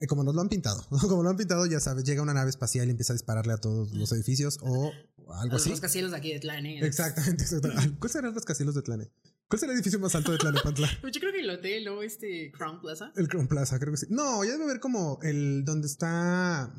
eh, 0.00 0.06
como 0.06 0.22
nos 0.22 0.34
lo 0.34 0.40
han 0.40 0.48
pintado, 0.48 0.86
como 1.08 1.22
lo 1.22 1.30
han 1.30 1.36
pintado, 1.36 1.66
ya 1.66 1.80
sabes, 1.80 2.04
llega 2.04 2.22
una 2.22 2.34
nave 2.34 2.50
espacial 2.50 2.86
y 2.88 2.90
empieza 2.90 3.12
a 3.12 3.16
dispararle 3.16 3.52
a 3.52 3.58
todos 3.58 3.92
los 3.92 4.12
edificios 4.12 4.58
o 4.60 4.92
algo 5.32 5.54
a 5.54 5.56
así. 5.56 5.70
Los 5.70 5.78
rascacielos 5.78 6.10
de 6.10 6.16
aquí 6.16 6.32
de 6.32 6.40
Tlane. 6.40 6.80
Exactamente, 6.80 7.44
exactamente. 7.44 7.98
¿Cuál 7.98 8.10
será 8.10 8.28
el 8.28 8.34
rascacielos 8.34 8.74
de 8.74 8.82
Tlane? 8.82 9.10
¿Cuál 9.48 9.60
será 9.60 9.72
el 9.72 9.78
edificio 9.78 9.98
más 9.98 10.14
alto 10.14 10.30
de 10.30 10.38
Tlanepantla? 10.38 10.88
Pues 11.00 11.12
yo 11.14 11.20
creo 11.20 11.32
que 11.32 11.40
el 11.40 11.50
hotel, 11.50 11.84
¿no? 11.84 12.02
Este 12.02 12.52
Crown 12.52 12.80
Plaza. 12.80 13.12
El 13.16 13.28
Crown 13.28 13.48
Plaza, 13.48 13.78
creo 13.78 13.92
que 13.92 13.96
sí. 13.96 14.06
No, 14.10 14.44
ya 14.44 14.52
debe 14.52 14.64
haber 14.64 14.80
como 14.80 15.18
el 15.22 15.64
donde 15.64 15.86
está 15.86 16.70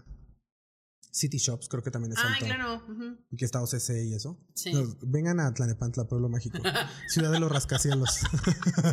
City 1.11 1.37
Shops, 1.37 1.67
creo 1.67 1.83
que 1.83 1.91
también 1.91 2.13
es 2.13 2.19
ah, 2.19 2.33
alto. 2.33 2.45
claro. 2.45 2.83
Uh 2.87 2.91
-huh. 2.91 3.17
Y 3.31 3.37
que 3.37 3.45
está 3.45 3.61
OCC 3.61 4.05
y 4.05 4.13
eso. 4.13 4.39
Sí. 4.53 4.73
No, 4.73 4.97
vengan 5.01 5.39
a 5.39 5.53
Tlanepantla, 5.53 6.07
Pueblo 6.07 6.29
Mágico. 6.29 6.57
ciudad 7.07 7.31
de 7.31 7.39
los 7.39 7.51
rascacielos. 7.51 8.19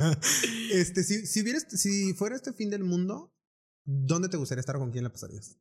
este, 0.73 1.03
si, 1.03 1.27
si, 1.27 1.43
hubieras, 1.43 1.67
si 1.69 2.15
fuera 2.15 2.37
este 2.37 2.53
fin 2.53 2.71
del 2.71 2.85
mundo, 2.85 3.35
¿dónde 3.85 4.29
te 4.29 4.37
gustaría 4.37 4.61
estar 4.61 4.77
o 4.77 4.79
con 4.79 4.91
quién 4.91 5.05
la 5.05 5.11
pasarías? 5.11 5.59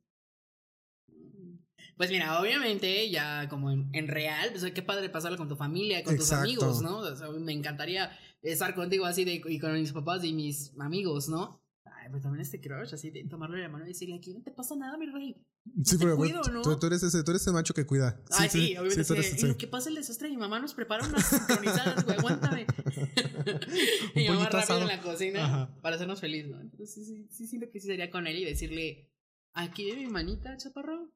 Pues 1.96 2.10
mira, 2.10 2.40
obviamente, 2.40 3.10
ya 3.10 3.48
como 3.48 3.70
en, 3.70 3.88
en 3.94 4.08
real, 4.08 4.50
pues 4.52 4.70
qué 4.72 4.82
padre 4.82 5.08
pasarlo 5.08 5.38
con 5.38 5.48
tu 5.48 5.56
familia, 5.56 6.04
con 6.04 6.14
Exacto. 6.14 6.44
tus 6.44 6.50
amigos, 6.62 6.82
¿no? 6.82 6.98
O 6.98 7.16
sea, 7.16 7.30
me 7.30 7.52
encantaría 7.52 8.10
estar 8.42 8.74
contigo 8.74 9.06
así 9.06 9.24
de, 9.24 9.42
y 9.46 9.58
con 9.58 9.72
mis 9.72 9.92
papás 9.92 10.22
y 10.24 10.32
mis 10.32 10.72
amigos, 10.78 11.28
¿no? 11.28 11.62
Ay, 12.06 12.10
pues 12.12 12.22
también 12.22 12.40
este 12.40 12.60
crush, 12.60 12.94
así 12.94 13.10
de 13.10 13.24
tomarle 13.24 13.60
la 13.60 13.68
mano 13.68 13.84
y 13.84 13.88
decirle 13.88 14.14
aquí 14.14 14.32
no 14.32 14.40
te 14.40 14.52
pasa 14.52 14.76
nada, 14.76 14.96
mi 14.96 15.06
rey. 15.06 15.44
Sí, 15.82 15.96
pero 15.98 16.16
cuido, 16.16 16.40
tú, 16.40 16.52
¿no? 16.52 16.78
tú, 16.78 16.86
eres 16.86 17.02
ese, 17.02 17.24
tú 17.24 17.32
eres 17.32 17.42
ese 17.42 17.50
macho 17.50 17.74
que 17.74 17.84
cuida. 17.84 18.22
Ay, 18.30 18.48
sí, 18.48 18.58
sí 18.68 18.76
obviamente. 18.76 19.02
sí, 19.02 19.12
Sí, 19.12 19.12
eres, 19.18 19.42
en 19.42 19.48
lo 19.48 19.56
que 19.56 19.66
pasa 19.66 19.88
el 19.88 19.96
desastre, 19.96 20.28
mi 20.28 20.36
mamá 20.36 20.60
nos 20.60 20.72
prepara 20.72 21.04
unas 21.04 21.26
sincronizadas, 21.26 22.04
güey, 22.04 22.16
aguántame. 22.16 22.66
y 24.14 24.20
mi 24.20 24.28
mamá 24.28 24.44
rápido 24.44 24.58
asado. 24.60 24.82
en 24.82 24.86
la 24.86 25.02
cocina 25.02 25.44
Ajá. 25.44 25.80
para 25.82 25.96
hacernos 25.96 26.20
feliz, 26.20 26.46
¿no? 26.46 26.60
Entonces 26.60 26.94
sí, 26.94 27.04
sí, 27.04 27.26
sí, 27.28 27.46
siento 27.48 27.68
que 27.72 27.80
sí 27.80 27.88
sería 27.88 28.08
con 28.08 28.28
él 28.28 28.38
y 28.38 28.44
decirle, 28.44 29.10
aquí 29.52 29.90
de 29.90 29.96
mi 29.96 30.06
manita, 30.06 30.56
chaparro. 30.58 31.10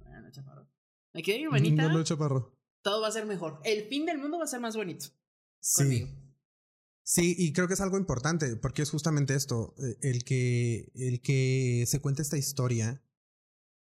Bueno, 0.00 0.30
chaparro. 0.30 0.68
Aquí 1.14 1.32
de 1.32 1.38
mi 1.38 1.48
manita. 1.48 1.88
No, 1.88 1.94
no, 1.94 2.04
chaparro. 2.04 2.54
Todo 2.82 3.00
va 3.00 3.08
a 3.08 3.12
ser 3.12 3.24
mejor. 3.24 3.60
El 3.64 3.84
fin 3.84 4.04
del 4.04 4.18
mundo 4.18 4.36
va 4.36 4.44
a 4.44 4.48
ser 4.48 4.60
más 4.60 4.76
bonito. 4.76 5.06
Sí. 5.58 5.84
Conmigo. 5.84 6.23
Sí, 7.06 7.36
y 7.38 7.52
creo 7.52 7.68
que 7.68 7.74
es 7.74 7.82
algo 7.82 7.98
importante, 7.98 8.56
porque 8.56 8.80
es 8.80 8.90
justamente 8.90 9.34
esto, 9.34 9.74
eh, 9.78 9.98
el 10.00 10.24
que, 10.24 10.90
el 10.94 11.20
que 11.20 11.84
se 11.86 12.00
cuente 12.00 12.22
esta 12.22 12.38
historia 12.38 13.02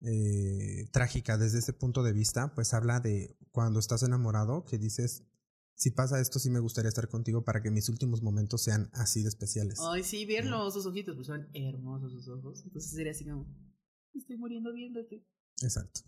eh, 0.01 0.89
trágica 0.91 1.39
desde 1.39 1.61
ese 1.61 1.73
punto 1.73 2.03
de 2.03 2.13
vista, 2.13 2.53
pues 2.57 2.75
habla 2.75 2.99
de 2.99 3.39
cuando 3.53 3.79
estás 3.79 4.03
enamorado, 4.03 4.65
que 4.65 4.79
dices, 4.79 5.23
si 5.77 5.93
pasa 5.93 6.21
esto, 6.21 6.41
sí 6.41 6.51
me 6.51 6.59
gustaría 6.59 6.89
estar 6.89 7.09
contigo 7.09 7.45
para 7.45 7.63
que 7.63 7.71
mis 7.71 7.89
últimos 7.89 8.21
momentos 8.21 8.65
sean 8.65 8.91
así 8.93 9.23
de 9.23 9.29
especiales. 9.29 9.79
Ay, 9.81 10.03
sí, 10.03 10.27
verlo, 10.27 10.69
sus 10.73 10.85
ojitos, 10.85 11.15
pues 11.15 11.29
son 11.29 11.49
hermosos 11.55 12.13
sus 12.13 12.27
ojos. 12.27 12.65
Entonces 12.65 12.91
sería 12.91 13.13
así 13.13 13.25
como, 13.25 13.47
estoy 14.13 14.37
muriendo 14.39 14.73
viéndote. 14.73 15.25
Exacto. 15.63 16.01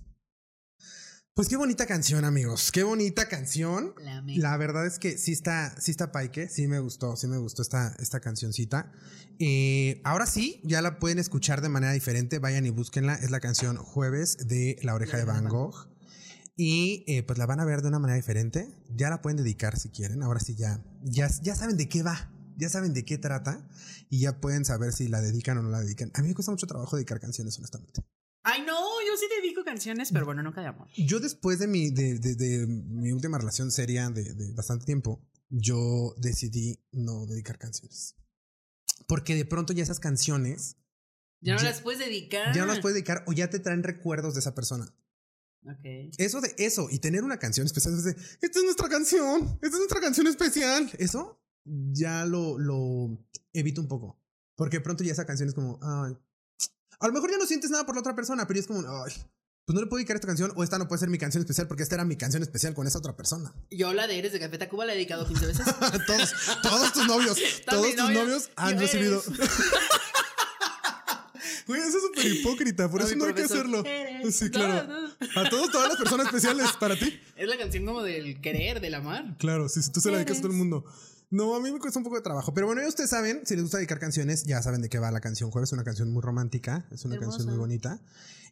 Pues 1.37 1.49
qué 1.49 1.59
bonita 1.59 1.85
canción, 1.85 2.25
amigos. 2.25 2.73
Qué 2.73 2.83
bonita 2.83 3.29
canción. 3.29 3.93
La, 3.99 4.25
la 4.25 4.57
verdad 4.57 4.87
es 4.87 4.99
que 4.99 5.19
sí 5.19 5.33
está, 5.33 5.79
sí 5.79 5.91
está 5.91 6.11
paique. 6.11 6.49
Sí 6.49 6.67
me 6.67 6.79
gustó, 6.79 7.15
sí 7.15 7.27
me 7.27 7.37
gustó 7.37 7.61
esta, 7.61 7.95
esta 7.99 8.21
cancioncita. 8.21 8.91
Eh, 9.39 10.01
ahora 10.03 10.25
sí, 10.25 10.63
ya 10.65 10.81
la 10.81 10.99
pueden 10.99 11.19
escuchar 11.19 11.61
de 11.61 11.69
manera 11.69 11.93
diferente. 11.93 12.39
Vayan 12.39 12.65
y 12.65 12.71
búsquenla. 12.71 13.17
Es 13.17 13.31
la 13.31 13.41
canción 13.41 13.77
Jueves 13.77 14.49
de 14.49 14.79
La 14.81 14.95
Oreja 14.95 15.19
de 15.19 15.27
Van 15.27 15.47
Gogh. 15.47 15.91
Y 16.57 17.05
eh, 17.07 17.23
pues 17.23 17.39
la 17.39 17.45
van 17.45 17.61
a 17.61 17.67
ver 17.67 17.83
de 17.83 17.89
una 17.89 17.99
manera 17.99 18.17
diferente. 18.17 18.75
Ya 18.95 19.11
la 19.11 19.21
pueden 19.21 19.37
dedicar 19.37 19.79
si 19.79 19.91
quieren. 19.91 20.23
Ahora 20.23 20.41
sí 20.41 20.55
ya, 20.55 20.83
ya, 21.03 21.29
ya 21.43 21.55
saben 21.55 21.77
de 21.77 21.87
qué 21.87 22.03
va. 22.03 22.33
Ya 22.57 22.71
saben 22.71 22.95
de 22.95 23.05
qué 23.05 23.19
trata. 23.19 23.69
Y 24.09 24.21
ya 24.21 24.41
pueden 24.41 24.65
saber 24.65 24.95
si 24.95 25.07
la 25.09 25.21
dedican 25.21 25.59
o 25.59 25.63
no 25.63 25.69
la 25.69 25.81
dedican. 25.81 26.11
A 26.15 26.23
mí 26.23 26.29
me 26.29 26.35
cuesta 26.35 26.51
mucho 26.51 26.67
trabajo 26.67 26.97
dedicar 26.97 27.21
canciones, 27.21 27.59
honestamente. 27.59 28.07
Ay, 28.49 28.63
no, 28.63 28.79
yo 29.17 29.21
sí 29.21 29.35
dedico 29.41 29.65
canciones, 29.65 30.11
pero 30.13 30.27
bueno, 30.27 30.43
nunca 30.43 30.61
de 30.61 30.69
amor. 30.69 30.89
Yo 30.97 31.21
después 31.21 31.59
de 31.59 31.67
mi, 31.67 31.91
de, 31.91 32.19
de, 32.19 32.35
de 32.35 32.67
mi 32.67 33.13
última 33.13 33.39
relación 33.39 33.71
seria 33.71 34.09
de, 34.11 34.35
de, 34.35 34.53
bastante 34.53 34.85
tiempo, 34.85 35.27
yo 35.49 36.15
decidí 36.19 36.81
no 36.93 37.27
dedicar 37.27 37.59
canciones. 37.59 38.15
Porque 39.07 39.35
de 39.35 39.45
pronto 39.45 39.73
ya 39.73 39.83
esas 39.83 40.01
canciones... 40.01 40.77
Ya 41.41 41.55
no 41.55 41.61
ya, 41.61 41.71
las 41.71 41.81
puedes 41.81 42.01
dedicar. 42.01 42.55
Ya 42.55 42.63
no 42.63 42.67
las 42.73 42.81
puedes 42.81 42.95
dedicar 42.95 43.23
o 43.27 43.33
ya 43.33 43.51
te 43.51 43.59
traen 43.59 43.83
recuerdos 43.83 44.35
de 44.35 44.41
esa 44.41 44.55
persona. 44.55 44.95
Ok. 45.65 46.15
Eso 46.19 46.41
de 46.41 46.55
eso 46.59 46.89
y 46.91 46.99
tener 46.99 47.25
una 47.25 47.39
canción 47.39 47.67
especial, 47.67 47.95
es 47.95 48.05
de, 48.05 48.11
esta 48.11 48.59
es 48.59 48.65
nuestra 48.65 48.89
canción, 48.89 49.43
esta 49.63 49.67
es 49.67 49.79
nuestra 49.79 50.01
canción 50.01 50.27
especial. 50.27 50.91
Eso 50.99 51.43
ya 51.65 52.25
lo, 52.25 52.59
lo 52.59 53.19
evito 53.53 53.81
un 53.81 53.89
poco. 53.89 54.21
Porque 54.57 54.81
pronto 54.81 55.05
ya 55.05 55.13
esa 55.13 55.27
canción 55.27 55.49
es 55.49 55.55
como, 55.55 55.79
ay. 55.83 56.17
A 57.01 57.07
lo 57.07 57.13
mejor 57.13 57.31
ya 57.31 57.39
no 57.39 57.47
sientes 57.47 57.71
nada 57.71 57.85
por 57.85 57.95
la 57.95 58.01
otra 58.01 58.15
persona, 58.15 58.47
pero 58.47 58.59
es 58.61 58.67
como, 58.67 58.81
ay, 58.81 59.13
pues 59.67 59.75
no 59.75 59.81
le 59.81 59.87
puedo 59.89 59.99
dedicar 59.99 60.17
esta 60.17 60.29
canción 60.29 60.53
o 60.55 60.63
esta 60.63 60.79
no 60.79 60.87
puede 60.87 61.01
ser 61.01 61.09
mi 61.09 61.19
canción 61.19 61.41
especial 61.43 61.67
porque 61.67 61.83
esta 61.83 61.97
era 61.97 62.05
mi 62.05 62.17
canción 62.17 62.43
especial 62.43 62.73
con 62.75 62.87
esa 62.87 62.99
otra 62.99 63.17
persona. 63.17 63.53
Yo 63.71 63.93
la 63.93 64.07
de 64.07 64.19
Eres 64.19 64.33
de 64.33 64.39
Café 64.39 64.59
Tacuba 64.59 64.85
la 64.85 64.93
he 64.93 64.95
dedicado 64.97 65.27
15 65.27 65.47
veces. 65.47 65.67
todos, 66.07 66.35
todos 66.63 66.93
tus 66.93 67.07
novios, 67.07 67.37
todos 67.69 67.87
tus 67.87 67.97
novios, 67.97 68.23
novios 68.25 68.51
han 68.57 68.79
recibido. 68.79 69.23
Güey, 71.67 71.81
eso 71.81 71.97
es 71.99 72.05
súper 72.05 72.27
hipócrita, 72.27 72.89
por 72.89 73.03
eso 73.03 73.17
no 73.17 73.25
hay 73.25 73.35
que 73.35 73.43
hacerlo. 73.43 73.85
"Eres". 73.85 74.37
Sí, 74.37 74.51
claro. 74.51 74.87
no. 74.87 75.41
A 75.41 75.49
todos, 75.51 75.69
todas 75.73 75.89
las 75.89 75.97
personas 75.99 76.27
especiales 76.27 76.71
para 76.79 76.97
ti. 76.97 77.21
Es 77.35 77.49
la 77.49 77.59
canción 77.59 77.85
como 77.85 78.03
del 78.03 78.41
querer, 78.41 78.81
del 78.81 78.95
amar. 78.95 79.37
Claro, 79.39 79.69
sí, 79.69 79.83
si 79.83 79.91
tú 79.91 80.01
se 80.01 80.13
la 80.13 80.19
dedicas 80.19 80.39
a 80.39 80.43
todo 80.43 80.53
el 80.53 80.59
mundo. 80.59 80.85
No, 81.29 81.57
a 81.57 81.61
mí 81.61 81.73
me 81.73 81.79
cuesta 81.79 81.99
un 81.99 82.05
poco 82.05 82.17
de 82.17 82.23
trabajo. 82.23 82.55
Pero 82.55 82.67
bueno, 82.67 82.83
ya 82.83 82.89
ustedes 82.89 83.11
saben, 83.11 83.45
si 83.45 83.55
les 83.55 83.63
gusta 83.63 83.79
dedicar 83.79 83.99
canciones, 83.99 84.45
ya 84.45 84.63
saben 84.63 84.81
de 84.81 84.89
qué 84.89 84.99
va 84.99 85.11
la 85.11 85.21
canción 85.21 85.51
Jueves. 85.51 85.71
Es 85.71 85.73
una 85.73 85.85
canción 85.85 86.13
muy 86.13 86.23
romántica, 86.23 86.89
es 86.93 87.05
una 87.05 87.19
canción 87.19 87.49
muy 87.49 87.57
bonita. 87.57 88.01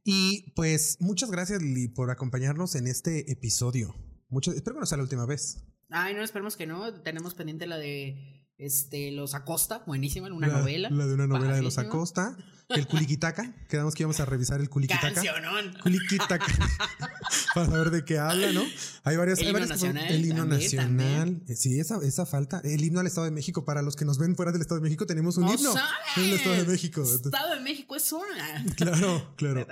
Y 0.03 0.53
pues 0.55 0.99
muchas 1.01 1.31
gracias, 1.31 1.63
Lili, 1.63 1.89
por 1.89 2.11
acompañarnos 2.11 2.75
en 2.75 2.87
este 2.87 3.31
episodio. 3.31 3.95
Mucho, 4.29 4.53
espero 4.53 4.75
que 4.75 4.81
no 4.81 4.87
sea 4.87 4.99
la 4.99 5.05
última 5.05 5.25
vez. 5.25 5.65
Ay, 5.91 6.15
no, 6.15 6.23
esperemos 6.23 6.57
que 6.57 6.67
no. 6.67 6.93
Tenemos 7.03 7.35
pendiente 7.35 7.67
la 7.67 7.79
de 7.79 8.44
este 8.59 9.11
Los 9.11 9.35
Acosta, 9.35 9.83
buenísima, 9.87 10.33
una 10.33 10.47
la, 10.49 10.59
novela. 10.59 10.91
La 10.91 11.07
de 11.07 11.15
una 11.15 11.27
novela 11.27 11.57
de 11.57 11.63
los. 11.63 11.79
Acosta. 11.79 12.37
El 12.71 12.87
Culiquitaca. 12.87 13.55
Quedamos 13.69 13.95
que 13.95 14.05
íbamos 14.05 14.21
a 14.21 14.25
revisar 14.25 14.59
el 14.61 14.71
Culiquitaca. 14.71 15.13
Cancionón. 15.13 15.75
Culiquitaca. 15.83 16.47
para 17.55 17.67
saber 17.67 17.91
de 17.91 18.05
qué 18.07 18.19
habla, 18.19 18.53
¿no? 18.53 18.63
Hay 19.03 19.17
varias. 19.17 19.39
El 19.39 19.45
hay 19.45 19.51
himno 19.51 19.61
varias 19.61 19.69
nacional 19.71 20.11
El 20.11 20.25
himno 20.25 20.37
también, 20.49 20.61
nacional. 20.61 21.43
Eh, 21.47 21.57
Sí, 21.57 21.79
esa, 21.79 21.99
esa 22.03 22.25
falta. 22.25 22.61
El 22.65 22.83
himno 22.83 23.01
al 23.01 23.07
Estado 23.07 23.27
de 23.27 23.33
México. 23.33 23.65
Para 23.67 23.83
los 23.83 23.97
que 23.97 24.05
nos 24.07 24.19
ven 24.19 24.35
fuera 24.35 24.51
del 24.51 24.63
Estado 24.63 24.81
de 24.81 24.85
México, 24.85 25.05
tenemos 25.05 25.37
un 25.37 25.45
No 25.45 25.55
himno. 25.55 25.73
sabes. 25.75 25.91
En 26.17 26.25
el 26.25 26.33
Estado 26.33 26.57
de 26.57 26.65
México. 26.65 27.03
Estado 27.03 27.55
de 27.55 27.61
México 27.61 27.97
es 27.97 28.13
una. 28.13 28.65
Claro, 28.77 29.35
claro. 29.37 29.67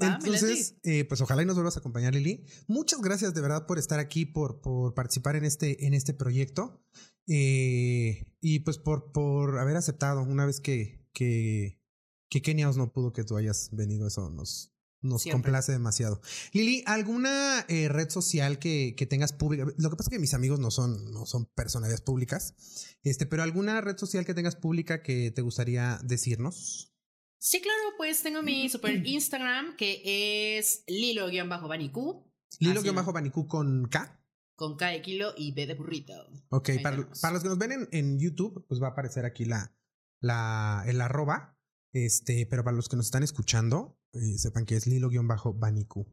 Entonces, 0.00 0.76
eh, 0.84 1.04
pues 1.04 1.20
ojalá 1.20 1.42
y 1.42 1.46
nos 1.46 1.56
vuelvas 1.56 1.76
a 1.76 1.80
acompañar, 1.80 2.14
Lili. 2.14 2.44
Muchas 2.68 3.00
gracias 3.00 3.34
de 3.34 3.40
verdad 3.40 3.66
por 3.66 3.78
estar 3.78 3.98
aquí, 3.98 4.24
por, 4.24 4.60
por 4.60 4.94
participar 4.94 5.36
en 5.36 5.44
este, 5.44 5.86
en 5.86 5.94
este 5.94 6.14
proyecto. 6.14 6.80
Eh, 7.28 8.24
y 8.40 8.60
pues 8.60 8.78
por, 8.78 9.12
por 9.12 9.58
haber 9.58 9.76
aceptado 9.76 10.22
una 10.22 10.46
vez 10.46 10.60
que, 10.60 11.04
que, 11.12 11.80
que 12.28 12.42
Kenia 12.42 12.68
Os 12.68 12.76
no 12.76 12.92
pudo 12.92 13.12
que 13.12 13.24
tú 13.24 13.36
hayas 13.36 13.70
venido. 13.72 14.06
Eso 14.06 14.30
nos, 14.30 14.72
nos 15.00 15.22
Siempre. 15.22 15.42
complace 15.42 15.72
demasiado. 15.72 16.20
Lili, 16.52 16.82
¿alguna 16.86 17.64
eh, 17.68 17.88
red 17.88 18.10
social 18.10 18.58
que, 18.58 18.94
que 18.96 19.06
tengas 19.06 19.32
pública? 19.32 19.64
Lo 19.76 19.90
que 19.90 19.96
pasa 19.96 20.08
es 20.08 20.14
que 20.14 20.18
mis 20.18 20.34
amigos 20.34 20.60
no 20.60 20.70
son, 20.70 21.10
no 21.12 21.26
son 21.26 21.46
personalidades 21.46 22.00
públicas. 22.00 22.54
Este, 23.02 23.26
pero 23.26 23.42
alguna 23.42 23.80
red 23.80 23.96
social 23.96 24.24
que 24.24 24.34
tengas 24.34 24.56
pública 24.56 25.02
que 25.02 25.30
te 25.30 25.42
gustaría 25.42 25.98
decirnos? 26.02 26.92
Sí, 27.38 27.60
claro, 27.60 27.94
pues 27.96 28.22
tengo 28.22 28.42
mi 28.42 28.68
super 28.68 29.06
Instagram 29.06 29.76
que 29.76 30.58
es 30.58 30.82
lilo-banicú. 30.86 32.26
Lilo 32.58 32.80
Así 32.80 32.88
que 32.88 32.94
bajo 32.94 33.12
Banicú 33.12 33.46
con 33.46 33.86
K. 33.88 34.15
Con 34.56 34.76
K 34.76 34.88
de 34.88 35.02
kilo 35.02 35.32
y 35.36 35.52
B 35.52 35.66
de 35.66 35.74
burrito. 35.74 36.14
Ok, 36.48 36.70
para, 36.82 36.96
los 36.96 37.42
que 37.42 37.48
nos 37.48 37.58
ven 37.58 37.72
en, 37.72 37.88
en 37.92 38.18
YouTube, 38.18 38.64
pues 38.66 38.82
va 38.82 38.88
a 38.88 38.90
aparecer 38.90 39.24
aquí 39.24 39.44
la, 39.44 39.76
la, 40.20 40.82
el 40.86 41.00
arroba. 41.00 41.58
Este, 41.92 42.46
pero 42.46 42.64
para 42.64 42.76
los 42.76 42.88
que 42.88 42.96
nos 42.96 43.06
están 43.06 43.22
escuchando, 43.22 43.98
eh, 44.12 44.38
sepan 44.38 44.66
que 44.66 44.76
es 44.76 44.86
Lilo-Baniku. 44.86 46.06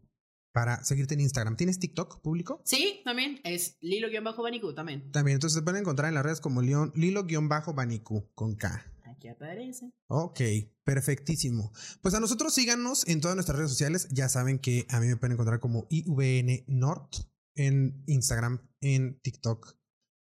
Para 0.53 0.83
seguirte 0.83 1.15
en 1.15 1.21
Instagram. 1.21 1.55
¿Tienes 1.55 1.79
TikTok 1.79 2.21
público? 2.21 2.61
Sí, 2.63 3.01
también 3.03 3.39
es 3.43 3.77
lilo-banicú 3.81 4.75
también. 4.75 5.11
También, 5.11 5.35
entonces 5.35 5.55
se 5.57 5.63
pueden 5.63 5.81
encontrar 5.81 6.09
en 6.09 6.13
las 6.13 6.23
redes 6.23 6.41
como 6.41 6.61
Lilo-Baniku 6.61 8.29
con 8.35 8.55
K. 8.55 8.85
Aquí 9.03 9.29
aparece. 9.29 9.91
Ok, 10.07 10.41
perfectísimo. 10.83 11.71
Pues 12.01 12.13
a 12.13 12.19
nosotros 12.19 12.53
síganos 12.53 13.07
en 13.07 13.19
todas 13.19 13.35
nuestras 13.35 13.57
redes 13.57 13.71
sociales. 13.71 14.07
Ya 14.11 14.29
saben 14.29 14.59
que 14.59 14.85
a 14.89 14.99
mí 14.99 15.07
me 15.07 15.17
pueden 15.17 15.33
encontrar 15.33 15.59
como 15.59 15.87
IVN 15.89 16.65
Nord 16.67 17.09
en 17.55 18.03
Instagram, 18.07 18.69
en 18.81 19.19
TikTok, 19.21 19.77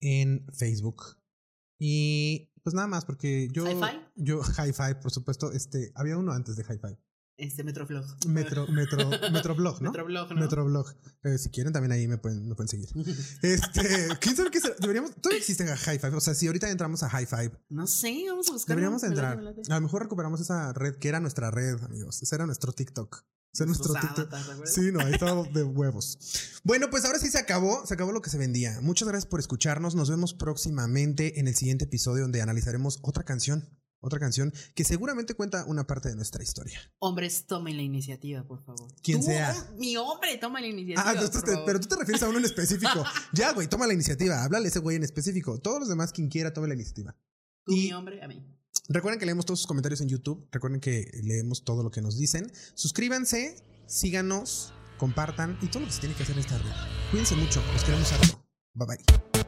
en 0.01 0.47
Facebook. 0.53 1.03
Y 1.79 2.53
pues 2.63 2.75
nada 2.75 2.89
más, 2.89 3.05
porque 3.05 3.49
yo. 3.53 3.65
¿Hi-Fi? 3.67 4.01
Yo, 4.17 4.41
Hi-Fi, 4.59 5.01
por 5.01 5.11
supuesto. 5.11 5.53
Este, 5.53 5.93
había 5.95 6.17
uno 6.17 6.33
antes 6.33 6.57
de 6.57 6.65
Hi-Fi. 6.65 6.99
Este 7.39 7.63
Metroflog. 7.65 8.07
Metro, 8.27 8.67
Metro, 8.69 9.11
Metroblog, 9.33 9.83
¿no? 9.83 9.91
Metroblog, 9.91 10.33
¿no? 10.33 10.41
Metroblog. 10.41 10.95
Eh, 11.23 11.37
si 11.37 11.51
quieren, 11.51 11.73
también 11.73 11.93
ahí 11.93 12.09
me 12.09 12.17
pueden, 12.17 12.49
me 12.49 12.55
pueden 12.55 12.69
seguir. 12.69 12.89
Este, 13.43 14.09
¿quién 14.21 14.37
sabe 14.37 14.51
qué 14.51 14.61
será? 14.61 14.75
Deberíamos, 14.79 15.15
todavía 15.17 15.41
existe 15.41 15.65
Hi-Fi. 15.65 16.07
O 16.15 16.21
sea, 16.21 16.35
si 16.35 16.47
ahorita 16.47 16.71
entramos 16.71 17.03
a 17.03 17.09
Hi-Fi, 17.09 17.51
No 17.69 17.87
sé, 17.87 18.25
vamos 18.29 18.49
a 18.49 18.53
buscar. 18.53 18.77
Deberíamos 18.77 19.03
entrar. 19.05 19.39
A 19.39 19.75
lo 19.75 19.81
mejor 19.81 20.03
recuperamos 20.03 20.41
esa 20.41 20.73
red 20.73 20.97
que 20.97 21.09
era 21.09 21.21
nuestra 21.21 21.51
red, 21.51 21.83
amigos. 21.85 22.23
Ese 22.23 22.35
era 22.35 22.47
nuestro 22.47 22.73
TikTok. 22.73 23.25
Ese 23.53 23.65
era 23.65 23.67
nuestro 23.69 23.95
TikTok. 23.95 24.35
Sí, 24.65 24.91
no, 24.93 25.01
ahí 25.01 25.13
estaba 25.13 25.43
de 25.43 25.63
huevos. 25.63 26.19
Bueno, 26.65 26.89
pues 26.91 27.05
ahora 27.05 27.19
sí 27.19 27.29
se 27.29 27.39
acabó, 27.39 27.87
se 27.87 27.95
acabó 27.95 28.13
lo 28.13 28.23
que 28.23 28.31
se 28.31 28.39
vendía. 28.39 28.81
Muchas 28.81 29.09
gracias 29.09 29.27
por 29.27 29.41
escucharnos. 29.41 29.95
Nos 29.95 30.09
vemos 30.09 30.33
próximamente 30.33 31.39
en 31.39 31.49
el 31.49 31.55
siguiente 31.55 31.85
episodio 31.85 32.23
donde 32.23 32.41
analizaremos 32.41 32.99
otra 33.03 33.25
canción. 33.25 33.69
Otra 34.07 34.21
canción 34.21 34.53
que 34.77 34.85
seguramente 34.85 35.35
cuenta 35.35 35.65
una 35.67 35.85
parte 35.87 36.09
de 36.09 36.15
nuestra 36.15 36.41
historia. 36.43 36.79
Hombres, 37.01 37.47
tomen 37.47 37.77
la 37.77 37.83
iniciativa, 37.83 38.47
por 38.47 38.65
favor. 38.65 38.89
Quien 39.03 39.21
sea. 39.23 39.53
hom- 39.53 39.77
Mi 39.79 39.97
hombre, 39.97 40.39
toma 40.39 40.61
la 40.61 40.69
iniciativa. 40.69 41.03
Ah, 41.11 41.15
tú 41.21 41.29
por 41.33 41.43
te- 41.43 41.51
favor. 41.51 41.65
pero 41.67 41.81
tú 41.81 41.89
te 41.89 41.97
refieres 41.97 42.23
a 42.23 42.29
uno 42.29 42.39
en 42.39 42.45
específico. 42.45 43.05
ya, 43.33 43.53
güey, 43.53 43.67
toma 43.67 43.87
la 43.89 43.95
iniciativa. 43.95 44.45
Háblale 44.45 44.67
a 44.67 44.69
ese 44.69 44.79
güey 44.79 44.97
en 44.97 45.03
específico. 45.03 45.59
Todos 45.59 45.81
los 45.81 45.89
demás, 45.89 46.13
quien 46.13 46.29
quiera, 46.29 46.53
tome 46.53 46.69
la 46.69 46.75
iniciativa. 46.75 47.17
Tú, 47.65 47.73
y- 47.73 47.87
mi 47.87 47.93
hombre, 47.95 48.23
a 48.23 48.29
mí. 48.29 48.47
Recuerden 48.89 49.19
que 49.19 49.27
leemos 49.27 49.45
todos 49.45 49.59
sus 49.59 49.67
comentarios 49.67 50.01
en 50.01 50.09
YouTube. 50.09 50.49
Recuerden 50.53 50.81
que 50.81 51.11
leemos 51.25 51.65
todo 51.65 51.83
lo 51.83 51.91
que 51.91 52.01
nos 52.01 52.17
dicen. 52.17 52.53
Suscríbanse, 52.75 53.57
síganos, 53.89 54.73
compartan 54.99 55.59
y 55.61 55.67
todo 55.67 55.81
lo 55.81 55.87
que 55.87 55.93
se 55.95 56.01
tiene 56.01 56.15
que 56.15 56.23
hacer 56.23 56.35
en 56.37 56.41
esta 56.45 56.57
red. 56.59 56.71
Cuídense 57.11 57.35
mucho, 57.35 57.61
los 57.73 57.83
queremos 57.83 58.13
harto. 58.13 58.41
Bye 58.75 58.87
bye. 58.87 59.46